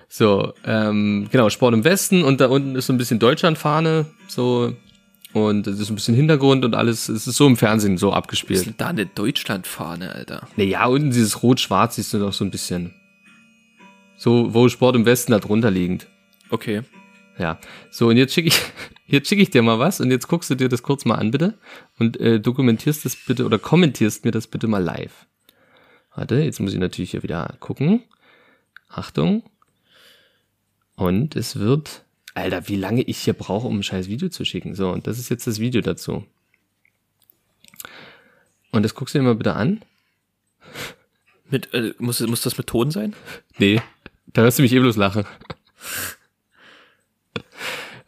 So, 0.10 0.54
ähm, 0.66 1.28
genau, 1.32 1.50
Sport 1.50 1.74
im 1.74 1.84
Westen 1.84 2.24
und 2.24 2.40
da 2.42 2.48
unten 2.48 2.76
ist 2.76 2.88
so 2.88 2.94
ein 2.94 2.98
bisschen 2.98 3.20
Deutschlandfahne, 3.20 4.06
so 4.28 4.76
Und 5.34 5.66
es 5.66 5.80
ist 5.80 5.90
ein 5.90 5.96
bisschen 5.96 6.16
Hintergrund 6.16 6.64
und 6.64 6.76
alles, 6.76 7.10
es 7.10 7.26
ist 7.26 7.38
so 7.38 7.48
im 7.48 7.58
Fernsehen 7.58 7.98
so 7.98 8.10
Was 8.12 8.18
abgespielt. 8.18 8.60
ist 8.60 8.66
denn 8.68 8.76
da 8.78 8.88
eine 8.88 9.08
Deutschlandfahne, 9.08 10.14
Alter? 10.14 10.48
Naja, 10.56 10.86
unten 10.86 11.10
dieses 11.10 11.42
Rot-Schwarz 11.42 11.96
siehst 11.96 12.14
du 12.14 12.20
noch 12.20 12.34
so 12.34 12.46
ein 12.46 12.52
bisschen. 12.52 12.94
So, 14.16 14.54
wo 14.54 14.70
Sport 14.70 14.96
im 14.96 15.06
Westen 15.06 15.32
da 15.32 15.40
drunter 15.40 15.72
liegend. 15.72 16.08
Okay. 16.52 16.84
Ja. 17.40 17.60
So, 17.90 18.10
und 18.10 18.18
jetzt 18.18 18.34
schicke 18.34 18.50
ich, 18.50 18.62
jetzt 19.08 19.28
schicke 19.28 19.42
ich 19.42 19.50
dir 19.50 19.64
mal 19.64 19.80
was 19.80 20.00
und 20.00 20.12
jetzt 20.12 20.28
guckst 20.28 20.52
du 20.52 20.56
dir 20.56 20.70
das 20.70 20.84
kurz 20.84 21.04
mal 21.04 21.16
an, 21.16 21.32
bitte. 21.32 21.58
Und 21.98 22.20
äh, 22.20 22.40
dokumentierst 22.40 23.04
das 23.04 23.16
bitte 23.16 23.46
oder 23.46 23.58
kommentierst 23.58 24.26
mir 24.26 24.32
das 24.32 24.46
bitte 24.46 24.68
mal 24.68 24.84
live. 24.84 25.26
Warte, 26.16 26.36
jetzt 26.36 26.60
muss 26.60 26.74
ich 26.74 26.80
natürlich 26.80 27.12
hier 27.12 27.24
wieder 27.24 27.56
gucken. 27.60 28.04
Achtung. 28.88 29.44
Und 30.96 31.36
es 31.36 31.58
wird. 31.58 32.04
Alter, 32.34 32.68
wie 32.68 32.76
lange 32.76 33.02
ich 33.04 33.20
hier 33.20 33.34
brauche, 33.34 33.68
um 33.68 33.80
ein 33.80 33.84
scheiß 33.84 34.08
Video 34.08 34.30
zu 34.30 34.46
schicken. 34.46 34.76
So, 34.76 34.90
und 34.90 35.08
das 35.08 35.20
ist 35.20 35.30
jetzt 35.30 35.46
das 35.46 35.60
Video 35.60 35.82
dazu. 35.82 36.26
Und 38.72 38.84
das 38.84 38.96
guckst 38.96 39.14
du 39.14 39.20
dir 39.20 39.24
mal 39.24 39.36
bitte 39.36 39.54
an. 39.54 39.84
Mit, 41.50 41.74
äh, 41.74 41.94
muss, 42.00 42.20
muss 42.22 42.42
das 42.42 42.58
mit 42.58 42.68
Ton 42.68 42.90
sein? 42.90 43.14
Nee, 43.60 43.82
da 44.28 44.42
hörst 44.42 44.58
du 44.58 44.64
mich 44.64 44.74
eh 44.74 44.80
bloß 44.80 44.96
lachen. 44.96 45.26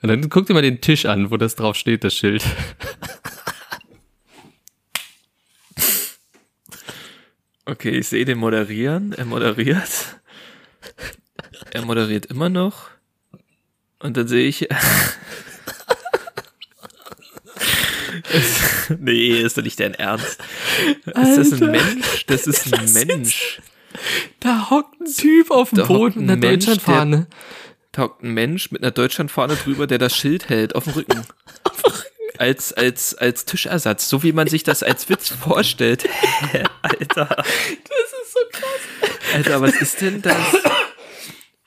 Und 0.01 0.09
dann 0.09 0.29
guck 0.29 0.47
dir 0.47 0.53
mal 0.53 0.61
den 0.61 0.81
Tisch 0.81 1.05
an, 1.05 1.29
wo 1.31 1.37
das 1.37 1.55
drauf 1.55 1.75
steht, 1.75 2.03
das 2.03 2.15
Schild. 2.15 2.43
Okay, 7.65 7.89
ich 7.89 8.07
sehe 8.07 8.25
den 8.25 8.37
moderieren. 8.37 9.13
Er 9.13 9.25
moderiert. 9.25 10.19
Er 11.71 11.83
moderiert 11.83 12.27
immer 12.27 12.49
noch. 12.49 12.94
Und 14.05 14.15
dann 14.17 14.27
sehe 14.27 14.47
ich. 14.47 14.67
Nee, 18.99 19.41
ist 19.41 19.57
doch 19.57 19.63
nicht 19.63 19.79
dein 19.79 19.95
Ernst. 19.95 20.37
Ist 21.05 21.37
das 21.37 21.53
ein 21.53 21.63
Alter. 21.63 21.67
Mensch? 21.71 22.25
Das 22.27 22.45
ist 22.45 22.71
ein 22.73 22.93
Mensch. 22.93 23.61
Da 24.39 24.69
hockt 24.69 25.01
ein 25.01 25.11
Typ 25.11 25.49
auf 25.49 25.69
dem 25.69 25.77
Da 25.77 25.87
hockt 25.87 25.97
Boden 25.97 26.21
mit 26.21 26.29
einer 26.29 26.37
Mensch, 26.37 26.65
Deutschlandfahne. 26.65 27.27
Taugt 27.91 28.23
ein 28.23 28.33
Mensch 28.33 28.71
mit 28.71 28.83
einer 28.83 28.91
Deutschlandfahne 28.91 29.55
drüber, 29.55 29.87
der 29.87 29.97
das 29.97 30.15
Schild 30.15 30.49
hält 30.49 30.75
auf 30.75 30.83
dem 30.83 30.93
Rücken. 30.93 31.25
Als, 32.37 32.73
als, 32.73 33.15
als 33.15 33.45
Tischersatz, 33.45 34.09
so 34.09 34.21
wie 34.21 34.33
man 34.33 34.47
sich 34.47 34.63
das 34.63 34.83
als 34.83 35.09
Witz 35.09 35.29
vorstellt. 35.29 36.07
Alter. 36.81 37.25
Das 37.25 37.47
ist 37.47 38.33
so 38.33 38.39
krass. 38.51 39.33
Alter, 39.33 39.61
was 39.61 39.75
ist 39.81 40.01
denn 40.01 40.21
das? 40.21 40.35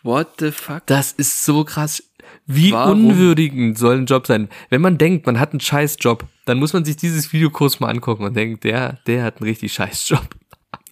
What 0.02 0.34
the 0.38 0.52
fuck? 0.52 0.86
Das 0.86 1.12
ist 1.12 1.44
so 1.44 1.64
krass. 1.64 2.02
Wie 2.50 2.72
Warum? 2.72 3.06
unwürdigend 3.06 3.76
soll 3.78 3.98
ein 3.98 4.06
Job 4.06 4.26
sein? 4.26 4.48
Wenn 4.70 4.80
man 4.80 4.96
denkt, 4.96 5.26
man 5.26 5.38
hat 5.38 5.52
einen 5.52 5.60
scheiß 5.60 5.98
Job, 6.00 6.24
dann 6.46 6.58
muss 6.58 6.72
man 6.72 6.82
sich 6.82 6.96
dieses 6.96 7.30
Video 7.32 7.50
kurz 7.50 7.78
mal 7.78 7.90
angucken 7.90 8.24
und 8.24 8.34
denkt, 8.34 8.64
der, 8.64 8.98
der 9.06 9.22
hat 9.22 9.36
einen 9.36 9.48
richtig 9.48 9.74
scheiß 9.74 10.08
Job. 10.08 10.26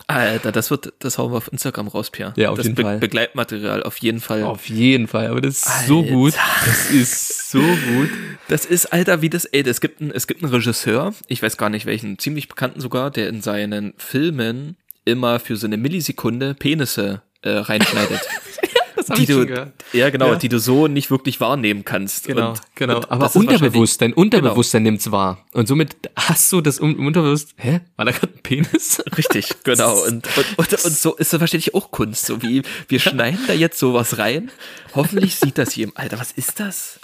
Alter, 0.06 0.52
das 0.52 0.70
wird, 0.70 0.92
das 0.98 1.16
hauen 1.16 1.32
wir 1.32 1.38
auf 1.38 1.50
Instagram 1.50 1.88
raus, 1.88 2.10
Pierre. 2.10 2.34
Ja, 2.36 2.50
auf 2.50 2.58
das 2.58 2.66
jeden 2.66 2.80
Fall. 2.80 2.98
Begleitmaterial, 2.98 3.82
auf 3.82 3.96
jeden 3.96 4.20
Fall. 4.20 4.44
Auf 4.44 4.68
jeden 4.68 5.08
Fall, 5.08 5.28
aber 5.28 5.40
das 5.40 5.56
ist 5.56 5.86
so 5.86 6.00
Alter. 6.00 6.12
gut. 6.12 6.34
Das 6.66 6.90
ist 6.90 7.50
so 7.50 7.60
gut. 7.60 8.10
Das 8.48 8.66
ist, 8.66 8.92
Alter, 8.92 9.22
wie 9.22 9.30
das, 9.30 9.46
ey, 9.46 9.62
es 9.66 9.80
gibt 9.80 10.00
einen, 10.00 10.10
es 10.12 10.26
gibt 10.26 10.44
einen 10.44 10.52
Regisseur, 10.52 11.14
ich 11.26 11.42
weiß 11.42 11.56
gar 11.56 11.70
nicht 11.70 11.86
welchen, 11.86 12.18
ziemlich 12.18 12.48
bekannten 12.48 12.80
sogar, 12.80 13.10
der 13.10 13.28
in 13.28 13.40
seinen 13.40 13.94
Filmen 13.96 14.76
immer 15.06 15.40
für 15.40 15.56
so 15.56 15.66
eine 15.66 15.78
Millisekunde 15.78 16.54
Penisse 16.54 17.22
äh, 17.42 17.50
reinschneidet. 17.50 18.20
Das 19.08 19.18
die 19.18 19.26
du, 19.26 19.46
gehört. 19.46 19.72
ja 19.92 20.10
genau, 20.10 20.32
Ja. 20.32 20.34
die 20.36 20.48
du 20.48 20.58
so 20.58 20.86
nicht 20.88 21.10
wirklich 21.10 21.40
wahrnehmen 21.40 21.84
kannst. 21.84 22.26
Genau, 22.26 22.50
Und- 22.50 22.60
genau. 22.74 22.96
und 22.98 23.10
Aber 23.10 23.26
ist 23.26 23.36
unterbewusst, 23.36 24.00
dein 24.00 24.12
Unterbewusstsein 24.12 24.82
Genau. 24.84 24.92
nimmt's 24.92 25.10
wahr. 25.10 25.44
Und 25.52 25.68
somit 25.68 25.96
hast 26.16 26.50
du 26.52 26.60
das 26.60 26.78
im 26.78 27.06
Unterbewusst, 27.06 27.54
hä? 27.56 27.80
War 27.96 28.04
da 28.04 28.12
gerade 28.12 28.32
ein 28.34 28.42
Penis? 28.42 29.02
Richtig, 29.16 29.48
genau. 29.64 29.94
Und, 30.06 30.26
und, 30.36 30.46
und, 30.58 30.72
und 30.72 30.92
so 30.96 31.14
ist 31.16 31.32
das 31.32 31.40
wahrscheinlich 31.40 31.74
auch 31.74 31.90
Kunst, 31.90 32.26
so 32.26 32.42
wie 32.42 32.62
wir 32.88 33.00
schneiden 33.00 33.40
da 33.46 33.52
jetzt 33.52 33.78
sowas 33.78 34.18
rein. 34.18 34.50
Hoffentlich 34.94 35.36
sieht 35.36 35.58
das 35.58 35.74
jemand. 35.76 35.98
Alter, 35.98 36.18
was 36.18 36.32
ist 36.32 36.58
das? 36.60 36.98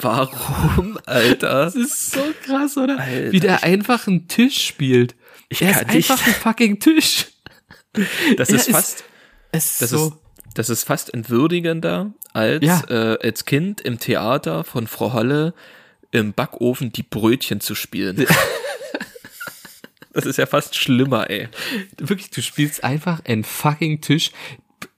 Warum, 0.00 0.98
Alter? 1.06 1.64
Das 1.64 1.74
ist 1.74 2.12
so 2.12 2.20
krass, 2.44 2.76
oder? 2.76 2.98
Alter, 3.00 3.32
Wie 3.32 3.40
der 3.40 3.62
einfach 3.64 4.06
einen 4.06 4.28
Tisch 4.28 4.66
spielt. 4.66 5.14
Ich 5.48 5.62
er 5.62 5.72
kann 5.72 5.88
ist 5.88 5.94
nicht. 5.94 6.10
einfach 6.10 6.26
ein 6.26 6.34
fucking 6.34 6.78
Tisch. 6.80 7.26
Das 8.36 8.50
ist 8.50 8.68
ist 8.68 8.70
fast, 8.70 9.04
Es 9.50 9.78
das 9.78 9.90
so. 9.90 10.06
ist, 10.08 10.12
das 10.58 10.68
ist 10.70 10.82
fast 10.84 11.14
entwürdigender 11.14 12.12
als 12.32 12.64
Ja. 12.64 12.82
äh, 12.88 13.18
als 13.22 13.44
Kind 13.44 13.80
im 13.80 13.98
Theater 14.00 14.64
von 14.64 14.86
Frau 14.88 15.12
Holle 15.12 15.54
im 16.10 16.32
Backofen 16.32 16.90
die 16.92 17.02
Brötchen 17.04 17.60
zu 17.60 17.74
spielen. 17.74 18.26
Das 20.14 20.26
ist 20.26 20.36
ja 20.38 20.46
fast 20.46 20.74
schlimmer, 20.74 21.30
ey. 21.30 21.48
wirklich, 21.96 22.30
du 22.30 22.42
spielst 22.42 22.82
einfach 22.82 23.24
einen 23.24 23.44
fucking 23.44 24.00
Tisch. 24.00 24.32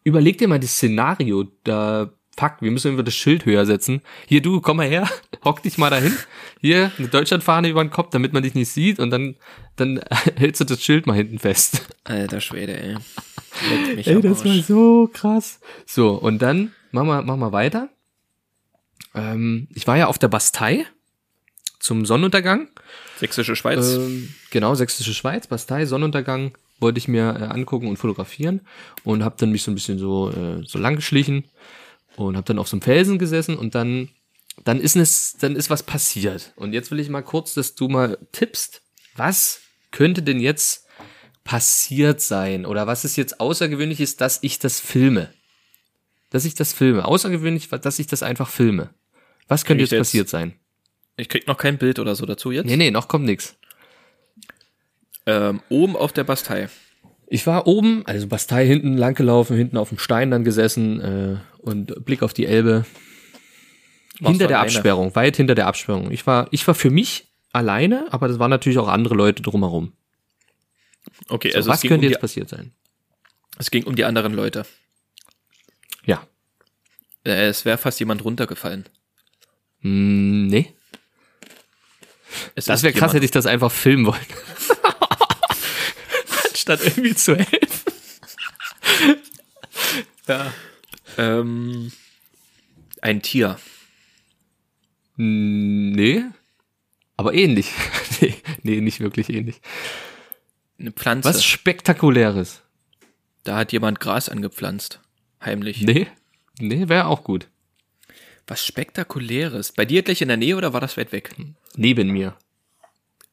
Überleg 0.03 0.39
dir 0.39 0.49
mal 0.49 0.59
das 0.61 0.71
Szenario, 0.77 1.47
da, 1.65 2.11
fuck, 2.39 2.55
wir 2.61 2.71
müssen 2.71 2.87
irgendwie 2.89 3.05
das 3.05 3.15
Schild 3.17 3.45
höher 3.45 3.67
setzen. 3.67 4.01
Hier, 4.27 4.41
du, 4.41 4.63
komm 4.63 4.79
mal 4.79 4.89
her, 4.89 5.07
hock 5.45 5.63
dich 5.63 5.77
mal 5.77 5.91
dahin. 5.91 6.17
Hier, 6.63 6.91
eine 6.97 7.09
Deutschlandfahne 7.09 7.69
über 7.69 7.85
den 7.85 7.91
Kopf, 7.91 8.11
damit 8.13 8.33
man 8.33 8.45
dich 8.45 8.55
nicht 8.55 8.71
sieht 8.71 8.99
und 8.99 9.11
dann, 9.11 9.37
dann 9.77 10.01
hältst 10.37 10.63
du 10.63 10.65
das 10.65 10.83
Schild 10.83 11.07
mal 11.07 11.17
hinten 11.17 11.39
fest. 11.39 11.83
Alter 12.05 12.41
Schwede, 12.41 12.81
ey. 12.81 12.97
Mich 13.97 14.09
am 14.09 14.25
Arsch. 14.25 14.63
so 14.67 15.11
krass. 15.13 15.61
So, 15.87 16.11
und 16.15 16.41
dann, 16.41 16.73
mach 16.93 17.05
mal, 17.05 17.23
mach 17.23 17.37
mal 17.37 17.53
weiter. 17.53 17.89
Ähm, 19.15 19.69
ich 19.75 19.87
war 19.87 19.97
ja 19.97 20.07
auf 20.07 20.19
der 20.19 20.29
Bastei 20.29 20.87
zum 21.79 22.07
Sonnenuntergang. 22.07 22.69
Sächsische 23.19 23.57
Schweiz. 23.57 23.97
Ähm, 23.97 24.33
genau, 24.51 24.75
Sächsische 24.75 25.15
Schweiz, 25.15 25.47
Bastei, 25.47 25.87
Sonnenuntergang 25.87 26.53
wollte 26.81 26.99
ich 26.99 27.09
mir 27.09 27.37
äh, 27.39 27.45
angucken 27.45 27.89
und 27.89 27.99
fotografieren 27.99 28.63
und 29.05 29.23
habe 29.23 29.37
dann 29.39 29.51
mich 29.51 29.63
so 29.63 29.71
ein 29.71 29.75
bisschen 29.75 29.99
so 29.99 30.31
äh, 30.31 30.63
so 30.67 30.79
lang 30.79 30.97
geschlichen 30.97 31.45
und 32.17 32.37
habe 32.37 32.47
dann 32.47 32.59
auf 32.59 32.69
so 32.69 32.77
einem 32.77 32.83
Felsen 32.83 33.19
gesessen 33.19 33.57
und 33.57 33.75
dann 33.75 34.09
dann 34.65 34.81
ist 34.81 34.97
es 34.97 35.37
dann 35.39 35.57
ist 35.57 35.71
was 35.71 35.83
passiert 35.83 36.53
und 36.57 36.73
jetzt 36.73 36.91
will 36.91 37.01
ich 37.01 37.09
mal 37.09 37.23
kurz, 37.23 37.55
dass 37.55 37.75
du 37.75 37.89
mal 37.89 38.19
tippst, 38.33 38.83
was 39.17 39.61
könnte 39.91 40.23
denn 40.23 40.41
jetzt 40.41 40.87
passiert 41.51 42.21
sein 42.21 42.65
oder 42.65 42.87
was 42.87 43.05
ist 43.05 43.17
jetzt 43.17 43.41
außergewöhnlich 43.41 43.99
ist, 44.01 44.21
dass 44.21 44.39
ich 44.43 44.61
das 44.61 44.79
filme, 44.79 45.31
dass 46.31 46.45
ich 46.45 46.55
das 46.55 46.73
filme, 46.73 47.05
außergewöhnlich, 47.05 47.69
dass 47.69 47.99
ich 47.99 48.07
das 48.07 48.23
einfach 48.23 48.49
filme. 48.49 48.91
Was 49.49 49.65
könnte 49.65 49.83
jetzt 49.83 49.91
jetzt- 49.91 49.99
passiert 49.99 50.29
sein? 50.29 50.55
Ich 51.17 51.29
krieg 51.29 51.49
noch 51.49 51.57
kein 51.57 51.77
Bild 51.77 51.99
oder 51.99 52.15
so 52.15 52.25
dazu 52.25 52.53
jetzt. 52.53 52.67
Nee, 52.67 52.77
nee, 52.77 52.93
noch 52.93 53.09
kommt 53.09 53.25
nix. 53.25 53.57
Ähm, 55.27 55.61
oben 55.69 55.97
auf 55.97 56.13
der 56.13 56.23
Bastei. 56.23 56.69
Ich 57.27 57.49
war 57.49 57.67
oben, 57.67 58.07
also 58.07 58.29
Bastei 58.29 58.65
hinten 58.65 58.97
lang 58.97 59.17
gelaufen, 59.17 59.57
hinten 59.57 59.77
auf 59.77 59.89
dem 59.89 59.99
Stein 59.99 60.31
dann 60.31 60.45
gesessen 60.45 61.01
äh, 61.01 61.37
und 61.59 62.05
Blick 62.05 62.23
auf 62.23 62.33
die 62.33 62.47
Elbe. 62.47 62.85
Warst 64.21 64.31
hinter 64.35 64.47
der 64.47 64.61
alleine? 64.61 64.77
Absperrung, 64.77 65.15
weit 65.17 65.37
hinter 65.37 65.57
der 65.57 65.67
Absperrung. 65.67 66.13
Ich 66.13 66.25
war, 66.29 66.47
ich 66.53 66.65
war 66.69 66.77
für 66.77 66.91
mich 66.91 67.27
alleine, 67.53 68.07
aber 68.13 68.29
das 68.29 68.39
waren 68.39 68.51
natürlich 68.51 68.79
auch 68.79 68.87
andere 68.89 69.17
Leute 69.17 69.43
drumherum. 69.43 69.95
Okay, 71.29 71.51
So, 71.51 71.57
also 71.59 71.71
was 71.71 71.81
könnte 71.83 71.97
um 71.97 72.03
jetzt 72.03 72.17
die, 72.17 72.21
passiert 72.21 72.49
sein? 72.49 72.73
es 73.59 73.71
ging 73.71 73.85
um 73.85 73.97
die 73.97 74.05
anderen 74.05 74.33
Leute. 74.33 74.65
Ja. 76.05 76.27
Äh, 77.25 77.49
es 77.49 77.65
wäre 77.65 77.79
fast 77.79 78.01
jemand 78.01 78.25
runtergefallen. 78.25 78.89
Hm, 79.81 80.47
nee. 80.49 80.75
Es 82.55 82.67
Das 82.67 82.83
wäre 82.83 82.95
krass, 82.95 83.13
hätte 83.13 83.25
ich 83.25 83.31
das 83.31 83.47
einfach 83.47 83.73
filmen 83.73 84.07
wollen. 84.07 84.21
Anstatt 86.49 86.81
irgendwie 86.83 87.15
zu 87.15 87.37
helfen. 87.37 87.93
ja. 90.29 90.53
Ähm, 91.19 91.93
ein 93.03 93.23
Tier. 93.23 93.59
Hm, 95.17 95.93
Nee. 95.93 96.25
Aber 97.17 97.35
ähnlich. 97.35 97.71
nee, 98.21 98.35
nee, 98.63 98.81
nicht 98.81 99.01
wirklich 99.01 99.29
ähnlich. 99.29 99.61
Eine 100.81 100.93
Pflanze. 100.93 101.29
Was 101.29 101.45
Spektakuläres. 101.45 102.63
Da 103.45 103.57
hat 103.57 103.73
jemand 103.73 104.01
Gras 104.01 104.31
angepflanzt. 104.31 105.01
Heimlich. 105.45 105.83
Nee. 105.83 106.07
Nee, 106.59 106.89
wäre 106.89 107.07
auch 107.07 107.23
gut. 107.23 107.49
Was 108.47 108.67
Spektakuläres. 108.67 109.73
Bei 109.73 109.85
dir 109.85 110.03
gleich 110.03 110.23
in 110.23 110.29
der 110.29 110.39
Nähe 110.39 110.57
oder 110.57 110.73
war 110.73 110.81
das 110.81 110.97
weit 110.97 111.13
weg? 111.13 111.35
Neben 111.77 112.09
mir. 112.09 112.37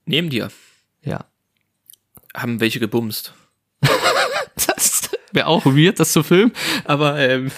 Neben 0.05 0.29
dir. 0.29 0.51
Ja. 1.01 1.25
Haben 2.35 2.59
welche 2.59 2.79
gebumst. 2.79 3.33
Das 4.55 5.09
wäre 5.31 5.47
auch 5.47 5.65
weird, 5.65 5.99
das 5.99 6.13
zu 6.13 6.23
filmen. 6.23 6.51
Aber 6.83 7.19
ähm, 7.19 7.51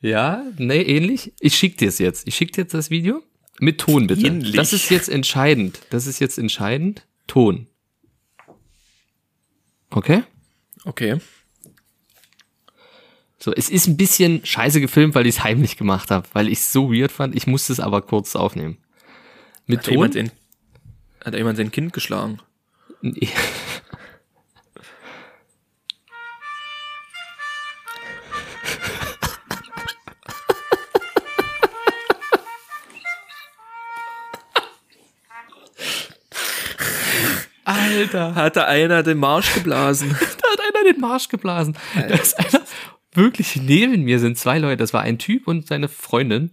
ja, 0.00 0.44
nee, 0.58 0.82
ähnlich. 0.82 1.32
Ich 1.40 1.56
schick 1.56 1.78
dir 1.78 1.88
es 1.88 1.98
jetzt. 1.98 2.28
Ich 2.28 2.36
schick 2.36 2.52
dir 2.52 2.62
jetzt 2.62 2.74
das 2.74 2.90
Video. 2.90 3.22
Mit 3.60 3.80
Ton 3.80 4.06
bitte. 4.06 4.26
Ähnlich. 4.26 4.52
Das 4.52 4.72
ist 4.72 4.90
jetzt 4.90 5.08
entscheidend. 5.08 5.80
Das 5.90 6.06
ist 6.06 6.18
jetzt 6.18 6.38
entscheidend. 6.38 7.06
Ton. 7.26 7.68
Okay? 9.94 10.24
Okay. 10.84 11.20
So, 13.38 13.52
es 13.52 13.68
ist 13.70 13.86
ein 13.86 13.96
bisschen 13.96 14.44
scheiße 14.44 14.80
gefilmt, 14.80 15.14
weil 15.14 15.26
ich 15.26 15.36
es 15.36 15.44
heimlich 15.44 15.76
gemacht 15.76 16.10
habe, 16.10 16.26
weil 16.32 16.48
ich 16.48 16.58
es 16.58 16.72
so 16.72 16.92
weird 16.92 17.12
fand. 17.12 17.36
Ich 17.36 17.46
musste 17.46 17.72
es 17.72 17.80
aber 17.80 18.02
kurz 18.02 18.34
aufnehmen. 18.34 18.78
Mit 19.66 19.78
Hat 19.78 19.86
da 19.86 19.90
jemand, 19.92 20.14
Ton? 20.14 20.26
sein, 20.26 20.32
hat 21.24 21.34
jemand 21.34 21.56
sein 21.58 21.70
Kind 21.70 21.92
geschlagen? 21.92 22.40
Alter, 37.94 38.34
Hat 38.34 38.56
da 38.56 38.64
einer 38.64 39.02
den 39.02 39.18
Marsch 39.18 39.54
geblasen? 39.54 40.10
da 40.20 40.48
hat 40.48 40.60
einer 40.60 40.92
den 40.92 41.00
Marsch 41.00 41.28
geblasen. 41.28 41.76
Da 41.94 42.14
ist 42.14 42.38
einer 42.38 42.64
wirklich 43.14 43.56
neben 43.56 44.02
mir 44.02 44.18
sind 44.18 44.38
zwei 44.38 44.58
Leute. 44.58 44.78
Das 44.78 44.92
war 44.92 45.02
ein 45.02 45.18
Typ 45.18 45.46
und 45.46 45.66
seine 45.66 45.88
Freundin. 45.88 46.50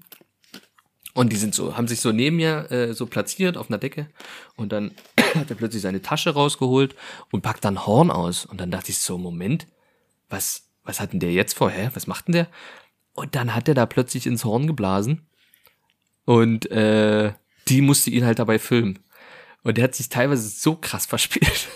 Und 1.14 1.34
die 1.34 1.38
sind 1.38 1.54
so, 1.54 1.76
haben 1.76 1.88
sich 1.88 2.00
so 2.00 2.12
neben 2.12 2.38
mir 2.38 2.72
äh, 2.72 2.94
so 2.94 3.06
platziert 3.06 3.58
auf 3.58 3.70
einer 3.70 3.78
Decke. 3.78 4.08
Und 4.56 4.72
dann 4.72 4.92
hat 5.36 5.50
er 5.50 5.56
plötzlich 5.56 5.82
seine 5.82 6.02
Tasche 6.02 6.32
rausgeholt 6.32 6.96
und 7.32 7.42
packt 7.42 7.66
dann 7.66 7.86
Horn 7.86 8.12
aus. 8.12 8.46
Und 8.46 8.62
dann 8.62 8.72
dachte 8.72 8.92
ich 8.92 9.00
so, 9.00 9.18
Moment, 9.18 9.68
was, 10.30 10.70
was 10.84 11.00
hat 11.00 11.12
denn 11.12 11.20
der 11.20 11.34
jetzt 11.34 11.58
vor? 11.58 11.70
Hä? 11.70 11.89
Was 11.94 12.08
macht 12.08 12.28
denn 12.28 12.34
der? 12.34 12.48
Und 13.14 13.36
dann 13.36 13.54
hat 13.54 13.68
er 13.68 13.74
da 13.74 13.86
plötzlich 13.86 14.26
ins 14.26 14.46
Horn 14.46 14.68
geblasen. 14.68 15.28
Und 16.24 16.72
äh, 16.72 17.34
die 17.68 17.82
musste 17.82 18.10
ihn 18.10 18.26
halt 18.26 18.39
dabei 18.39 18.58
filmen. 18.58 19.00
Und 19.64 19.78
der 19.78 19.86
hat 19.86 19.95
sich 19.95 20.09
teilweise 20.09 20.47
so 20.49 20.76
krass 20.76 21.05
verspielt. 21.07 21.68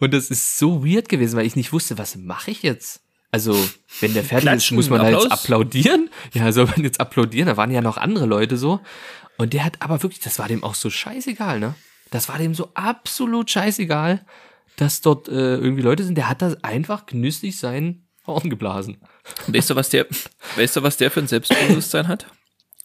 Und 0.00 0.12
das 0.12 0.30
ist 0.30 0.58
so 0.58 0.84
weird 0.84 1.08
gewesen, 1.08 1.36
weil 1.36 1.46
ich 1.46 1.56
nicht 1.56 1.72
wusste, 1.72 1.98
was 1.98 2.16
mache 2.16 2.50
ich 2.50 2.62
jetzt? 2.62 3.00
Also, 3.30 3.52
wenn 4.00 4.14
der 4.14 4.22
fertig 4.22 4.48
Klatschen, 4.48 4.78
ist, 4.78 4.88
muss 4.88 4.90
man 4.90 5.00
da 5.00 5.08
jetzt 5.08 5.24
Applaus? 5.24 5.40
applaudieren? 5.40 6.08
Ja, 6.32 6.52
soll 6.52 6.66
man 6.66 6.84
jetzt 6.84 7.00
applaudieren? 7.00 7.48
Da 7.48 7.56
waren 7.56 7.70
ja 7.70 7.80
noch 7.80 7.96
andere 7.96 8.26
Leute 8.26 8.56
so. 8.56 8.80
Und 9.36 9.52
der 9.52 9.64
hat 9.64 9.82
aber 9.82 10.02
wirklich, 10.04 10.20
das 10.20 10.38
war 10.38 10.46
dem 10.46 10.62
auch 10.62 10.76
so 10.76 10.88
scheißegal, 10.88 11.58
ne? 11.58 11.74
Das 12.10 12.28
war 12.28 12.38
dem 12.38 12.54
so 12.54 12.70
absolut 12.74 13.50
scheißegal, 13.50 14.24
dass 14.76 15.00
dort 15.00 15.28
äh, 15.28 15.56
irgendwie 15.56 15.82
Leute 15.82 16.04
sind. 16.04 16.16
Der 16.16 16.28
hat 16.28 16.42
da 16.42 16.54
einfach 16.62 17.06
genüsslich 17.06 17.58
sein 17.58 18.06
Horn 18.24 18.50
geblasen. 18.50 18.98
Weißt 19.48 19.70
du, 19.70 19.74
was 19.74 19.88
der, 19.88 20.06
weißt 20.54 20.76
du, 20.76 20.82
was 20.82 20.96
der 20.96 21.10
für 21.10 21.20
ein 21.20 21.26
Selbstbewusstsein 21.26 22.06
hat? 22.06 22.26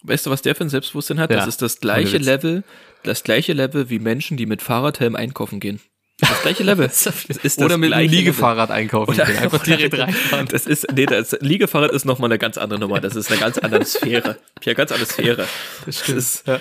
Weißt 0.04 0.26
du, 0.26 0.30
was 0.30 0.41
der 0.41 0.56
für 0.56 0.64
ein 0.64 0.70
Selbstbewusstsein 0.70 1.20
hat? 1.20 1.30
Ja. 1.30 1.38
Das 1.38 1.47
ist 1.47 1.62
das 1.62 1.80
gleiche. 1.80 2.18
Level, 2.18 2.64
das 3.04 3.24
gleiche 3.24 3.54
Level 3.54 3.89
wie 3.89 4.00
Menschen, 4.00 4.38
die 4.38 4.45
mit 4.45 4.62
Fahrradhelm 4.62 5.16
einkaufen 5.16 5.60
gehen. 5.60 5.80
Das 6.22 6.41
gleiche 6.41 6.64
Level. 6.64 6.88
Das 6.89 7.06
ist 7.06 7.43
das 7.43 7.58
Oder 7.60 7.78
mit 7.78 7.93
einem 7.93 8.10
Liegefahrrad 8.10 8.72
einkaufen. 8.72 9.12
Oder- 9.12 9.26
gehen. 9.26 9.38
Einfach 9.38 9.64
direkt 9.64 9.97
reinfahren. 9.97 10.47
Das 10.47 10.66
ist, 10.66 10.88
nee, 10.93 11.06
das 11.06 11.38
Liegefahrrad 11.39 11.91
ist 11.91 12.06
nochmal 12.06 12.30
eine 12.30 12.38
ganz 12.39 12.58
andere 12.58 12.80
Nummer. 12.80 13.00
Das 13.00 13.16
ist 13.16 13.30
eine 13.32 13.39
ganz 13.39 13.58
andere 13.58 13.86
Sphäre. 13.86 14.38
Hier, 14.62 14.76
ganz 14.76 14.91
andere 14.91 15.10
Sphäre. 15.10 15.47
Das 15.86 16.08
ist, 16.10 16.47
Ja. 16.47 16.60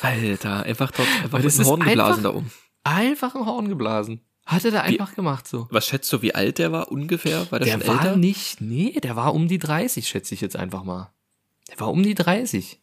Alter, 0.00 0.62
einfach 0.64 0.90
dort, 0.90 1.08
einfach 1.22 1.42
das 1.42 1.44
mit 1.44 1.54
dem 1.54 1.60
ist 1.62 1.66
Horn 1.68 1.80
geblasen 1.80 2.22
da 2.22 2.30
oben. 2.34 2.50
Einfach 2.84 3.34
ein 3.34 3.44
Horn 3.46 3.68
geblasen. 3.68 4.20
Hat 4.46 4.64
er 4.64 4.70
da 4.72 4.80
einfach 4.80 5.14
gemacht 5.14 5.46
so. 5.46 5.68
Was 5.70 5.86
schätzt 5.86 6.12
du, 6.12 6.20
wie 6.22 6.34
alt 6.34 6.58
der 6.58 6.72
war 6.72 6.90
ungefähr? 6.90 7.46
War 7.50 7.60
der, 7.60 7.76
Der 7.78 7.84
schon 7.84 7.94
war 7.96 8.04
älter? 8.06 8.16
nicht, 8.16 8.60
nee, 8.60 8.98
der 9.02 9.14
war 9.16 9.34
um 9.34 9.48
die 9.48 9.58
30, 9.58 10.08
schätze 10.08 10.34
ich 10.34 10.40
jetzt 10.40 10.56
einfach 10.56 10.82
mal. 10.82 11.12
Der 11.70 11.80
war 11.80 11.90
um 11.90 12.02
die 12.02 12.14
30. 12.14 12.78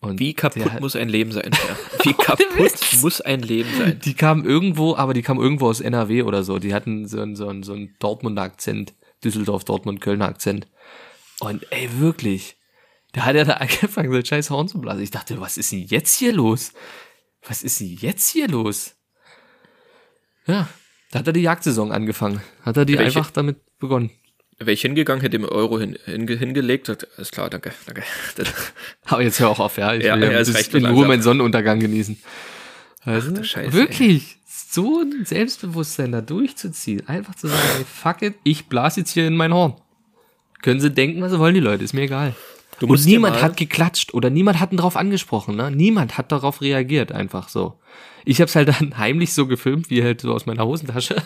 Und 0.00 0.18
Wie 0.18 0.32
kaputt 0.32 0.70
hat- 0.72 0.80
muss 0.80 0.96
ein 0.96 1.08
Leben 1.10 1.30
sein? 1.32 1.50
Ja. 1.52 1.76
Wie 2.04 2.12
kaputt 2.14 2.48
muss 3.02 3.20
ein 3.20 3.40
Leben 3.42 3.68
sein? 3.76 4.00
Die 4.02 4.14
kamen 4.14 4.44
irgendwo, 4.46 4.96
aber 4.96 5.12
die 5.12 5.22
kamen 5.22 5.40
irgendwo 5.40 5.68
aus 5.68 5.80
NRW 5.80 6.22
oder 6.22 6.42
so. 6.42 6.58
Die 6.58 6.72
hatten 6.72 7.06
so 7.06 7.20
einen, 7.20 7.36
so 7.36 7.48
einen, 7.48 7.62
so 7.62 7.72
einen 7.74 7.94
Dortmunder 7.98 8.42
Akzent. 8.42 8.94
Düsseldorf, 9.22 9.64
Dortmund, 9.64 10.00
Kölner 10.00 10.26
Akzent. 10.28 10.68
Und 11.40 11.70
ey, 11.70 11.90
wirklich. 11.98 12.56
Da 13.12 13.26
hat 13.26 13.36
er 13.36 13.44
da 13.44 13.54
angefangen, 13.54 14.10
so 14.10 14.16
ein 14.16 14.24
scheiß 14.24 14.48
Horn 14.50 14.68
zu 14.68 14.80
blasen. 14.80 15.02
Ich 15.02 15.10
dachte, 15.10 15.38
was 15.40 15.58
ist 15.58 15.72
denn 15.72 15.84
jetzt 15.84 16.16
hier 16.18 16.32
los? 16.32 16.72
Was 17.46 17.62
ist 17.62 17.80
denn 17.80 17.88
jetzt 18.00 18.30
hier 18.30 18.48
los? 18.48 18.94
Ja, 20.46 20.68
da 21.10 21.18
hat 21.18 21.26
er 21.26 21.32
die 21.34 21.42
Jagdsaison 21.42 21.92
angefangen. 21.92 22.40
Hat 22.62 22.76
er 22.78 22.84
die 22.86 22.96
Welche- 22.96 23.18
einfach 23.18 23.30
damit 23.30 23.58
begonnen. 23.78 24.10
Wäre 24.60 24.72
ich 24.72 24.82
hingegangen, 24.82 25.22
hätte 25.22 25.36
ihm 25.36 25.44
Euro 25.46 25.80
hin, 25.80 25.98
hinge, 26.04 26.36
hingelegt, 26.36 26.86
sagt, 26.86 27.08
alles 27.16 27.30
klar, 27.30 27.48
danke, 27.48 27.72
danke. 27.86 28.02
Aber 29.06 29.22
jetzt 29.22 29.40
hör 29.40 29.48
auch 29.48 29.58
auf, 29.58 29.78
ja. 29.78 29.94
Ich 29.94 30.04
Ja, 30.04 30.16
will 30.16 30.24
ja, 30.24 30.32
ja, 30.32 30.52
reicht 30.52 30.74
in 30.74 30.82
mir 30.82 30.90
Ruhe 30.90 31.06
meinen 31.06 31.22
Sonnenuntergang 31.22 31.80
genießen. 31.80 32.18
Also, 33.02 33.30
du 33.30 33.42
Scheiße, 33.42 33.72
wirklich, 33.72 34.36
so 34.46 35.00
ein 35.00 35.24
Selbstbewusstsein 35.24 36.12
da 36.12 36.20
durchzuziehen. 36.20 37.08
Einfach 37.08 37.34
zu 37.34 37.48
sagen, 37.48 37.62
ey, 37.78 37.84
fuck 37.84 38.20
it, 38.20 38.34
ich 38.44 38.66
blase 38.66 39.00
jetzt 39.00 39.12
hier 39.12 39.26
in 39.26 39.34
mein 39.34 39.54
Horn. 39.54 39.74
Können 40.60 40.80
sie 40.80 40.90
denken, 40.90 41.22
was 41.22 41.32
sie 41.32 41.38
wollen, 41.38 41.54
die 41.54 41.60
Leute, 41.60 41.82
ist 41.82 41.94
mir 41.94 42.02
egal. 42.02 42.34
Du 42.78 42.86
Und 42.86 43.04
niemand 43.06 43.40
hat 43.42 43.56
geklatscht 43.56 44.14
oder 44.14 44.30
niemand 44.30 44.60
hat 44.60 44.72
ihn 44.72 44.76
drauf 44.76 44.96
angesprochen, 44.96 45.56
ne? 45.56 45.70
Niemand 45.70 46.18
hat 46.18 46.32
darauf 46.32 46.60
reagiert, 46.60 47.12
einfach 47.12 47.48
so. 47.48 47.78
Ich 48.24 48.40
hab's 48.40 48.54
halt 48.56 48.68
dann 48.68 48.96
heimlich 48.98 49.32
so 49.32 49.46
gefilmt, 49.46 49.90
wie 49.90 50.02
halt 50.02 50.20
so 50.20 50.32
aus 50.32 50.46
meiner 50.46 50.66
Hosentasche. 50.66 51.16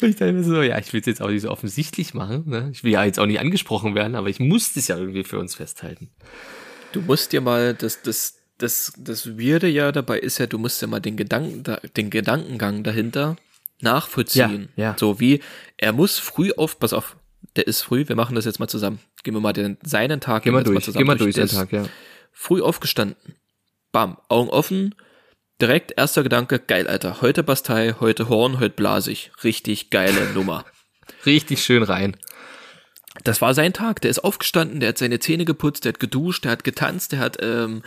Und 0.00 0.08
ich 0.08 0.16
dachte 0.16 0.32
mir 0.32 0.44
so, 0.44 0.62
ja, 0.62 0.78
ich 0.78 0.92
will 0.92 1.00
es 1.00 1.06
jetzt 1.06 1.22
auch 1.22 1.28
nicht 1.30 1.42
so 1.42 1.50
offensichtlich 1.50 2.14
machen, 2.14 2.44
ne? 2.46 2.70
Ich 2.72 2.84
will 2.84 2.92
ja 2.92 3.04
jetzt 3.04 3.18
auch 3.18 3.26
nicht 3.26 3.40
angesprochen 3.40 3.94
werden, 3.94 4.14
aber 4.14 4.28
ich 4.28 4.40
muss 4.40 4.72
das 4.74 4.88
ja 4.88 4.96
irgendwie 4.96 5.24
für 5.24 5.38
uns 5.38 5.54
festhalten. 5.54 6.10
Du 6.92 7.00
musst 7.02 7.32
dir 7.32 7.40
mal, 7.40 7.74
das, 7.74 8.02
das, 8.02 8.38
das, 8.58 8.92
das 8.96 9.38
Weirde 9.38 9.68
ja 9.68 9.92
dabei 9.92 10.18
ist 10.18 10.38
ja, 10.38 10.46
du 10.46 10.58
musst 10.58 10.80
ja 10.82 10.88
mal 10.88 11.00
den 11.00 11.16
Gedanken, 11.16 11.62
da- 11.62 11.80
den 11.96 12.10
Gedankengang 12.10 12.82
dahinter 12.82 13.36
nachvollziehen. 13.80 14.68
Ja, 14.76 14.84
ja. 14.84 14.96
So 14.98 15.18
wie, 15.20 15.40
er 15.76 15.92
muss 15.92 16.18
früh 16.18 16.52
auf, 16.56 16.78
pass 16.78 16.92
auf, 16.92 17.16
der 17.56 17.66
ist 17.66 17.82
früh, 17.82 18.06
wir 18.08 18.16
machen 18.16 18.34
das 18.36 18.44
jetzt 18.44 18.58
mal 18.60 18.68
zusammen. 18.68 19.00
Gehen 19.24 19.34
wir 19.34 19.40
mal 19.40 19.52
den, 19.52 19.76
seinen 19.82 20.20
Tag 20.20 20.44
mal 20.46 20.50
gehen 20.50 20.54
wir 20.54 20.80
durch, 20.80 20.94
mal 21.06 21.16
durch 21.18 21.34
Der 21.34 21.44
den 21.44 21.48
ist 21.50 21.54
Tag, 21.54 21.72
ja. 21.72 21.84
Früh 22.32 22.60
aufgestanden. 22.62 23.16
Bam, 23.90 24.16
Augen 24.28 24.48
offen. 24.48 24.94
Direkt 25.62 25.94
erster 25.96 26.24
Gedanke, 26.24 26.58
geil, 26.58 26.88
Alter. 26.88 27.22
Heute 27.22 27.44
Bastei, 27.44 27.94
heute 28.00 28.28
Horn, 28.28 28.58
heute 28.58 28.74
blasig. 28.74 29.30
Richtig 29.44 29.90
geile 29.90 30.32
Nummer. 30.34 30.64
Richtig 31.24 31.62
schön 31.62 31.84
rein. 31.84 32.16
Das 33.22 33.40
war 33.40 33.54
sein 33.54 33.72
Tag. 33.72 34.00
Der 34.00 34.10
ist 34.10 34.24
aufgestanden, 34.24 34.80
der 34.80 34.88
hat 34.88 34.98
seine 34.98 35.20
Zähne 35.20 35.44
geputzt, 35.44 35.84
der 35.84 35.92
hat 35.92 36.00
geduscht, 36.00 36.42
der 36.42 36.50
hat 36.50 36.64
getanzt, 36.64 37.12
der 37.12 37.20
hat 37.20 37.36
ähm, 37.40 37.82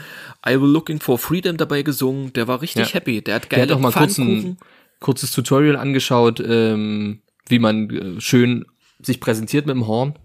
I 0.47 0.51
Will 0.51 0.69
Looking 0.69 1.01
for 1.01 1.19
Freedom 1.19 1.57
dabei 1.57 1.81
gesungen. 1.81 2.31
Der 2.31 2.47
war 2.47 2.61
richtig 2.61 2.87
Ja. 2.87 2.93
happy. 2.93 3.21
Der 3.21 3.35
hat 3.35 3.51
Der 3.51 3.57
geile 3.59 3.73
hat 3.73 3.77
auch 3.77 3.81
mal 3.81 3.91
kurz 3.91 4.17
ein 4.19 4.57
kurzes 5.01 5.31
Tutorial 5.33 5.75
angeschaut, 5.75 6.39
ähm, 6.39 7.23
wie 7.49 7.59
man 7.59 7.89
äh, 7.89 8.21
schön 8.21 8.63
sich 9.01 9.19
präsentiert 9.19 9.65
mit 9.65 9.75
dem 9.75 9.85
Horn. 9.85 10.17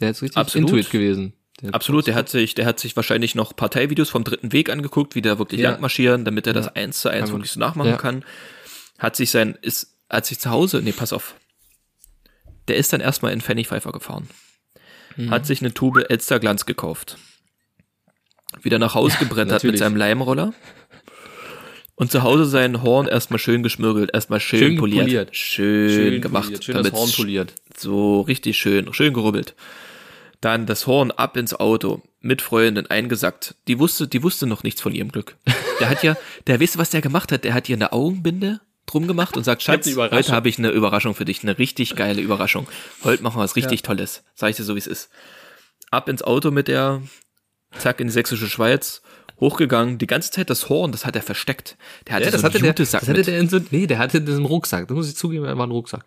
Der 0.00 0.10
ist 0.10 0.20
richtig 0.20 0.36
Absolut. 0.36 0.68
intuit 0.68 0.90
gewesen. 0.90 1.32
Der 1.60 1.74
Absolut, 1.74 2.06
der 2.06 2.14
hat 2.14 2.28
sich, 2.28 2.54
der 2.54 2.66
hat 2.66 2.78
sich 2.78 2.94
wahrscheinlich 2.94 3.34
noch 3.34 3.54
Parteivideos 3.56 4.10
vom 4.10 4.22
dritten 4.24 4.52
Weg 4.52 4.70
angeguckt, 4.70 5.14
wie 5.14 5.22
der 5.22 5.38
wirklich 5.38 5.60
Ja. 5.60 5.72
lang 5.72 5.80
marschieren, 5.80 6.24
damit 6.24 6.46
er 6.46 6.52
das 6.52 6.68
eins 6.68 7.00
zu 7.00 7.08
eins 7.08 7.30
man- 7.30 7.38
wirklich 7.40 7.50
so 7.52 7.58
nachmachen 7.60 7.90
ja. 7.90 7.96
kann. 7.96 8.24
Hat 8.98 9.16
sich 9.16 9.30
sein, 9.30 9.58
ist, 9.62 9.96
hat 10.08 10.24
sich 10.26 10.38
zu 10.38 10.50
Hause, 10.50 10.80
nee, 10.82 10.92
pass 10.92 11.12
auf. 11.12 11.34
Der 12.68 12.76
ist 12.76 12.92
dann 12.92 13.00
erstmal 13.00 13.32
in 13.32 13.40
Pfennigpfeifer 13.40 13.90
gefahren. 13.92 14.28
Mhm. 15.16 15.30
Hat 15.30 15.46
sich 15.46 15.60
eine 15.60 15.74
Tube 15.74 16.04
Elsterglanz 16.08 16.64
gekauft. 16.66 17.16
Wieder 18.62 18.78
nach 18.78 18.94
Hause 18.94 19.18
gebrettert 19.18 19.46
mit 19.64 19.74
natürlich. 19.74 19.80
seinem 19.80 19.96
Leimroller. 19.96 20.54
Und 21.96 22.12
zu 22.12 22.22
Hause 22.22 22.44
sein 22.46 22.82
Horn 22.82 23.08
erstmal 23.08 23.40
schön 23.40 23.64
geschmirgelt, 23.64 24.10
erstmal 24.14 24.38
schön, 24.38 24.60
Schön 24.60 24.76
poliert. 24.76 25.02
poliert. 25.04 25.36
Schön, 25.36 26.20
gemacht. 26.20 26.44
poliert, 26.44 26.64
schön 26.64 26.74
das 26.76 26.82
damit's 26.84 26.98
Horn 27.00 27.10
poliert. 27.12 27.54
so 27.76 28.20
richtig 28.20 28.56
schön, 28.56 28.92
schön 28.94 29.12
gerubbelt. 29.12 29.56
Dann 30.40 30.66
das 30.66 30.86
Horn 30.86 31.10
ab 31.10 31.36
ins 31.36 31.54
Auto, 31.54 32.02
mit 32.20 32.42
Freundin 32.42 32.86
eingesackt. 32.86 33.56
Die 33.66 33.78
wusste, 33.78 34.06
die 34.06 34.22
wusste 34.22 34.46
noch 34.46 34.62
nichts 34.62 34.80
von 34.80 34.92
ihrem 34.94 35.10
Glück. 35.10 35.36
Der 35.80 35.88
hat 35.88 36.02
ja, 36.02 36.16
der 36.46 36.60
wisst, 36.60 36.78
was 36.78 36.90
der 36.90 37.00
gemacht 37.00 37.32
hat. 37.32 37.44
Der 37.44 37.54
hat 37.54 37.68
ihr 37.68 37.76
eine 37.76 37.92
Augenbinde 37.92 38.60
drum 38.86 39.06
gemacht 39.06 39.36
und 39.36 39.44
sagt, 39.44 39.62
Schatz, 39.62 39.86
heute 39.96 40.32
habe 40.32 40.48
ich 40.48 40.58
eine 40.58 40.70
Überraschung 40.70 41.14
für 41.14 41.24
dich, 41.24 41.42
eine 41.42 41.58
richtig 41.58 41.94
geile 41.96 42.22
Überraschung. 42.22 42.66
Heute 43.04 43.22
machen 43.22 43.36
wir 43.38 43.42
was 43.42 43.56
richtig 43.56 43.82
Tolles. 43.82 44.22
Sag 44.34 44.50
ich 44.50 44.56
dir 44.56 44.64
so, 44.64 44.74
wie 44.74 44.78
es 44.78 44.86
ist. 44.86 45.10
Ab 45.90 46.08
ins 46.08 46.22
Auto 46.22 46.50
mit 46.50 46.68
der, 46.68 47.02
zack, 47.76 48.00
in 48.00 48.06
die 48.06 48.12
sächsische 48.12 48.48
Schweiz, 48.48 49.02
hochgegangen. 49.40 49.98
Die 49.98 50.06
ganze 50.06 50.30
Zeit 50.30 50.50
das 50.50 50.68
Horn, 50.68 50.92
das 50.92 51.04
hat 51.04 51.16
er 51.16 51.22
versteckt. 51.22 51.76
Der 52.06 52.14
hatte 52.14 52.24
Ja, 52.26 52.30
das 52.30 52.40
so 52.40 52.46
hatte 52.46 52.60
der, 52.60 52.72
das 52.72 52.94
hatte 52.94 53.12
mit. 53.12 53.26
der 53.26 53.38
in 53.38 53.48
so, 53.48 53.60
nee, 53.70 53.86
der 53.86 53.98
hatte 53.98 54.20
diesen 54.20 54.44
Rucksack. 54.46 54.88
Das 54.88 54.94
muss 54.94 55.08
ich 55.08 55.16
zugeben, 55.16 55.44
er 55.44 55.58
war 55.58 55.66
ein 55.66 55.70
Rucksack. 55.70 56.04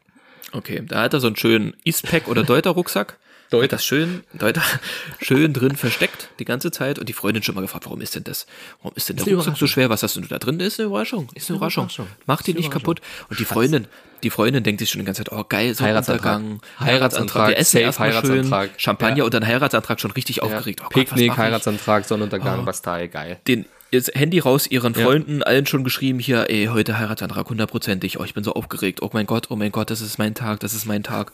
Okay, 0.53 0.83
da 0.87 1.01
hat 1.03 1.13
er 1.13 1.19
so 1.19 1.27
einen 1.27 1.35
schönen 1.35 1.75
Eastpack 1.83 2.27
oder 2.27 2.43
Deuter-Rucksack. 2.43 3.17
Hat 3.51 3.71
das 3.73 3.85
schön, 3.85 4.23
Deuter, 4.33 4.61
schön 5.21 5.53
drin 5.53 5.75
versteckt 5.75 6.29
die 6.39 6.45
ganze 6.45 6.71
Zeit 6.71 6.99
und 6.99 7.09
die 7.09 7.13
Freundin 7.13 7.43
schon 7.43 7.55
mal 7.55 7.61
gefragt, 7.61 7.85
warum 7.85 8.01
ist 8.01 8.15
denn 8.15 8.23
das? 8.23 8.45
Warum 8.81 8.95
ist 8.95 9.09
denn 9.09 9.17
der 9.17 9.27
Ist 9.27 9.33
Rucksack 9.33 9.57
so 9.57 9.67
schwer? 9.67 9.89
Was 9.89 10.03
hast 10.03 10.15
denn 10.15 10.23
du 10.23 10.29
da 10.29 10.39
drin? 10.39 10.59
Ist 10.59 10.79
eine 10.79 10.87
Überraschung. 10.87 11.27
Ist 11.35 11.49
eine 11.49 11.57
Überraschung. 11.57 11.83
Überraschung. 11.85 12.07
Mach 12.25 12.41
die 12.41 12.53
nicht 12.53 12.71
kaputt. 12.71 13.01
Und 13.29 13.39
die 13.39 13.45
Freundin, 13.45 13.87
die 14.23 14.29
Freundin 14.29 14.63
denkt 14.63 14.79
sich 14.79 14.89
schon 14.89 14.99
die 14.99 15.05
ganze 15.05 15.23
Zeit, 15.23 15.31
oh 15.33 15.43
geil, 15.47 15.73
so 15.75 15.83
Heiratsantrag. 15.83 16.37
Untergang. 16.37 16.61
Heiratsantrag, 16.79 17.49
Wir 17.49 17.57
essen 17.57 17.77
erstmal 17.81 18.11
schön 18.11 18.21
Heiratsantrag. 18.21 18.69
Champagner 18.77 19.17
Ja. 19.17 19.23
und 19.25 19.33
dann 19.33 19.45
Heiratsantrag 19.45 19.99
schon 19.99 20.11
richtig 20.11 20.41
aufgeregt. 20.41 20.79
Oh 20.81 20.83
Gott, 20.85 20.93
Picknick, 20.93 21.31
ich? 21.31 21.37
Heiratsantrag, 21.37 22.05
Sonnenuntergang, 22.05 22.63
Bastei, 22.65 23.07
geil. 23.07 23.39
den 23.47 23.65
jetzt 23.91 24.15
Handy 24.15 24.39
raus, 24.39 24.67
ihren 24.67 24.93
Ja. 24.93 25.03
Freunden, 25.03 25.43
allen 25.43 25.65
schon 25.65 25.83
geschrieben, 25.83 26.19
hier, 26.19 26.49
ey, 26.49 26.67
heute 26.71 26.97
Heiratsantrag, 26.97 27.49
hundertprozentig, 27.49 28.19
oh, 28.19 28.23
ich 28.23 28.33
bin 28.33 28.43
so 28.45 28.53
aufgeregt, 28.53 29.01
oh 29.01 29.09
mein 29.11 29.25
Gott, 29.25 29.47
oh 29.49 29.55
mein 29.57 29.71
Gott, 29.73 29.89
das 29.89 29.99
ist 29.99 30.17
mein 30.17 30.33
Tag, 30.35 30.61
das 30.61 30.73
ist 30.73 30.85
mein 30.85 31.03
Tag. 31.03 31.33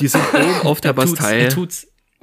Die 0.00 0.08
sind 0.08 0.22
oben 0.34 0.60
auf 0.66 0.80
der 0.80 0.90
Er 0.90 0.94
Bastei 0.94 1.48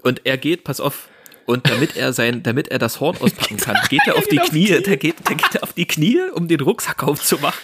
und 0.01 0.21
er 0.25 0.37
geht, 0.37 0.63
pass 0.63 0.79
auf, 0.79 1.07
Und 1.45 1.69
damit 1.69 1.95
er 1.95 2.13
sein, 2.13 2.43
damit 2.43 2.67
er 2.69 2.79
das 2.79 2.99
Horn 2.99 3.17
auspacken 3.17 3.57
kann, 3.57 3.77
geht 3.89 4.01
er 4.05 4.15
auf 4.17 4.27
die 4.27 4.37
Knie, 4.37 4.81
der 4.81 4.97
geht, 4.97 5.27
der 5.27 5.35
geht 5.35 5.63
auf 5.63 5.73
die 5.73 5.85
Knie, 5.85 6.19
um 6.33 6.47
den 6.47 6.61
Rucksack 6.61 7.03
aufzumachen. 7.03 7.61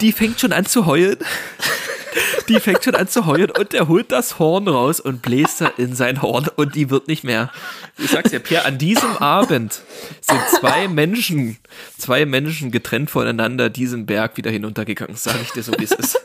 Die 0.00 0.12
fängt 0.12 0.40
schon 0.40 0.52
an 0.52 0.66
zu 0.66 0.86
heulen. 0.86 1.18
Die 2.48 2.60
fängt 2.60 2.84
schon 2.84 2.94
an 2.94 3.08
zu 3.08 3.26
heulen 3.26 3.50
und 3.50 3.72
er 3.72 3.88
holt 3.88 4.12
das 4.12 4.38
Horn 4.38 4.68
raus 4.68 5.00
und 5.00 5.22
bläst 5.22 5.60
da 5.60 5.68
in 5.78 5.94
sein 5.94 6.20
Horn 6.20 6.48
und 6.56 6.74
die 6.74 6.90
wird 6.90 7.08
nicht 7.08 7.24
mehr. 7.24 7.50
Ich 7.98 8.10
sag's 8.10 8.30
dir, 8.30 8.40
Pierre, 8.40 8.66
an 8.66 8.78
diesem 8.78 9.16
Abend 9.16 9.80
sind 10.20 10.40
zwei 10.60 10.88
Menschen, 10.88 11.56
zwei 11.96 12.26
Menschen 12.26 12.70
getrennt 12.70 13.10
voneinander 13.10 13.70
diesen 13.70 14.04
Berg 14.06 14.36
wieder 14.36 14.50
hinuntergegangen, 14.50 15.16
sage 15.16 15.38
ich 15.42 15.52
dir 15.52 15.62
so, 15.62 15.72
wie 15.78 15.84
es 15.84 15.92
ist. 15.92 16.20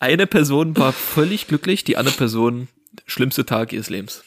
Eine 0.00 0.26
Person 0.26 0.76
war 0.78 0.92
völlig 0.94 1.46
glücklich, 1.46 1.84
die 1.84 1.98
andere 1.98 2.16
Person 2.16 2.68
schlimmste 3.06 3.44
Tag 3.44 3.72
ihres 3.72 3.90
Lebens. 3.90 4.24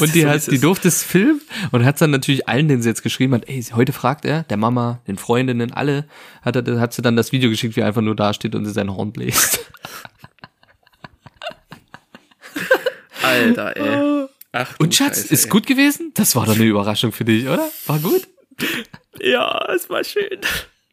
Und 0.00 0.14
die, 0.14 0.22
so, 0.22 0.28
hat, 0.28 0.50
die 0.50 0.58
durfte 0.58 0.88
es 0.88 1.02
filmen 1.02 1.40
und 1.70 1.84
hat 1.84 2.00
dann 2.00 2.10
natürlich 2.10 2.48
allen, 2.48 2.68
denen 2.68 2.82
sie 2.82 2.88
jetzt 2.88 3.02
geschrieben 3.02 3.34
hat, 3.34 3.48
ey, 3.48 3.62
heute 3.74 3.92
fragt 3.92 4.24
er, 4.24 4.42
der 4.44 4.56
Mama, 4.56 5.00
den 5.06 5.16
Freundinnen, 5.16 5.72
alle, 5.72 6.06
hat, 6.42 6.56
er, 6.56 6.80
hat 6.80 6.92
sie 6.92 7.02
dann 7.02 7.16
das 7.16 7.32
Video 7.32 7.50
geschickt, 7.50 7.76
wie 7.76 7.80
er 7.80 7.86
einfach 7.86 8.02
nur 8.02 8.16
da 8.16 8.34
steht 8.34 8.54
und 8.54 8.64
sie 8.66 8.72
sein 8.72 8.90
Horn 8.90 9.12
bläst. 9.12 9.60
Alter, 13.22 13.76
ey. 13.76 14.26
Ach, 14.52 14.76
du 14.76 14.84
Und 14.84 14.94
Schatz, 14.94 15.22
Scheiße, 15.22 15.34
ist 15.34 15.44
ey. 15.44 15.50
gut 15.50 15.66
gewesen? 15.66 16.12
Das 16.14 16.36
war 16.36 16.46
doch 16.46 16.54
eine 16.54 16.64
Überraschung 16.64 17.12
für 17.12 17.24
dich, 17.24 17.46
oder? 17.46 17.68
War 17.86 17.98
gut? 17.98 18.28
Ja, 19.20 19.72
es 19.74 19.88
war 19.90 20.04
schön. 20.04 20.40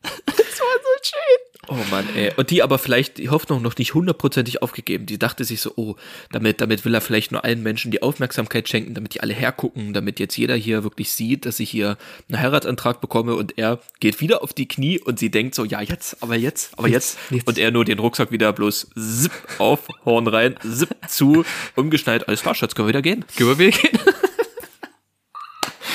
Es 0.03 0.59
war 0.59 0.75
so 0.81 1.03
schön. 1.03 1.50
Oh 1.71 1.85
Mann, 1.89 2.05
ey. 2.17 2.33
Und 2.35 2.49
die 2.49 2.63
aber 2.63 2.77
vielleicht 2.77 3.17
die 3.17 3.29
Hoffnung 3.29 3.61
noch 3.61 3.77
nicht 3.77 3.93
hundertprozentig 3.93 4.61
aufgegeben. 4.61 5.05
Die 5.05 5.17
dachte 5.17 5.45
sich 5.45 5.61
so, 5.61 5.71
oh, 5.77 5.95
damit, 6.29 6.59
damit 6.59 6.83
will 6.83 6.93
er 6.93 6.99
vielleicht 6.99 7.31
nur 7.31 7.45
allen 7.45 7.63
Menschen 7.63 7.91
die 7.91 8.01
Aufmerksamkeit 8.01 8.67
schenken, 8.67 8.93
damit 8.93 9.13
die 9.13 9.21
alle 9.21 9.33
hergucken, 9.33 9.93
damit 9.93 10.19
jetzt 10.19 10.35
jeder 10.35 10.55
hier 10.55 10.83
wirklich 10.83 11.13
sieht, 11.13 11.45
dass 11.45 11.61
ich 11.61 11.69
hier 11.69 11.97
einen 12.27 12.41
Heiratsantrag 12.41 12.99
bekomme 12.99 13.35
und 13.35 13.57
er 13.57 13.79
geht 14.01 14.19
wieder 14.19 14.43
auf 14.43 14.51
die 14.51 14.67
Knie 14.67 14.99
und 14.99 15.17
sie 15.17 15.31
denkt 15.31 15.55
so, 15.55 15.63
ja, 15.63 15.79
jetzt, 15.79 16.21
aber 16.21 16.35
jetzt, 16.35 16.77
aber 16.77 16.89
jetzt. 16.89 17.17
jetzt. 17.29 17.47
Und 17.47 17.57
er 17.57 17.71
nur 17.71 17.85
den 17.85 17.99
Rucksack 17.99 18.33
wieder 18.33 18.51
bloß 18.51 18.89
zip 18.93 19.31
auf, 19.57 19.87
Horn 20.03 20.27
rein, 20.27 20.55
zip 20.69 20.89
zu, 21.07 21.45
umgeschnallt, 21.77 22.27
alles 22.27 22.41
klar, 22.41 22.53
Schatz, 22.53 22.75
können 22.75 22.89
wir 22.89 22.89
wieder 22.89 23.01
gehen. 23.01 23.23
Gehen 23.37 23.47
wir 23.47 23.57
weg. 23.57 23.93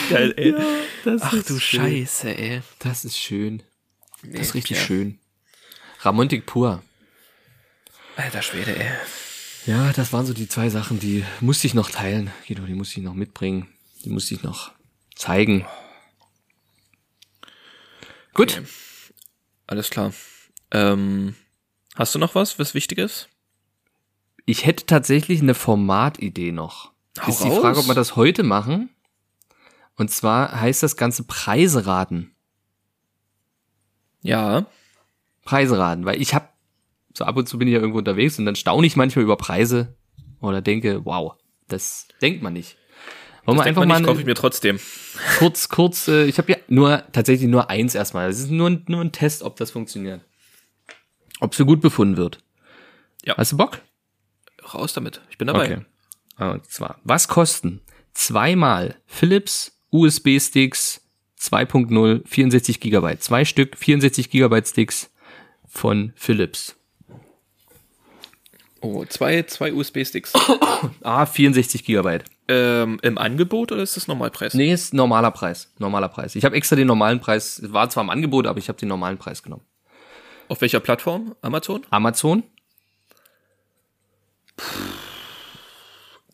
Geil, 0.08 0.32
ey. 0.38 0.54
Das 1.04 1.20
Ach 1.22 1.42
du 1.42 1.60
Scheiße, 1.60 2.34
ey. 2.34 2.62
Das 2.78 3.04
ist 3.04 3.18
schön. 3.18 3.62
Das 4.22 4.40
ist 4.40 4.54
richtig 4.54 4.78
ja. 4.78 4.82
schön. 4.82 5.18
Ramontik 6.06 6.46
pur. 6.46 6.82
Alter 8.16 8.40
Schwede, 8.40 8.78
ey. 8.78 8.90
Ja, 9.66 9.92
das 9.92 10.12
waren 10.12 10.24
so 10.24 10.32
die 10.32 10.46
zwei 10.46 10.68
Sachen, 10.68 11.00
die 11.00 11.24
musste 11.40 11.66
ich 11.66 11.74
noch 11.74 11.90
teilen. 11.90 12.30
Guido, 12.46 12.62
die 12.62 12.74
musste 12.74 13.00
ich 13.00 13.04
noch 13.04 13.14
mitbringen. 13.14 13.68
Die 14.04 14.10
musste 14.10 14.34
ich 14.34 14.44
noch 14.44 14.70
zeigen. 15.16 15.66
Gut. 18.34 18.62
Alles 19.66 19.90
klar. 19.90 20.12
Ähm, 20.70 21.34
hast 21.96 22.14
du 22.14 22.20
noch 22.20 22.36
was, 22.36 22.60
was 22.60 22.74
wichtig 22.74 22.98
ist? 22.98 23.28
Ich 24.44 24.64
hätte 24.64 24.86
tatsächlich 24.86 25.42
eine 25.42 25.54
Formatidee 25.54 26.52
noch. 26.52 26.92
Hau 27.18 27.30
ist 27.30 27.42
die 27.42 27.48
raus. 27.48 27.58
Frage, 27.58 27.80
ob 27.80 27.88
wir 27.88 27.94
das 27.94 28.14
heute 28.14 28.44
machen. 28.44 28.90
Und 29.96 30.12
zwar 30.12 30.60
heißt 30.60 30.84
das 30.84 30.96
Ganze 30.96 31.24
Preise 31.24 31.86
raten. 31.86 32.32
Ja. 34.22 34.66
Preise 35.46 35.78
raten, 35.78 36.04
weil 36.04 36.20
ich 36.20 36.34
habe 36.34 36.48
so 37.14 37.24
ab 37.24 37.36
und 37.36 37.48
zu 37.48 37.58
bin 37.58 37.66
ich 37.68 37.72
ja 37.74 37.80
irgendwo 37.80 37.98
unterwegs 37.98 38.38
und 38.38 38.44
dann 38.44 38.56
staune 38.56 38.86
ich 38.86 38.96
manchmal 38.96 39.24
über 39.24 39.36
Preise 39.36 39.96
oder 40.40 40.60
denke, 40.60 41.04
wow, 41.06 41.32
das 41.68 42.08
denkt 42.20 42.42
man 42.42 42.52
nicht. 42.52 42.76
Wollen 43.46 43.58
wir 43.58 43.64
Denkt 43.64 43.78
einfach 43.78 43.88
man 43.88 44.02
mal 44.02 44.06
kaufe 44.06 44.20
ich 44.20 44.26
mir 44.26 44.34
trotzdem. 44.34 44.78
kurz, 45.38 45.68
kurz, 45.68 46.08
äh, 46.08 46.24
ich 46.26 46.36
habe 46.38 46.50
ja 46.52 46.58
nur 46.68 47.04
tatsächlich 47.12 47.48
nur 47.48 47.70
eins 47.70 47.94
erstmal. 47.94 48.28
Es 48.28 48.40
ist 48.40 48.50
nur, 48.50 48.68
ein- 48.68 48.84
nur 48.88 49.00
ein 49.00 49.12
Test, 49.12 49.42
ob 49.44 49.56
das 49.56 49.70
funktioniert. 49.70 50.20
Ob 51.40 51.52
es 51.52 51.56
für 51.56 51.64
gut 51.64 51.80
befunden 51.80 52.16
wird. 52.16 52.40
Ja. 53.24 53.36
Hast 53.36 53.52
du 53.52 53.56
Bock? 53.56 53.80
Raus 54.74 54.92
damit. 54.94 55.20
Ich 55.30 55.38
bin 55.38 55.46
dabei. 55.46 55.84
Okay. 56.38 56.44
Und 56.54 56.66
zwar, 56.66 56.98
was 57.04 57.28
kosten 57.28 57.80
zweimal 58.14 58.96
Philips 59.06 59.80
USB-Sticks 59.90 61.02
2.0 61.40 62.26
64 62.26 62.80
Gigabyte? 62.80 63.22
Zwei 63.22 63.44
Stück 63.44 63.76
64 63.76 64.28
Gigabyte 64.28 64.66
Sticks 64.66 65.10
von 65.76 66.12
Philips. 66.16 66.74
Oh, 68.80 69.04
zwei, 69.04 69.42
zwei 69.42 69.72
USB-Sticks. 69.72 70.32
Ah, 71.02 71.24
64 71.24 71.84
Gigabyte. 71.84 72.24
ähm, 72.48 72.98
Im 73.02 73.16
Angebot 73.16 73.72
oder 73.72 73.82
ist 73.82 73.96
das 73.96 74.08
Normalpreis? 74.08 74.52
Nee, 74.54 74.72
ist 74.72 74.92
normaler 74.92 75.30
Preis. 75.30 75.72
Normaler 75.78 76.08
Preis. 76.08 76.34
Ich 76.34 76.44
habe 76.44 76.54
extra 76.54 76.76
den 76.76 76.86
normalen 76.86 77.18
Preis, 77.18 77.62
war 77.72 77.88
zwar 77.88 78.04
im 78.04 78.10
Angebot, 78.10 78.46
aber 78.46 78.58
ich 78.58 78.68
habe 78.68 78.78
den 78.78 78.88
normalen 78.88 79.16
Preis 79.16 79.42
genommen. 79.42 79.64
Auf 80.48 80.60
welcher 80.60 80.80
Plattform? 80.80 81.34
Amazon? 81.40 81.86
Amazon? 81.90 82.42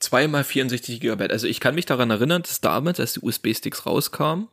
Zweimal 0.00 0.42
64 0.42 1.00
Gigabyte. 1.00 1.30
Also 1.30 1.46
ich 1.46 1.60
kann 1.60 1.76
mich 1.76 1.86
daran 1.86 2.10
erinnern, 2.10 2.42
dass 2.42 2.60
damals, 2.60 2.98
als 2.98 3.14
die 3.14 3.20
USB-Sticks 3.20 3.86
rauskamen, 3.86 4.48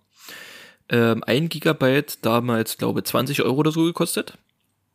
ähm, 0.90 1.24
ein 1.26 1.50
Gigabyte 1.50 2.24
damals, 2.24 2.78
glaube 2.78 3.04
20 3.04 3.42
Euro 3.42 3.56
oder 3.56 3.72
so 3.72 3.84
gekostet. 3.84 4.38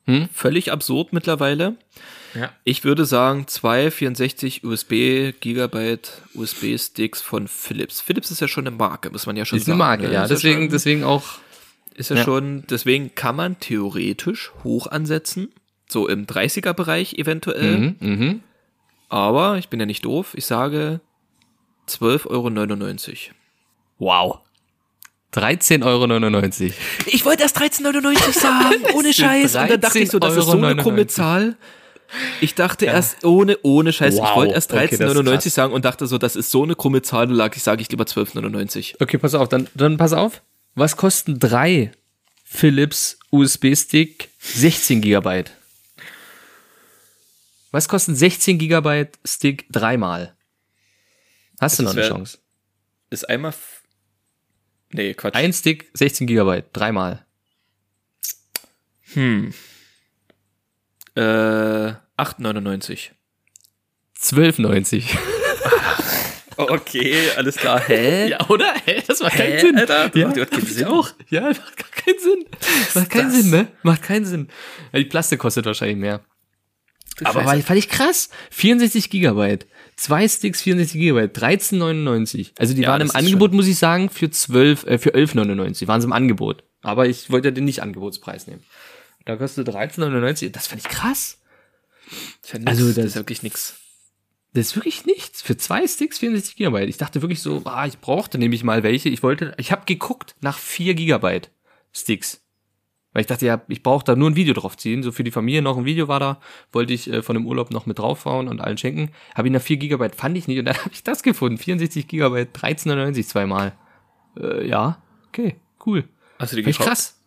Hm? 0.07 0.29
Völlig 0.33 0.71
absurd 0.73 1.13
mittlerweile. 1.13 1.77
Ja. 2.35 2.51
Ich 2.65 2.85
würde 2.85 3.05
sagen, 3.05 3.47
zwei 3.47 3.91
64 3.91 4.65
USB 4.65 5.33
Gigabyte 5.41 6.23
USB 6.35 6.77
Sticks 6.79 7.23
von 7.23 7.49
Philips. 7.49 8.01
Philips 8.01 8.31
ist 8.31 8.41
ja 8.41 8.49
schon 8.49 8.67
eine 8.67 8.77
Marke, 8.77 9.11
muss 9.11 9.27
man 9.27 9.37
ja 9.37 9.45
schon 9.45 9.59
Ist 9.59 9.67
sagen. 9.67 9.81
eine 9.81 9.89
Marke, 9.89 10.09
ne? 10.09 10.15
ja. 10.15 10.23
Ist 10.25 10.31
Deswegen, 10.31 10.63
schon, 10.63 10.69
deswegen 10.71 11.05
auch 11.05 11.25
ist 11.95 12.11
ja, 12.11 12.17
ja. 12.17 12.25
schon, 12.25 12.65
deswegen 12.69 13.15
kann 13.15 13.37
man 13.37 13.61
theoretisch 13.61 14.53
hoch 14.65 14.89
ansetzen, 14.89 15.53
so 15.89 16.09
im 16.09 16.27
30er 16.27 16.73
Bereich 16.73 17.15
eventuell. 17.15 17.79
Mhm, 17.79 17.97
mhm. 18.01 18.41
Aber 19.09 19.59
ich 19.59 19.69
bin 19.69 19.79
ja 19.79 19.87
nicht 19.87 20.05
doof. 20.05 20.35
Ich 20.35 20.45
sage 20.47 21.01
12,99 21.89 22.29
Euro. 22.31 22.51
Wow. 23.99 24.41
13,99 25.35 25.85
Euro. 25.85 26.73
Ich 27.07 27.25
wollte 27.25 27.43
erst 27.43 27.59
13,99 27.59 28.33
sagen, 28.39 28.75
ohne 28.95 29.13
Scheiß. 29.13 29.57
Und 29.57 29.71
dann 29.71 29.81
dachte 29.81 29.99
ich 29.99 30.11
so, 30.11 30.19
das 30.19 30.37
ist 30.37 30.47
so 30.47 30.53
eine 30.53 30.73
13,99 30.75 30.83
krumme 30.83 31.07
Zahl. 31.07 31.57
Ich 32.41 32.55
dachte 32.55 32.87
erst 32.87 33.25
ohne, 33.25 33.59
ohne 33.63 33.93
Scheiß. 33.93 34.15
Ich 34.15 34.21
Wow, 34.21 34.37
wollte 34.37 34.55
erst 34.55 34.73
okay, 34.73 34.89
das 34.97 35.01
ist 35.01 35.17
13,99 35.17 35.33
krass. 35.43 35.55
sagen 35.55 35.73
und 35.73 35.85
dachte 35.85 36.07
so, 36.07 36.19
das 36.19 36.37
ist 36.37 36.51
so 36.51 36.63
eine 36.63 36.77
krumme 36.77 37.03
Zahl. 37.03 37.27
Da 37.27 37.35
lag 37.35 37.57
ich, 37.57 37.63
sage 37.63 37.83
ich 37.83 37.91
lieber 37.91 38.05
12,99. 38.05 38.97
Okay, 39.01 39.19
pass 39.19 39.35
auf, 39.35 39.49
dann, 39.49 39.69
dann 39.75 39.97
pass 39.97 40.13
auf. 40.13 40.43
Was 40.75 40.97
kosten 40.97 41.39
drei 41.39 41.91
Philips 42.45 43.19
USB-Stick 43.31 44.29
16 44.39 45.01
Gigabyte? 45.01 45.51
Was 47.73 47.89
kosten 47.89 48.15
16 48.15 48.59
Gigabyte 48.59 49.19
Stick 49.25 49.67
dreimal? 49.73 50.37
Hast 51.61 51.79
du 51.81 51.83
noch 51.83 51.95
Das 51.95 52.05
eine 52.05 52.09
Chance? 52.17 52.39
Ist 53.11 53.29
einmal. 53.29 53.53
Nee, 54.95 55.13
Quatsch. 55.15 55.35
Ein 55.35 55.53
Stick 55.53 55.91
16 55.95 56.29
Gigabyte, 56.29 56.67
dreimal. 56.73 57.25
Äh, 59.17 59.51
8,99. 61.21 63.11
12,90. 64.21 65.05
Okay, 66.57 67.17
alles 67.37 67.57
klar. 67.57 67.81
Hä? 67.81 68.29
Ja, 68.29 68.49
oder? 68.49 68.73
Hä? 68.85 69.03
Das 69.09 69.19
macht 69.19 69.35
keinen 69.35 69.55
Hä, 69.55 69.61
Sinn. 69.61 69.77
Alter? 69.77 70.17
Ja, 70.17 70.29
Macht 70.29 70.51
keinen 70.53 70.67
Sinn. 70.67 70.85
auch. 70.87 71.11
Ja, 71.29 71.41
macht 71.49 71.77
gar 71.77 71.89
keinen 71.91 72.19
Sinn. 72.21 72.45
Macht 72.95 73.11
keinen 73.11 73.33
das? 73.33 73.41
Sinn, 73.43 73.51
ne? 73.51 73.69
Macht 73.83 74.03
keinen 74.03 74.25
Sinn. 74.25 74.49
Ja, 74.93 75.01
die 75.01 75.05
Plastik 75.07 75.41
kostet 75.41 75.67
wahrscheinlich 75.67 75.97
mehr. 75.97 76.21
Aber 77.25 77.43
Scheiße. 77.43 77.47
war, 77.57 77.61
fand 77.61 77.79
ich 77.81 77.89
krass. 77.89 78.31
64 78.53 79.11
Gigabyte. 79.11 79.67
Zwei 79.97 80.27
Sticks, 80.29 80.63
64 80.63 81.01
Gigabyte. 81.01 81.37
13,99. 81.39 82.51
Also 82.59 82.75
die 82.75 82.83
Ja, 82.83 82.91
waren 82.91 83.03
im 83.03 83.11
Angebot, 83.15 83.53
muss 83.53 83.67
ich 83.67 83.79
sagen, 83.79 84.11
für 84.11 84.31
12, 84.31 84.85
äh, 84.87 84.99
für 84.99 85.15
11,99. 85.15 85.87
Waren 85.89 86.01
sie 86.01 86.07
im 86.07 86.13
Angebot. 86.13 86.65
Aber 86.83 87.07
ich 87.07 87.31
wollte 87.31 87.49
ja 87.49 87.53
den 87.53 87.65
nicht 87.65 87.81
Angebotspreis 87.83 88.47
nehmen. 88.47 88.63
Da 89.25 89.37
kostet 89.37 89.69
13,99. 89.69 90.51
Das 90.51 90.67
fand 90.67 90.83
ich 90.83 90.89
krass. 90.89 91.39
Ja 92.53 92.59
nix. 92.59 92.69
Also 92.71 92.87
das, 92.87 92.95
das- 92.97 93.05
ist 93.07 93.15
wirklich 93.17 93.43
nix. 93.43 93.77
Das 94.53 94.67
ist 94.67 94.77
wirklich 94.77 95.05
nichts. 95.05 95.43
Für 95.43 95.57
zwei 95.57 95.85
Sticks 95.89 96.19
64 96.19 96.55
Gigabyte. 96.55 96.89
Ich 96.89 96.97
dachte 96.97 97.23
wirklich 97.23 97.41
so, 97.43 97.63
ah, 97.65 97.87
ich 97.87 97.99
brauchte 97.99 98.39
nämlich 98.39 98.63
mal 98.63 98.85
welche. 98.85 99.09
Ich 99.09 99.23
wollte, 99.25 99.53
ich 99.59 99.73
habe 99.73 99.83
geguckt 99.85 100.37
nach 100.43 100.59
4 100.59 100.95
Gigabyte 100.95 101.51
Sticks. 101.93 102.41
Weil 103.15 103.23
ich 103.23 103.27
dachte, 103.29 103.47
ja, 103.47 103.63
ich 103.69 103.83
brauche 103.83 104.05
da 104.05 104.15
nur 104.17 104.29
ein 104.29 104.37
Video 104.37 104.53
drauf 104.53 104.77
ziehen. 104.77 105.03
So 105.03 105.13
für 105.13 105.25
die 105.25 105.31
Familie 105.31 105.63
noch 105.63 105.79
ein 105.79 105.85
Video 105.87 106.09
war 106.09 106.21
da. 106.21 106.41
Wollte 106.73 106.93
ich 106.93 107.09
äh, 107.11 107.23
von 107.23 107.35
dem 107.35 107.47
Urlaub 107.47 107.71
noch 107.71 107.87
mit 107.87 107.99
draufhauen 107.99 108.49
und 108.49 108.61
allen 108.61 108.77
schenken. 108.77 109.11
Habe 109.35 109.49
ich 109.49 109.53
nach 109.55 109.63
4 109.63 109.77
Gigabyte, 109.79 110.15
fand 110.17 110.37
ich 110.37 110.49
nicht. 110.49 110.59
Und 110.59 110.67
dann 110.67 110.77
habe 110.85 110.91
ich 110.93 111.03
das 111.05 111.23
gefunden. 111.23 111.57
64 111.57 112.07
Gigabyte, 112.09 112.55
13,99 112.55 113.27
zweimal. 113.27 113.73
Äh, 114.39 114.67
ja, 114.67 115.01
okay, 115.29 115.57
cool. 115.87 116.05
Hast 116.39 116.53
du 116.53 116.57
die 116.57 116.63
gekauft? 116.65 116.89
krass. 116.89 117.21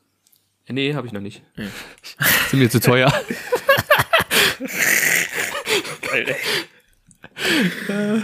Nee, 0.69 0.93
habe 0.93 1.07
ich 1.07 1.13
noch 1.13 1.21
nicht. 1.21 1.41
Sind 2.49 2.59
mir 2.59 2.69
zu 2.69 2.81
teuer. 2.81 3.09
Geil, 6.11 6.25
ey. 6.27 8.21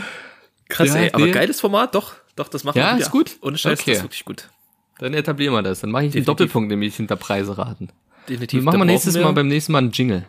Krass, 0.69 0.87
Ja, 0.89 0.95
ey. 0.95 1.11
Aber 1.13 1.25
nee. 1.25 1.31
geiles 1.31 1.61
Format, 1.61 1.95
doch. 1.95 2.15
Doch, 2.35 2.47
das 2.49 2.63
machen 2.63 2.77
Ja, 2.79 2.91
wir 2.91 2.95
wieder. 2.97 3.05
ist 3.05 3.11
gut. 3.11 3.37
Ohne 3.41 3.57
Scheiß, 3.57 3.79
Okay. 3.79 3.91
das 3.91 3.97
ist 3.99 4.03
wirklich 4.03 4.25
gut. 4.25 4.49
Dann 4.99 5.13
etablieren 5.13 5.53
wir 5.53 5.63
das. 5.63 5.81
Dann 5.81 5.91
mache 5.91 6.05
ich 6.05 6.11
Definitiv. 6.11 6.27
Doppelpunkt, 6.27 6.69
nämlich 6.69 6.95
hinter 6.95 7.15
Preise 7.15 7.57
raten. 7.57 7.89
Definitiv. 8.29 8.59
Wir 8.59 8.63
machen 8.63 8.79
wir 8.79 8.85
nächstes 8.85 9.13
brauchen 9.13 9.25
Mal 9.25 9.31
beim 9.33 9.47
nächsten 9.47 9.71
Mal 9.71 9.79
einen 9.79 9.91
Jingle. 9.91 10.25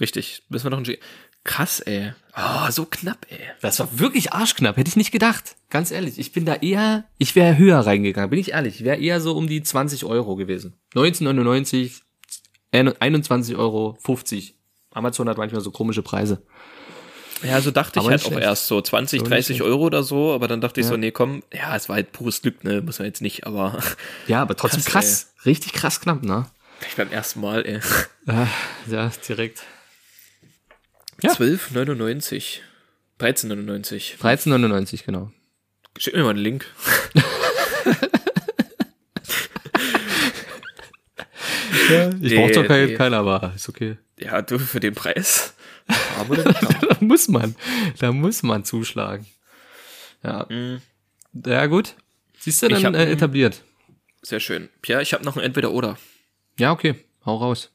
Richtig. 0.00 0.42
Müssen 0.48 0.66
wir 0.66 0.70
noch 0.70 0.78
einen 0.78 0.86
Jingle. 0.86 1.02
Krass, 1.44 1.80
ey. 1.80 2.12
Oh, 2.36 2.70
so 2.70 2.84
knapp, 2.84 3.26
ey. 3.30 3.38
Das 3.62 3.78
war 3.78 3.98
wirklich 3.98 4.32
arschknapp, 4.32 4.76
hätte 4.76 4.88
ich 4.88 4.96
nicht 4.96 5.12
gedacht. 5.12 5.56
Ganz 5.70 5.90
ehrlich, 5.90 6.18
ich 6.18 6.32
bin 6.32 6.44
da 6.44 6.54
eher, 6.56 7.04
ich 7.16 7.34
wäre 7.34 7.56
höher 7.56 7.80
reingegangen, 7.80 8.30
bin 8.30 8.38
ich 8.38 8.52
ehrlich. 8.52 8.76
Ich 8.76 8.84
wäre 8.84 8.98
eher 8.98 9.20
so 9.20 9.34
um 9.34 9.46
die 9.46 9.62
20 9.62 10.04
Euro 10.04 10.36
gewesen. 10.36 10.74
19,99, 10.94 12.02
21 12.72 13.56
Euro, 13.56 13.96
50. 14.00 14.56
Amazon 14.92 15.28
hat 15.28 15.38
manchmal 15.38 15.62
so 15.62 15.70
komische 15.70 16.02
Preise. 16.02 16.42
Ja, 17.42 17.60
so 17.60 17.70
dachte 17.70 18.00
Aber 18.00 18.08
ich 18.08 18.10
halt 18.12 18.20
nicht 18.20 18.26
auch 18.26 18.32
schlecht. 18.32 18.46
erst 18.46 18.66
so 18.66 18.80
20, 18.80 19.20
So 19.20 19.24
nicht 19.24 19.32
30 19.32 19.56
schlecht. 19.58 19.62
Euro 19.70 19.84
oder 19.84 20.02
so, 20.02 20.32
aber 20.32 20.48
dann 20.48 20.60
dachte 20.60 20.80
ich 20.80 20.86
Ja. 20.86 20.90
so, 20.90 20.96
nee, 20.96 21.10
komm, 21.12 21.42
ja, 21.52 21.76
es 21.76 21.88
war 21.88 21.96
halt 21.96 22.12
pures 22.12 22.42
Glück, 22.42 22.64
ne, 22.64 22.80
muss 22.82 22.98
man 22.98 23.06
jetzt 23.06 23.22
nicht, 23.22 23.46
aber 23.46 23.80
Ja, 24.26 24.42
aber 24.42 24.56
trotzdem 24.56 24.82
Krass, 24.84 24.92
krass. 24.92 25.32
Richtig 25.46 25.72
krass 25.72 26.00
knapp, 26.00 26.22
ne? 26.24 26.46
ich 26.88 26.96
beim 26.96 27.10
ersten 27.10 27.40
Mal, 27.40 27.64
ey. 27.66 27.80
Ja, 28.26 28.48
ja 28.86 29.12
direkt. 29.28 29.62
Ja. 31.22 31.32
12,99. 31.32 32.60
13,99. 33.20 34.18
13,99, 34.20 35.04
genau. 35.04 35.32
Schick 35.96 36.14
mir 36.14 36.22
mal 36.22 36.30
einen 36.30 36.38
Link. 36.38 36.66
Ich 42.20 42.32
Nee, 42.32 42.36
brauche 42.38 42.52
doch 42.52 42.66
kein, 42.66 42.86
nee. 42.86 42.94
keiner, 42.94 43.18
aber 43.18 43.52
ist 43.56 43.68
okay. 43.68 43.96
Ja, 44.18 44.42
du 44.42 44.58
für 44.58 44.80
den 44.80 44.94
Preis. 44.94 45.54
Arm? 46.18 46.28
Da 46.30 46.96
muss 47.00 47.28
man, 47.28 47.54
da 47.98 48.12
muss 48.12 48.42
man 48.42 48.64
zuschlagen. 48.64 49.26
Ja. 50.22 50.46
Ja, 51.46 51.66
gut. 51.66 51.94
Siehst 52.38 52.62
du, 52.62 52.66
Ich 52.66 52.72
dann 52.74 52.84
hab 52.86 52.94
äh, 52.94 52.98
einen- 52.98 53.12
etabliert. 53.12 53.62
Sehr 54.22 54.40
schön. 54.40 54.68
Ja, 54.86 55.00
ich 55.00 55.12
habe 55.12 55.24
noch 55.24 55.36
ein 55.36 55.42
Entweder-Oder. 55.44 55.96
Ja, 56.58 56.72
okay. 56.72 56.96
Hau 57.24 57.36
raus. 57.36 57.70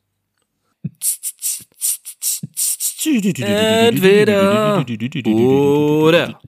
Entweder 3.06 4.86
Oder. 5.26 6.40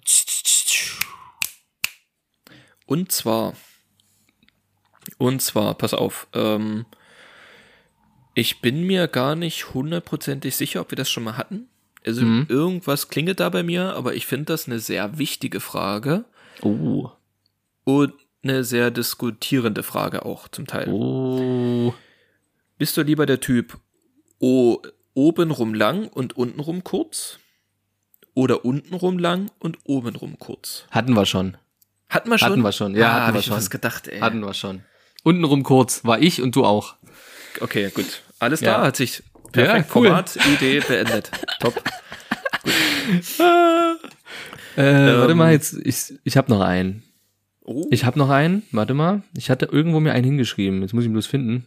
Und 2.85 3.11
zwar, 3.11 3.53
und 5.17 5.41
zwar, 5.41 5.73
pass 5.75 5.93
auf, 5.93 6.27
ähm, 6.33 6.85
ich 8.35 8.61
bin 8.61 8.83
mir 8.85 9.07
gar 9.07 9.35
nicht 9.35 9.73
hundertprozentig 9.73 10.55
sicher, 10.55 10.81
ob 10.81 10.91
wir 10.91 10.95
das 10.97 11.09
schon 11.09 11.23
mal 11.23 11.37
hatten. 11.37 11.67
Also 12.05 12.21
irgendwas 12.21 13.07
klingelt 13.07 13.39
da 13.39 13.49
bei 13.49 13.63
mir, 13.63 13.95
aber 13.95 14.13
ich 14.13 14.27
finde 14.27 14.45
das 14.45 14.67
eine 14.67 14.77
sehr 14.79 15.17
wichtige 15.17 15.59
Frage 15.59 16.25
Oh. 16.61 17.09
und 17.83 18.13
eine 18.43 18.63
sehr 18.63 18.91
diskutierende 18.91 19.81
Frage 19.81 20.23
auch 20.23 20.47
zum 20.47 20.67
Teil. 20.67 20.87
Oh. 20.87 21.95
Bist 22.77 22.95
du 22.95 23.01
lieber 23.01 23.25
der 23.25 23.39
Typ 23.39 23.79
o 24.39 24.81
obenrum 25.15 25.73
lang 25.73 26.07
und 26.07 26.37
untenrum 26.37 26.83
kurz? 26.83 27.39
Oder 28.35 28.65
untenrum 28.65 29.17
lang 29.17 29.49
und 29.57 29.79
obenrum 29.85 30.37
kurz? 30.37 30.85
Hatten 30.91 31.13
wir 31.13 31.25
schon. 31.25 31.57
Hatten 32.09 32.29
wir 32.29 32.37
schon? 32.37 32.49
Hatten 32.51 32.61
wir 32.61 32.71
schon, 32.71 32.95
ja, 32.95 33.09
ah, 33.09 33.21
hatten 33.23 33.33
wir 33.33 33.39
ich 33.39 33.45
schon. 33.47 33.55
was 33.57 33.69
gedacht, 33.71 34.07
ey. 34.09 34.19
Hatten 34.19 34.41
wir 34.41 34.53
schon. 34.53 34.83
Untenrum 35.23 35.63
kurz. 35.63 36.05
War 36.05 36.19
ich 36.21 36.41
und 36.41 36.55
du 36.55 36.65
auch. 36.65 36.95
Okay, 37.61 37.89
gut. 37.89 38.21
Alles 38.45 38.61
Ja. 38.61 38.73
klar, 38.75 38.87
hat 38.87 38.95
sich 38.95 39.23
perfekt 39.51 39.89
Ja, 39.89 39.95
cool. 39.95 40.07
Format, 40.07 40.37
Idee 40.55 40.79
beendet. 40.79 41.31
Top. 41.59 41.81
Äh, 44.77 45.17
warte 45.17 45.35
mal, 45.35 45.51
jetzt, 45.51 45.73
ich, 45.83 46.13
ich 46.23 46.37
habe 46.37 46.51
noch 46.51 46.61
einen. 46.61 47.03
Oh, 47.63 47.87
Ich 47.91 48.05
habe 48.05 48.19
noch 48.19 48.29
einen. 48.29 48.63
Warte 48.71 48.93
mal. 48.93 49.23
Ich 49.35 49.49
hatte 49.49 49.65
irgendwo 49.65 49.99
mir 49.99 50.13
einen 50.13 50.25
hingeschrieben. 50.25 50.81
Jetzt 50.81 50.93
muss 50.93 51.03
ich 51.03 51.09
ihn 51.09 51.13
bloß 51.13 51.25
finden. 51.27 51.65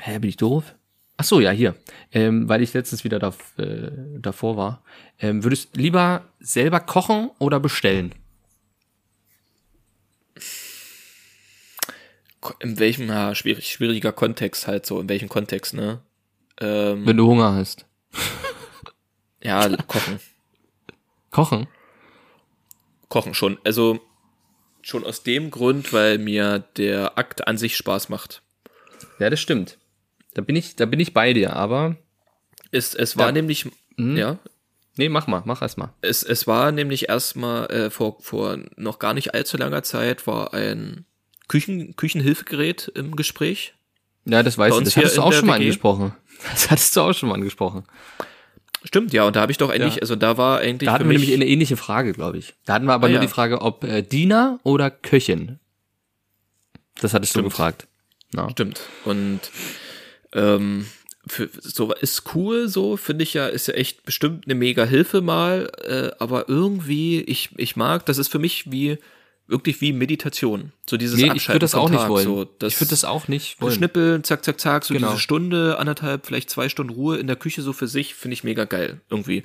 Hä, 0.00 0.18
bin 0.18 0.28
ich 0.28 0.36
doof? 0.36 0.74
Ach 1.16 1.24
so, 1.24 1.40
ja, 1.40 1.50
hier. 1.50 1.74
Ähm, 2.12 2.48
weil 2.48 2.62
ich 2.62 2.74
letztens 2.74 3.02
wieder 3.04 3.18
da, 3.18 3.32
äh, 3.56 3.90
davor 4.20 4.56
war. 4.56 4.82
Ähm, 5.20 5.42
würdest 5.42 5.76
lieber 5.76 6.22
selber 6.40 6.80
kochen 6.80 7.30
oder 7.38 7.58
bestellen? 7.60 8.12
In 12.60 12.78
welchem, 12.78 13.08
ja, 13.08 13.34
schwierig, 13.34 13.70
schwieriger 13.72 14.12
Kontext 14.12 14.66
halt 14.66 14.86
so, 14.86 15.00
in 15.00 15.08
welchem 15.08 15.28
Kontext, 15.28 15.74
ne? 15.74 16.00
Ähm, 16.60 17.06
Wenn 17.06 17.16
du 17.16 17.26
Hunger 17.26 17.54
hast. 17.54 17.86
ja, 19.42 19.68
kochen. 19.86 20.20
Kochen? 21.30 21.66
Kochen 23.08 23.34
schon. 23.34 23.58
Also 23.64 24.00
schon 24.82 25.04
aus 25.04 25.22
dem 25.22 25.50
Grund, 25.50 25.92
weil 25.92 26.18
mir 26.18 26.60
der 26.76 27.18
Akt 27.18 27.46
an 27.46 27.58
sich 27.58 27.76
Spaß 27.76 28.08
macht. 28.08 28.42
Ja, 29.18 29.30
das 29.30 29.40
stimmt. 29.40 29.78
Da 30.34 30.42
bin 30.42 30.56
ich, 30.56 30.76
da 30.76 30.86
bin 30.86 31.00
ich 31.00 31.14
bei 31.14 31.32
dir, 31.32 31.54
aber. 31.56 31.96
Es, 32.70 32.94
es 32.94 33.16
war 33.16 33.26
Ja. 33.26 33.32
nämlich, 33.32 33.66
ja, 33.96 34.38
Nee, 34.96 35.08
mach 35.08 35.28
mal, 35.28 35.42
mach 35.44 35.62
erst 35.62 35.78
mal. 35.78 35.94
es, 36.00 36.24
es 36.24 36.48
war 36.48 36.72
nämlich 36.72 37.08
erstmal 37.08 37.70
äh, 37.70 37.88
vor, 37.90 38.16
vor 38.20 38.58
noch 38.76 38.98
gar 38.98 39.14
nicht 39.14 39.32
allzu 39.32 39.56
langer 39.56 39.84
Zeit 39.84 40.26
war 40.26 40.52
ein 40.54 41.04
Küchen, 41.48 41.96
Küchenhilfegerät 41.96 42.92
im 42.94 43.16
Gespräch. 43.16 43.74
Ja, 44.24 44.42
das 44.42 44.58
weiß 44.58 44.76
ich. 44.78 44.84
Das 44.84 44.96
hattest 44.96 45.16
du 45.16 45.22
auch 45.22 45.32
schon 45.32 45.46
mal 45.46 45.54
WG? 45.58 45.64
angesprochen. 45.64 46.14
Das 46.50 46.70
hattest 46.70 46.94
du 46.96 47.00
auch 47.00 47.12
schon 47.14 47.30
mal 47.30 47.34
angesprochen. 47.36 47.84
Stimmt, 48.84 49.12
ja, 49.12 49.26
und 49.26 49.34
da 49.34 49.40
habe 49.40 49.50
ich 49.50 49.58
doch 49.58 49.70
eigentlich, 49.70 49.96
Ja. 49.96 50.02
also 50.02 50.14
da 50.14 50.36
war 50.36 50.60
eigentlich 50.60 50.86
Da 50.86 50.92
hatten 50.92 51.08
wir 51.08 51.18
nämlich 51.18 51.34
eine 51.34 51.46
ähnliche 51.46 51.76
Frage, 51.76 52.12
glaube 52.12 52.38
ich. 52.38 52.54
Da 52.64 52.74
hatten 52.74 52.86
wir 52.86 52.92
aber 52.92 53.06
Ah, 53.06 53.10
nur 53.10 53.16
ja. 53.16 53.22
die 53.22 53.28
Frage, 53.32 53.60
ob 53.60 53.82
äh, 53.82 54.02
Diener 54.02 54.60
oder 54.62 54.90
Köchin. 54.90 55.58
Das 57.00 57.12
hattest 57.12 57.34
du 57.34 57.40
Stimmt. 57.40 57.50
gefragt. 57.50 57.88
Ja. 58.34 58.48
Stimmt. 58.50 58.80
Und 59.04 59.40
ähm, 60.32 60.86
für, 61.26 61.48
so 61.60 61.92
ist 61.92 62.34
cool, 62.34 62.68
so 62.68 62.96
finde 62.96 63.24
ich 63.24 63.34
ja, 63.34 63.46
ist 63.48 63.66
ja 63.68 63.74
echt 63.74 64.04
bestimmt 64.04 64.44
eine 64.46 64.54
mega 64.54 64.84
Hilfe 64.84 65.22
mal, 65.22 65.70
äh, 65.84 66.10
aber 66.22 66.48
irgendwie, 66.48 67.20
ich, 67.22 67.50
ich 67.56 67.74
mag, 67.76 68.06
das 68.06 68.18
ist 68.18 68.28
für 68.28 68.38
mich 68.38 68.70
wie 68.70 68.98
wirklich 69.48 69.80
wie 69.80 69.92
Meditation. 69.92 70.72
So 70.88 70.96
dieses 70.96 71.18
Nee, 71.18 71.32
ich 71.34 71.48
würde 71.48 71.58
das 71.60 71.74
auch 71.74 71.88
nicht 71.88 72.00
Tag, 72.00 72.08
wollen. 72.10 72.24
So, 72.24 72.44
das 72.44 72.74
ich 72.74 72.80
würde 72.80 72.90
das 72.90 73.04
auch 73.04 73.26
nicht 73.28 73.60
wollen. 73.60 73.74
Schnippeln, 73.74 74.22
zack, 74.22 74.44
zack, 74.44 74.60
zack, 74.60 74.84
so 74.84 74.94
Genau. 74.94 75.08
diese 75.08 75.20
Stunde, 75.20 75.78
anderthalb, 75.78 76.26
vielleicht 76.26 76.50
zwei 76.50 76.68
Stunden 76.68 76.92
Ruhe 76.92 77.16
in 77.18 77.26
der 77.26 77.36
Küche 77.36 77.62
so 77.62 77.72
für 77.72 77.88
sich, 77.88 78.14
finde 78.14 78.34
ich 78.34 78.44
mega 78.44 78.64
geil, 78.64 79.00
irgendwie. 79.10 79.42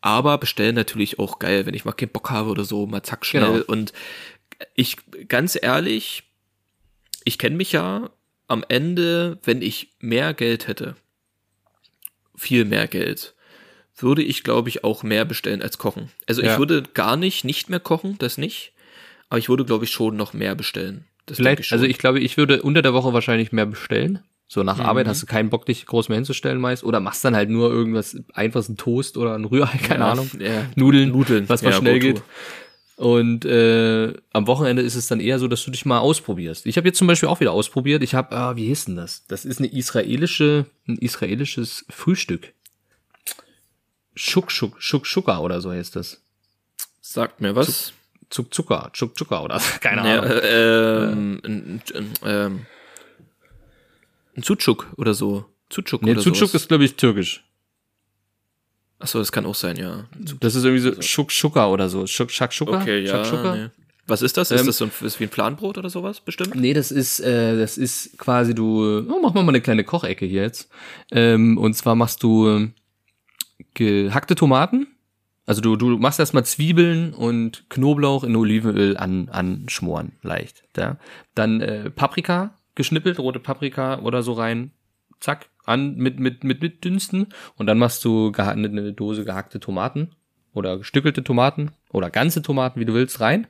Aber 0.00 0.38
bestellen 0.38 0.74
natürlich 0.76 1.18
auch 1.18 1.38
geil, 1.40 1.66
wenn 1.66 1.74
ich 1.74 1.84
mal 1.84 1.92
keinen 1.92 2.10
Bock 2.10 2.30
habe 2.30 2.50
oder 2.50 2.64
so, 2.64 2.86
mal 2.86 3.02
zack, 3.02 3.26
schnell. 3.26 3.50
Genau. 3.50 3.64
Und 3.66 3.92
ich, 4.74 4.96
ganz 5.26 5.58
ehrlich, 5.60 6.22
ich 7.24 7.38
kenne 7.38 7.56
mich 7.56 7.72
ja 7.72 8.10
am 8.46 8.64
Ende, 8.68 9.38
wenn 9.42 9.62
ich 9.62 9.88
mehr 10.00 10.34
Geld 10.34 10.68
hätte, 10.68 10.96
viel 12.36 12.64
mehr 12.64 12.86
Geld, 12.88 13.34
würde 13.96 14.22
ich, 14.22 14.44
glaube 14.44 14.68
ich, 14.68 14.84
auch 14.84 15.02
mehr 15.02 15.24
bestellen 15.24 15.62
als 15.62 15.78
kochen. 15.78 16.10
Also 16.26 16.42
Ja. 16.42 16.52
ich 16.52 16.58
würde 16.58 16.82
gar 16.94 17.16
nicht, 17.16 17.44
nicht 17.44 17.68
mehr 17.68 17.80
kochen, 17.80 18.16
das 18.18 18.38
nicht. 18.38 18.72
Aber 19.28 19.38
ich 19.38 19.48
würde, 19.48 19.64
glaube 19.64 19.84
ich, 19.84 19.90
schon 19.90 20.16
noch 20.16 20.32
mehr 20.32 20.54
bestellen. 20.54 21.04
Das 21.26 21.36
Vielleicht, 21.36 21.60
ich 21.60 21.72
also 21.72 21.84
ich 21.84 21.98
glaube, 21.98 22.20
ich 22.20 22.36
würde 22.36 22.62
unter 22.62 22.80
der 22.82 22.94
Woche 22.94 23.12
wahrscheinlich 23.12 23.52
mehr 23.52 23.66
bestellen. 23.66 24.20
So 24.50 24.62
nach 24.62 24.78
Arbeit 24.78 25.06
Mhm. 25.06 25.10
hast 25.10 25.22
du 25.22 25.26
keinen 25.26 25.50
Bock, 25.50 25.66
dich 25.66 25.84
groß 25.84 26.08
mehr 26.08 26.16
hinzustellen 26.16 26.58
meist. 26.58 26.82
Oder 26.82 27.00
machst 27.00 27.22
dann 27.24 27.36
halt 27.36 27.50
nur 27.50 27.70
irgendwas, 27.70 28.16
einfaches, 28.32 28.70
ein 28.70 28.78
Toast 28.78 29.18
oder 29.18 29.34
ein 29.34 29.44
Rührei, 29.44 29.76
keine 29.86 30.04
Ja, 30.04 30.12
Ahnung. 30.12 30.30
ja. 30.38 30.64
Nudeln, 30.74 31.10
Nudeln, 31.10 31.46
was 31.48 31.62
mal 31.62 31.70
ja, 31.72 31.76
schnell 31.76 31.98
geht. 31.98 32.22
Und 32.96 33.44
äh, 33.44 34.14
am 34.32 34.46
Wochenende 34.46 34.82
ist 34.82 34.94
es 34.96 35.06
dann 35.06 35.20
eher 35.20 35.38
so, 35.38 35.46
dass 35.48 35.62
du 35.64 35.70
dich 35.70 35.84
mal 35.84 35.98
ausprobierst. 35.98 36.64
Ich 36.66 36.76
habe 36.78 36.88
jetzt 36.88 36.96
zum 36.98 37.06
Beispiel 37.06 37.28
auch 37.28 37.38
wieder 37.40 37.52
ausprobiert. 37.52 38.02
Ich 38.02 38.14
habe, 38.14 38.34
ah, 38.34 38.56
wie 38.56 38.64
hieß 38.66 38.86
denn 38.86 38.96
das? 38.96 39.24
Das 39.28 39.44
ist 39.44 39.58
eine 39.60 39.68
israelische, 39.70 40.64
ein 40.88 40.96
israelisches 40.96 41.84
Frühstück. 41.90 42.54
Schuk, 44.14 44.50
Schuk, 44.50 44.76
Schuk, 44.82 45.06
Schuka 45.06 45.38
oder 45.38 45.60
so 45.60 45.70
heißt 45.70 45.94
das. 45.94 46.22
Sagt 47.00 47.40
mir 47.40 47.54
was. 47.54 47.92
Zucker, 48.30 48.90
Zucker 48.92 49.42
oder 49.42 49.60
keine 49.80 50.08
Ja, 50.08 50.20
Ahnung. 50.20 50.30
äh, 50.30 51.12
ähm, 51.12 51.80
ähm, 52.24 52.66
ein 54.36 54.42
Sucuk 54.42 54.86
oder 54.96 55.14
so. 55.14 55.46
Sucuk 55.72 56.02
Nee, 56.02 56.12
oder 56.12 56.20
sowas. 56.22 56.54
ist, 56.54 56.68
glaube 56.68 56.84
ich, 56.84 56.94
türkisch. 56.96 57.44
Achso, 59.00 59.18
das 59.18 59.30
kann 59.32 59.46
auch 59.46 59.54
sein, 59.54 59.76
ja. 59.76 60.06
Das 60.40 60.54
ist 60.54 60.64
irgendwie 60.64 60.82
so 60.82 61.00
Schuk, 61.02 61.30
Schuka 61.30 61.68
oder 61.68 61.88
so. 61.88 62.06
Schuk, 62.06 62.30
Shakshuka? 62.30 62.80
Okay, 62.82 63.00
ja. 63.04 63.10
Shakshuka? 63.24 63.54
Nee. 63.56 63.68
Was 64.06 64.22
ist 64.22 64.36
das? 64.36 64.50
Ist 64.50 64.60
Ähm, 64.62 64.66
das 64.66 64.78
so 64.78 64.86
ein, 64.86 64.92
ist 65.02 65.20
wie 65.20 65.24
ein 65.24 65.30
Planbrot 65.30 65.76
oder 65.78 65.90
sowas 65.90 66.20
bestimmt? 66.20 66.54
Nee, 66.54 66.72
das 66.72 66.90
ist, 66.90 67.20
äh, 67.20 67.56
das 67.58 67.76
ist 67.78 68.16
quasi 68.18 68.54
du, 68.54 69.06
oh, 69.08 69.20
mach 69.22 69.34
mal 69.34 69.46
eine 69.46 69.60
kleine 69.60 69.84
Kochecke 69.84 70.24
hier 70.26 70.42
jetzt. 70.42 70.70
Ähm, 71.12 71.58
und 71.58 71.74
zwar 71.74 71.94
machst 71.94 72.22
du 72.22 72.48
ähm, 72.48 72.74
gehackte 73.74 74.34
Tomaten. 74.34 74.86
Also 75.48 75.62
du, 75.62 75.76
du 75.76 75.96
machst 75.96 76.20
erstmal 76.20 76.44
Zwiebeln 76.44 77.14
und 77.14 77.70
Knoblauch 77.70 78.22
in 78.22 78.36
Olivenöl 78.36 78.98
an, 78.98 79.30
anschmoren, 79.30 80.12
leicht. 80.20 80.62
Ja. 80.76 80.98
Dann 81.34 81.62
äh, 81.62 81.88
Paprika, 81.88 82.54
geschnippelt, 82.74 83.18
rote 83.18 83.40
Paprika 83.40 84.00
oder 84.00 84.22
so 84.22 84.34
rein. 84.34 84.72
Zack, 85.20 85.48
an 85.64 85.96
mit, 85.96 86.20
mit, 86.20 86.44
mit, 86.44 86.60
mit 86.60 86.84
dünsten. 86.84 87.28
Und 87.56 87.66
dann 87.66 87.78
machst 87.78 88.04
du 88.04 88.30
eine 88.36 88.92
Dose 88.92 89.24
gehackte 89.24 89.58
Tomaten 89.58 90.10
oder 90.52 90.76
gestückelte 90.76 91.24
Tomaten 91.24 91.70
oder 91.90 92.10
ganze 92.10 92.42
Tomaten, 92.42 92.78
wie 92.78 92.84
du 92.84 92.92
willst, 92.92 93.20
rein 93.20 93.46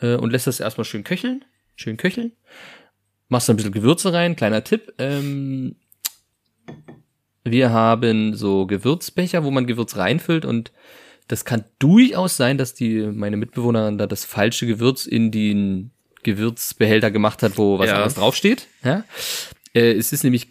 äh, 0.00 0.14
und 0.14 0.30
lässt 0.30 0.46
das 0.46 0.60
erstmal 0.60 0.84
schön 0.84 1.02
köcheln. 1.02 1.44
Schön 1.74 1.96
köcheln. 1.96 2.34
Machst 3.28 3.50
ein 3.50 3.56
bisschen 3.56 3.72
Gewürze 3.72 4.12
rein, 4.12 4.36
kleiner 4.36 4.62
Tipp. 4.62 4.94
Ähm, 4.98 5.74
wir 7.42 7.70
haben 7.70 8.34
so 8.34 8.68
Gewürzbecher, 8.68 9.42
wo 9.42 9.50
man 9.50 9.66
Gewürz 9.66 9.96
reinfüllt 9.96 10.44
und 10.44 10.70
das 11.28 11.44
kann 11.44 11.64
durchaus 11.78 12.36
sein, 12.36 12.58
dass 12.58 12.74
die 12.74 13.00
meine 13.12 13.36
Mitbewohnerin 13.36 13.98
da 13.98 14.06
das 14.06 14.24
falsche 14.24 14.66
Gewürz 14.66 15.06
in 15.06 15.30
den 15.30 15.90
Gewürzbehälter 16.22 17.10
gemacht 17.10 17.42
hat, 17.42 17.56
wo 17.58 17.78
was 17.78 17.88
Ja. 17.88 17.94
anderes 17.94 18.14
draufsteht. 18.14 18.66
Ja? 18.84 19.04
Äh, 19.74 19.92
es 19.92 20.12
ist 20.12 20.24
nämlich 20.24 20.48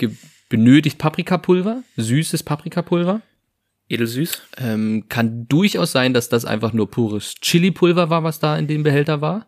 benötigt 0.49 0.97
Paprikapulver, 0.97 1.83
süßes 1.97 2.43
Paprikapulver. 2.43 3.21
Edelsüß. 3.87 4.41
Ähm, 4.57 5.05
kann 5.09 5.47
durchaus 5.47 5.91
sein, 5.91 6.13
dass 6.13 6.27
das 6.29 6.43
einfach 6.45 6.73
nur 6.73 6.89
pures 6.89 7.35
Chili-Pulver 7.35 8.09
war, 8.09 8.23
was 8.23 8.39
da 8.39 8.57
in 8.57 8.67
dem 8.67 8.83
Behälter 8.83 9.21
war. 9.21 9.47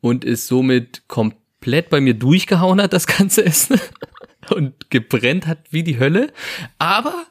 Und 0.00 0.24
es 0.24 0.46
somit 0.46 1.02
komplett 1.06 1.90
bei 1.90 2.00
mir 2.00 2.14
durchgehauen 2.14 2.80
hat, 2.80 2.92
das 2.92 3.06
ganze 3.06 3.44
Essen. 3.44 3.78
Und 4.50 4.90
gebrennt 4.90 5.46
hat 5.46 5.58
wie 5.70 5.82
die 5.82 5.98
Hölle. 5.98 6.32
Aber 6.78 7.26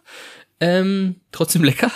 ähm, 0.60 1.16
trotzdem 1.32 1.64
lecker. 1.64 1.92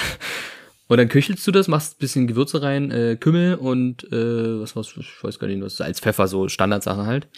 Und 0.91 0.97
dann 0.97 1.07
köchelst 1.07 1.47
du 1.47 1.51
das, 1.51 1.69
machst 1.69 1.93
ein 1.93 1.99
bisschen 1.99 2.27
Gewürze 2.27 2.61
rein, 2.61 2.91
äh, 2.91 3.15
Kümmel 3.15 3.55
und 3.55 4.03
äh, 4.11 4.59
was 4.59 4.75
was 4.75 4.93
ich 4.97 5.23
weiß 5.23 5.39
gar 5.39 5.47
nicht, 5.47 5.61
was 5.61 5.77
Salz, 5.77 6.01
Pfeffer, 6.01 6.27
so 6.27 6.49
Standardsache 6.49 7.05
halt. 7.05 7.29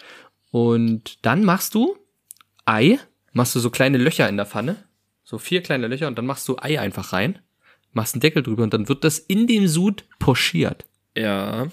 Und 0.49 1.24
dann 1.24 1.43
machst 1.43 1.76
du 1.76 1.95
Ei, 2.66 2.97
machst 3.32 3.54
du 3.54 3.60
so 3.60 3.70
kleine 3.70 3.99
Löcher 3.99 4.28
in 4.28 4.38
der 4.38 4.47
Pfanne, 4.47 4.78
so 5.24 5.38
vier 5.38 5.62
kleine 5.62 5.86
Löcher 5.86 6.08
und 6.08 6.18
dann 6.18 6.26
machst 6.26 6.47
du 6.47 6.58
Ei 6.58 6.80
einfach 6.80 7.14
rein, 7.14 7.38
machst 7.91 8.16
einen 8.16 8.22
Deckel 8.22 8.41
drüber 8.41 8.64
und 8.64 8.74
dann 8.74 8.89
wird 8.89 9.04
das 9.04 9.20
in 9.20 9.45
dem 9.45 9.68
Sud 9.68 10.06
pochiert. 10.18 10.86
Ja. 11.16 11.68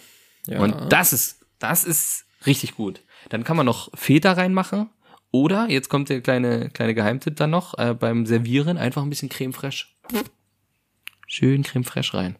ja. 0.48 0.60
Und 0.60 0.92
das 0.92 1.14
ist, 1.14 1.46
das 1.60 1.84
ist 1.84 2.26
richtig 2.44 2.74
gut. 2.74 3.00
Dann 3.30 3.42
kann 3.42 3.56
man 3.56 3.64
noch 3.64 3.90
Feta 3.94 4.32
reinmachen 4.32 4.90
oder, 5.30 5.70
jetzt 5.70 5.88
kommt 5.88 6.10
der 6.10 6.20
kleine, 6.20 6.68
kleine 6.68 6.94
Geheimtipp 6.94 7.36
dann 7.36 7.48
noch, 7.48 7.78
äh, 7.78 7.94
beim 7.94 8.26
Servieren 8.26 8.76
einfach 8.76 9.02
ein 9.02 9.08
bisschen 9.08 9.30
Creme 9.30 9.54
fraiche. 9.54 9.86
Schön 11.32 11.62
Creme 11.62 11.84
fraiche 11.84 12.14
rein. 12.14 12.36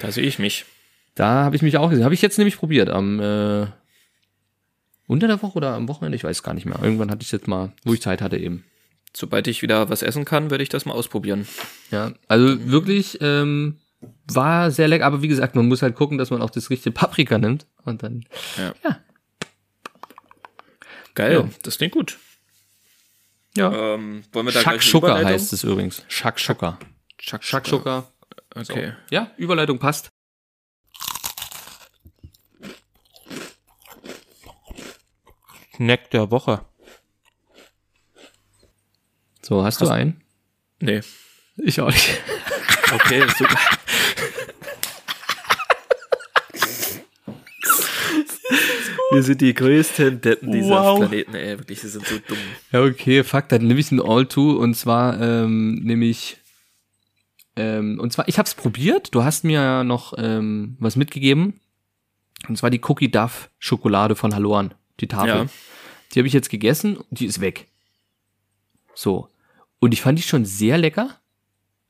da 0.00 0.12
sehe 0.12 0.24
ich 0.24 0.38
mich. 0.38 0.66
Da 1.14 1.44
habe 1.44 1.56
ich 1.56 1.62
mich 1.62 1.78
auch 1.78 1.88
gesehen. 1.88 2.04
Habe 2.04 2.12
ich 2.14 2.20
jetzt 2.20 2.36
nämlich 2.36 2.58
probiert 2.58 2.90
am 2.90 3.18
äh, 3.18 3.66
unter 5.06 5.26
der 5.26 5.40
Woche 5.42 5.56
oder 5.56 5.74
am 5.74 5.88
Wochenende, 5.88 6.16
ich 6.16 6.22
weiß 6.24 6.42
gar 6.42 6.52
nicht 6.52 6.66
mehr. 6.66 6.78
Irgendwann 6.82 7.10
hatte 7.10 7.22
ich 7.22 7.32
jetzt 7.32 7.48
mal, 7.48 7.72
wo 7.84 7.94
ich 7.94 8.02
Zeit 8.02 8.20
hatte 8.20 8.36
eben. 8.36 8.64
Sobald 9.14 9.46
ich 9.46 9.62
wieder 9.62 9.88
was 9.88 10.02
essen 10.02 10.26
kann, 10.26 10.50
werde 10.50 10.62
ich 10.62 10.68
das 10.68 10.84
mal 10.84 10.92
ausprobieren. 10.92 11.46
Ja, 11.90 12.12
also 12.28 12.70
wirklich 12.70 13.18
ähm, 13.22 13.78
war 14.26 14.70
sehr 14.70 14.88
lecker, 14.88 15.06
aber 15.06 15.22
wie 15.22 15.28
gesagt, 15.28 15.54
man 15.54 15.66
muss 15.66 15.80
halt 15.80 15.94
gucken, 15.96 16.18
dass 16.18 16.30
man 16.30 16.42
auch 16.42 16.50
das 16.50 16.68
richtige 16.68 16.92
Paprika 16.92 17.38
nimmt 17.38 17.66
und 17.84 18.02
dann 18.02 18.24
Geil, 21.14 21.32
Ja. 21.34 21.48
das 21.62 21.78
klingt 21.78 21.92
gut. 21.94 22.18
ja. 23.56 23.94
Ähm, 23.94 24.24
wollen 24.32 24.46
wir 24.46 24.52
da 24.52 24.60
Überleitung? 24.74 25.24
heißt 25.26 25.52
es 25.54 25.64
übrigens. 25.64 26.04
Shakshuka. 26.08 26.78
Shakshuka. 27.24 27.62
Shakshuka. 27.62 28.04
Okay. 28.56 28.92
Ja, 29.10 29.30
Überleitung 29.36 29.78
passt. 29.78 30.08
Snack 35.76 36.10
der 36.10 36.30
Woche. 36.32 36.64
So, 39.40 39.64
hast 39.64 39.80
du 39.80 39.88
einen? 39.88 40.20
Nee. 40.80 41.00
Ich 41.56 41.80
auch 41.80 41.90
nicht. 41.90 42.20
Okay, 42.94 43.26
super. 43.38 43.58
Wir 49.12 49.22
sind 49.22 49.40
die 49.40 49.54
größten 49.54 50.20
Deppen 50.20 50.52
dieses 50.52 50.68
Wow. 50.68 50.98
Planeten, 50.98 51.34
ey. 51.34 51.58
Wirklich, 51.58 51.80
sie 51.80 51.88
sind 51.88 52.06
so 52.06 52.18
dumm. 52.18 52.36
Ja, 52.70 52.82
okay, 52.82 53.24
fuck, 53.24 53.48
dann 53.48 53.66
nehme 53.66 53.80
ich 53.80 53.90
ein 53.92 54.00
All-Two 54.00 54.58
und 54.58 54.74
zwar 54.74 55.18
ähm, 55.22 55.76
nehme 55.82 56.04
ich 56.04 56.36
ähm, 57.56 57.98
und 58.00 58.12
zwar, 58.12 58.28
ich 58.28 58.38
hab's 58.38 58.54
probiert, 58.54 59.14
du 59.14 59.24
hast 59.24 59.44
mir 59.44 59.60
ja 59.60 59.84
noch 59.84 60.14
ähm, 60.16 60.76
was 60.78 60.96
mitgegeben 60.96 61.60
und 62.48 62.56
zwar 62.56 62.70
die 62.70 62.80
Cookie 62.82 63.10
Duff 63.10 63.50
Schokolade 63.58 64.16
von 64.16 64.34
Halloan, 64.34 64.74
die 65.00 65.08
Tafel. 65.08 65.28
Ja. 65.28 65.46
Die 66.12 66.18
habe 66.18 66.26
ich 66.26 66.34
jetzt 66.34 66.50
gegessen 66.50 66.96
und 66.96 67.20
die 67.20 67.26
ist 67.26 67.40
weg. 67.40 67.68
So. 68.94 69.28
Und 69.78 69.92
ich 69.94 70.02
fand 70.02 70.18
die 70.18 70.22
schon 70.22 70.44
sehr 70.44 70.78
lecker. 70.78 71.18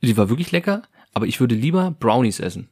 Die 0.00 0.16
war 0.16 0.28
wirklich 0.28 0.52
lecker, 0.52 0.82
aber 1.14 1.26
ich 1.26 1.40
würde 1.40 1.54
lieber 1.54 1.90
Brownies 1.98 2.40
essen. 2.40 2.68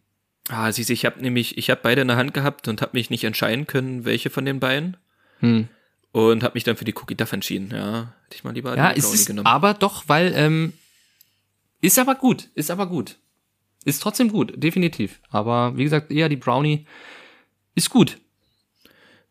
Ah, 0.49 0.71
siehst 0.73 0.89
du, 0.89 0.93
ich 0.95 1.05
habe 1.05 1.21
nämlich, 1.21 1.59
ich 1.59 1.71
habe 1.71 1.81
beide 1.83 2.03
in 2.03 2.09
der 2.09 2.17
Hand 2.17 2.35
gehabt 2.35 2.67
und 2.69 2.83
habe 2.83 2.93
mich 2.95 3.11
nicht 3.11 3.23
entscheiden 3.25 3.67
können, 3.67 4.05
welche 4.05 4.31
von 4.31 4.45
den 4.45 4.59
beiden. 4.59 4.97
Hm. 5.41 5.69
Und 6.13 6.43
habe 6.43 6.55
mich 6.55 6.65
dann 6.65 6.77
für 6.77 6.85
die 6.85 6.95
Cookie 6.97 7.15
Duff 7.15 7.33
entschieden, 7.33 7.71
ja. 7.73 8.13
Hätte 8.25 8.35
ich 8.35 8.43
mal 8.43 8.53
lieber 8.53 8.77
Ja, 8.77 8.93
die 8.93 8.99
es 8.99 9.05
Brownie 9.05 9.15
ist 9.21 9.27
genommen. 9.27 9.47
aber 9.47 9.75
doch, 9.75 10.05
weil 10.09 10.33
ähm, 10.35 10.73
ist 11.81 11.99
aber 11.99 12.15
gut, 12.15 12.49
ist 12.55 12.71
aber 12.71 12.87
gut. 12.87 13.17
Ist 13.85 14.03
trotzdem 14.03 14.31
gut, 14.31 14.53
definitiv. 14.57 15.21
Aber 15.31 15.77
wie 15.77 15.85
gesagt, 15.85 16.11
eher 16.11 16.29
die 16.29 16.37
Brownie 16.37 16.87
ist 17.75 17.91
gut. 17.91 18.19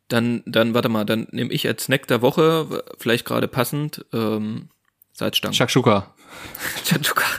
Dann, 0.08 0.42
dann, 0.48 0.74
warte 0.74 0.90
mal, 0.90 1.06
dann 1.06 1.28
nehme 1.32 1.54
ich 1.54 1.68
als 1.68 1.84
Snack 1.84 2.08
der 2.08 2.24
Woche, 2.24 2.84
vielleicht 2.98 3.26
gerade 3.26 3.48
passend, 3.48 4.04
ähm, 4.12 4.70
Salzstangen. 5.14 5.54
Shakshuka. 5.54 6.16
Shakshuka. 6.86 7.26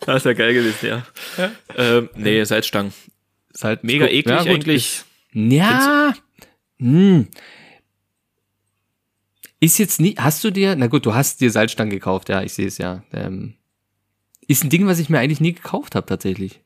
das 0.00 0.16
ist 0.16 0.24
ja 0.24 0.32
geil 0.32 0.54
gewesen, 0.54 0.88
ja. 0.88 1.06
Ähm, 1.76 2.10
nee, 2.16 2.42
Salzstangen. 2.42 2.92
Ist 3.52 3.62
halt 3.62 3.84
Mega 3.84 4.06
eklig 4.06 4.26
Ja, 4.26 4.40
eigentlich. 4.40 4.86
Ist, 4.86 5.06
ja. 5.32 6.14
Hm. 6.78 7.28
Ist 9.64 9.78
jetzt 9.78 9.98
nie, 9.98 10.14
hast 10.18 10.44
du 10.44 10.50
dir, 10.50 10.76
na 10.76 10.88
gut, 10.88 11.06
du 11.06 11.14
hast 11.14 11.40
dir 11.40 11.50
Salzstangen 11.50 11.90
gekauft, 11.90 12.28
ja, 12.28 12.42
ich 12.42 12.52
sehe 12.52 12.66
es 12.66 12.76
ja. 12.76 13.02
Ähm, 13.14 13.54
ist 14.46 14.62
ein 14.62 14.68
Ding, 14.68 14.86
was 14.86 14.98
ich 14.98 15.08
mir 15.08 15.20
eigentlich 15.20 15.40
nie 15.40 15.54
gekauft 15.54 15.94
habe, 15.94 16.04
tatsächlich. 16.04 16.60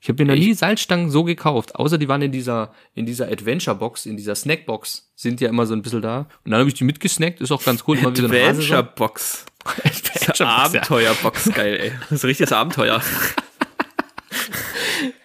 Ich 0.00 0.08
habe 0.08 0.24
mir 0.24 0.32
noch 0.32 0.36
nie 0.36 0.52
Salzstangen 0.52 1.10
so 1.10 1.22
gekauft, 1.22 1.76
außer 1.76 1.96
die 1.96 2.08
waren 2.08 2.22
in 2.22 2.32
dieser, 2.32 2.74
in 2.92 3.06
dieser 3.06 3.28
Adventure-Box, 3.28 4.04
in 4.04 4.16
dieser 4.16 4.34
Snackbox, 4.34 5.12
sind 5.14 5.40
ja 5.40 5.48
immer 5.48 5.64
so 5.64 5.74
ein 5.74 5.82
bisschen 5.82 6.02
da. 6.02 6.26
Und 6.44 6.50
dann 6.50 6.58
habe 6.58 6.68
ich 6.68 6.74
die 6.74 6.82
mitgesnackt, 6.82 7.40
ist 7.40 7.52
auch 7.52 7.62
ganz 7.62 7.84
cool. 7.86 7.98
immer 7.98 8.16
wie 8.16 8.20
so 8.20 8.26
ein 8.26 8.32
Hase 8.32 8.62
so. 8.62 8.74
Adventure 8.74 8.82
Box. 8.96 9.46
Adventure-Box, 9.64 10.38
ja. 10.40 10.46
Abenteuerbox, 10.46 11.52
geil, 11.52 11.78
ey. 11.80 11.92
Das 12.00 12.10
ist 12.10 12.24
ein 12.24 12.26
richtiges 12.26 12.52
Abenteuer. 12.52 13.00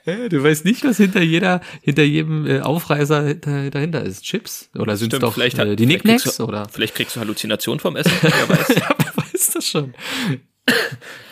Du 0.06 0.44
weißt 0.44 0.66
nicht, 0.66 0.84
was 0.84 0.98
hinter 0.98 1.22
jeder, 1.22 1.62
hinter 1.82 2.04
jedem 2.04 2.46
äh, 2.48 2.60
Aufreißer 2.62 3.24
hinter, 3.28 3.70
dahinter 3.72 4.04
ist. 4.04 4.24
Chips? 4.24 4.70
Oder 4.78 4.96
sind 4.98 5.14
es 5.14 5.20
doch 5.20 5.34
vielleicht 5.34 5.58
äh, 5.58 5.76
die 5.76 5.86
Nicknacks? 5.86 6.40
Oder? 6.40 6.68
Vielleicht 6.70 6.96
kriegst 6.96 7.16
du 7.16 7.20
Halluzinationen 7.20 7.80
vom 7.80 7.96
Essen, 7.96 8.12
wer 8.22 8.50
weiß. 8.50 8.68
Ja, 8.76 8.96
wer 8.98 9.18
weiß 9.18 9.52
das 9.56 9.68
schon. 9.68 9.94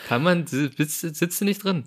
Kann 0.08 0.22
man, 0.22 0.46
sitzt, 0.46 1.00
sitzt 1.00 1.40
du 1.40 1.44
nicht 1.44 1.62
drin? 1.64 1.84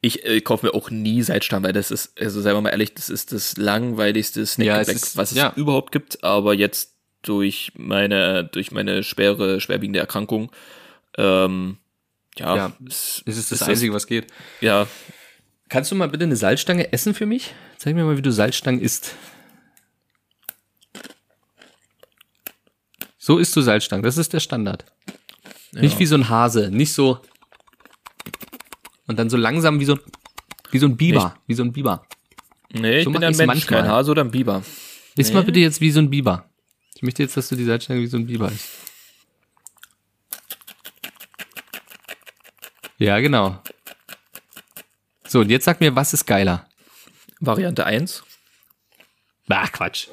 Ich 0.00 0.24
äh, 0.24 0.40
kaufe 0.40 0.66
mir 0.66 0.74
auch 0.74 0.90
nie 0.90 1.22
Salzstangen, 1.22 1.64
weil 1.64 1.72
das 1.72 1.90
ist, 1.90 2.20
also 2.20 2.40
seien 2.40 2.54
wir 2.54 2.60
mal 2.60 2.70
ehrlich, 2.70 2.94
das 2.94 3.08
ist 3.10 3.32
das 3.32 3.56
langweiligste 3.56 4.40
Ja, 4.62 4.80
es 4.80 4.88
ist- 4.88 5.16
was 5.16 5.32
es 5.32 5.38
ja. 5.38 5.52
überhaupt 5.56 5.92
gibt. 5.92 6.22
Aber 6.22 6.54
jetzt 6.54 6.94
durch 7.22 7.72
meine, 7.76 8.44
durch 8.44 8.70
meine 8.70 9.02
schwere, 9.02 9.60
schwerwiegende 9.60 9.98
Erkrankung, 9.98 10.52
ähm, 11.18 11.78
ja, 12.38 12.54
Ja, 12.56 12.72
es, 12.86 13.22
Das 13.24 13.36
ist 13.38 13.50
das 13.50 13.62
es 13.62 13.68
Einzige, 13.68 13.94
was 13.94 14.06
geht. 14.06 14.26
Ja, 14.60 14.86
Kannst 15.68 15.90
du 15.90 15.96
mal 15.96 16.08
bitte 16.08 16.24
eine 16.24 16.36
Salzstange 16.36 16.92
essen 16.92 17.14
für 17.14 17.26
mich? 17.26 17.54
Zeig 17.76 17.94
mir 17.94 18.04
mal, 18.04 18.16
wie 18.16 18.22
du 18.22 18.30
Salzstangen 18.32 18.80
isst. 18.80 19.14
So 23.18 23.38
isst 23.38 23.54
du 23.56 23.60
Salzstangen. 23.60 24.04
Das 24.04 24.16
ist 24.18 24.32
der 24.32 24.40
Standard. 24.40 24.84
Nicht 25.72 25.98
wie 25.98 26.06
so 26.06 26.14
ein 26.14 26.28
Hase, 26.28 26.70
nicht 26.70 26.92
so 26.94 27.20
und 29.08 29.18
dann 29.18 29.28
so 29.30 29.36
langsam 29.36 29.78
wie 29.80 29.84
so 29.84 29.94
ein 29.94 30.00
wie 30.70 30.78
so 30.78 30.86
ein 30.86 30.96
Biber, 30.96 31.36
wie 31.46 31.54
so 31.54 31.62
ein 31.62 31.72
Biber. 31.72 32.06
nee, 32.72 32.98
ich 32.98 33.04
So 33.04 33.10
bin 33.10 33.20
ja 33.22 33.28
ein 33.28 33.36
Mensch, 33.36 33.46
manchmal. 33.46 33.82
kein 33.82 33.90
Hase 33.90 34.10
oder 34.10 34.22
ein 34.24 34.30
Biber. 34.30 34.62
Iss 35.16 35.32
mal 35.32 35.42
bitte 35.44 35.60
jetzt 35.60 35.80
wie 35.80 35.90
so 35.90 36.00
ein 36.00 36.08
Biber. 36.10 36.48
Ich 36.94 37.02
möchte 37.02 37.22
jetzt, 37.22 37.36
dass 37.36 37.48
du 37.48 37.56
die 37.56 37.64
Salzstange 37.64 38.00
wie 38.00 38.06
so 38.06 38.16
ein 38.16 38.26
Biber 38.26 38.50
isst. 38.50 38.68
Ja, 42.98 43.20
genau. 43.20 43.60
So, 45.28 45.40
und 45.40 45.50
jetzt 45.50 45.64
sag 45.64 45.80
mir, 45.80 45.94
was 45.94 46.12
ist 46.12 46.26
geiler? 46.26 46.66
Variante 47.40 47.84
1. 47.84 48.22
Bah, 49.46 49.66
Quatsch. 49.68 50.08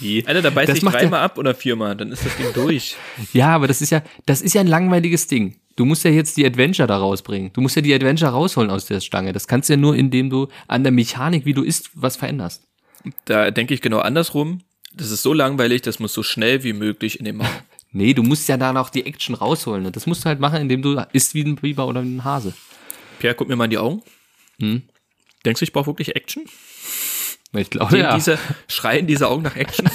Die, 0.00 0.26
Alter, 0.26 0.42
da 0.42 0.50
beiß 0.50 0.66
Das 0.66 0.78
ich 0.78 0.84
dreimal 0.84 1.22
ab 1.22 1.38
oder 1.38 1.54
viermal, 1.54 1.96
dann 1.96 2.12
ist 2.12 2.24
das 2.24 2.36
Ding 2.36 2.52
durch. 2.54 2.96
ja, 3.32 3.54
aber 3.54 3.66
das 3.66 3.80
ist 3.80 3.90
ja, 3.90 4.02
das 4.26 4.42
ist 4.42 4.54
ja 4.54 4.60
ein 4.60 4.66
langweiliges 4.66 5.26
Ding. 5.26 5.56
Du 5.74 5.84
musst 5.84 6.04
ja 6.04 6.10
jetzt 6.10 6.36
die 6.36 6.46
Adventure 6.46 6.86
da 6.86 6.96
rausbringen. 6.96 7.52
Du 7.52 7.60
musst 7.60 7.76
ja 7.76 7.82
die 7.82 7.94
Adventure 7.94 8.30
rausholen 8.30 8.70
aus 8.70 8.86
der 8.86 9.00
Stange. 9.00 9.32
Das 9.32 9.46
kannst 9.46 9.68
du 9.68 9.74
ja 9.74 9.76
nur, 9.76 9.94
indem 9.94 10.30
du 10.30 10.48
an 10.68 10.82
der 10.82 10.92
Mechanik, 10.92 11.44
wie 11.44 11.54
du 11.54 11.62
isst, 11.62 11.90
was 11.94 12.16
veränderst. 12.16 12.62
Da 13.24 13.50
denke 13.50 13.74
ich 13.74 13.82
genau 13.82 13.98
andersrum. 13.98 14.62
Das 14.94 15.10
ist 15.10 15.22
so 15.22 15.32
langweilig, 15.32 15.82
das 15.82 15.98
muss 15.98 16.14
so 16.14 16.22
schnell 16.22 16.64
wie 16.64 16.72
möglich 16.72 17.18
in 17.18 17.24
den 17.24 17.36
Magen. 17.36 17.50
Nee, 17.92 18.12
du 18.12 18.22
musst 18.22 18.46
ja 18.46 18.58
da 18.58 18.74
noch 18.74 18.90
die 18.90 19.06
Action 19.06 19.34
rausholen. 19.34 19.90
Das 19.90 20.06
musst 20.06 20.22
du 20.22 20.28
halt 20.28 20.38
machen, 20.38 20.60
indem 20.60 20.82
du 20.82 21.02
isst 21.14 21.32
wie 21.32 21.42
ein 21.42 21.56
Biber 21.56 21.86
oder 21.86 22.00
ein 22.00 22.24
Hase. 22.24 22.52
Pierre, 23.18 23.34
guck 23.34 23.48
mir 23.48 23.56
mal 23.56 23.64
in 23.64 23.70
die 23.70 23.78
Augen. 23.78 24.02
Hm? 24.58 24.82
Denkst 25.44 25.60
du, 25.60 25.64
ich 25.64 25.72
brauche 25.72 25.86
wirklich 25.86 26.16
Action? 26.16 26.44
Ich 27.52 27.70
glaube, 27.70 27.98
ja. 27.98 28.14
diese, 28.14 28.38
schreien 28.68 29.06
diese 29.06 29.28
Augen 29.28 29.42
nach 29.42 29.56
Action? 29.56 29.88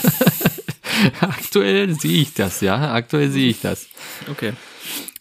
aktuell 1.22 1.94
sehe 2.00 2.22
ich 2.22 2.34
das, 2.34 2.62
ja. 2.62 2.94
Aktuell 2.94 3.30
sehe 3.30 3.50
ich 3.50 3.62
das. 3.62 3.88
Okay. 4.30 4.54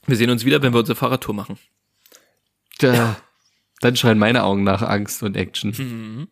Wir 0.06 0.16
sehen 0.16 0.30
uns 0.30 0.44
wieder, 0.44 0.62
wenn 0.62 0.72
wir 0.72 0.80
unsere 0.80 0.96
Fahrradtour 0.96 1.34
machen. 1.34 1.58
Da, 2.78 3.16
Dann 3.80 3.96
schreien 3.96 4.18
meine 4.18 4.44
Augen 4.44 4.64
nach 4.64 4.82
Angst 4.82 5.22
und 5.22 5.36
Action. 5.36 6.28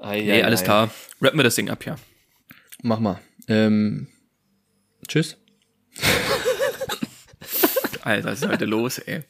Ei, 0.00 0.20
Nee, 0.20 0.42
alles 0.42 0.62
klar. 0.62 0.90
Rappen 1.20 1.38
wir 1.38 1.44
das 1.44 1.54
Ding 1.54 1.70
ab, 1.70 1.86
ja. 1.86 1.96
Mach 2.82 3.00
mal. 3.00 3.20
Ähm, 3.48 4.08
tschüss. 5.08 5.38
Alter, 8.04 8.32
was 8.32 8.42
ist 8.42 8.48
heute 8.48 8.66
los, 8.66 8.98
ey? 8.98 9.22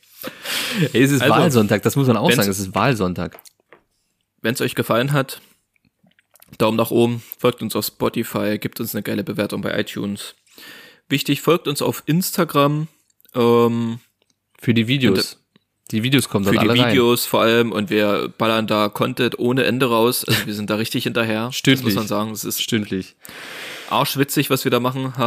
Ey, 0.93 1.03
es 1.03 1.13
ist 1.13 1.23
Also, 1.23 1.35
Wahlsonntag, 1.35 1.83
das 1.83 1.95
muss 1.95 2.09
man 2.09 2.17
auch 2.17 2.31
sagen. 2.33 2.51
Es 2.51 2.59
ist 2.59 2.75
Wahlsonntag. 2.75 3.39
Wenn 4.43 4.55
es 4.55 4.61
euch 4.61 4.75
gefallen 4.75 5.13
hat, 5.13 5.41
Daumen 6.59 6.77
nach 6.77 6.91
oben, 6.91 7.23
folgt 7.39 7.63
uns 7.63 7.77
auf 7.77 7.87
Spotify, 7.87 8.59
gibt 8.59 8.81
uns 8.81 8.93
eine 8.95 9.03
geile 9.03 9.23
Bewertung 9.23 9.63
bei 9.63 9.79
iTunes. 9.79 10.35
Wichtig, 11.09 11.41
folgt 11.41 11.69
uns 11.69 11.83
auf 11.83 12.03
Instagram 12.07 12.89
ähm, 13.35 14.01
Für 14.61 14.75
die 14.75 14.89
Videos. 14.89 15.39
Die 15.93 16.03
Videos 16.03 16.29
kommen 16.29 16.45
dann 16.45 16.55
für 16.55 16.61
die 16.61 16.81
rein. 16.81 16.91
Videos 16.91 17.27
vor 17.27 17.43
allem 17.43 17.71
und 17.71 17.91
wir 17.91 18.33
ballern 18.39 18.67
da 18.67 18.89
Content 18.89 19.39
ohne 19.39 19.65
Ende 19.65 19.87
raus. 19.87 20.25
Also 20.25 20.47
wir 20.47 20.55
sind 20.55 20.69
da 20.71 20.77
richtig 20.77 21.05
hinterher. 21.05 21.47
Das 21.47 21.57
Stündlich. 21.57 21.85
muss 21.85 21.95
man 21.95 22.09
sagen. 22.09 22.31
Das 22.31 22.43
ist 22.43 22.61
Stündlich. 22.61 23.15
arschwitzig, 23.91 24.51
was 24.51 24.65
wir 24.65 24.71
da 24.73 24.81
machen. 24.81 25.13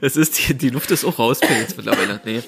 es 0.00 0.16
ist, 0.16 0.48
die, 0.48 0.54
die 0.54 0.70
Luft 0.70 0.90
ist 0.90 1.04
auch 1.04 1.18
raus 1.18 1.40
jetzt 1.42 1.76
mittlerweile. 1.76 2.20
Nee. 2.24 2.42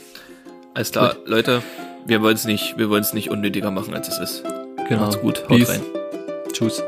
Alles 0.75 0.93
klar, 0.93 1.17
Leute, 1.25 1.63
wir 2.07 2.23
wollen 2.23 2.35
es 2.35 2.45
nicht, 2.45 2.79
wir 2.79 2.91
wollen 2.91 3.03
es 3.03 3.13
nicht 3.13 3.31
unnötiger 3.31 3.71
machen, 3.71 3.95
als 3.95 4.09
es 4.09 4.19
ist. 4.19 4.45
Genau. 4.89 5.03
Macht's 5.03 5.21
gut, 5.21 5.43
haut 5.49 5.59
Peace. 5.59 5.69
rein. 5.69 5.83
Tschüss. 6.53 6.83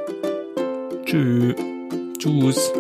Tschüss. 1.05 1.55
Tschüss. 2.19 2.73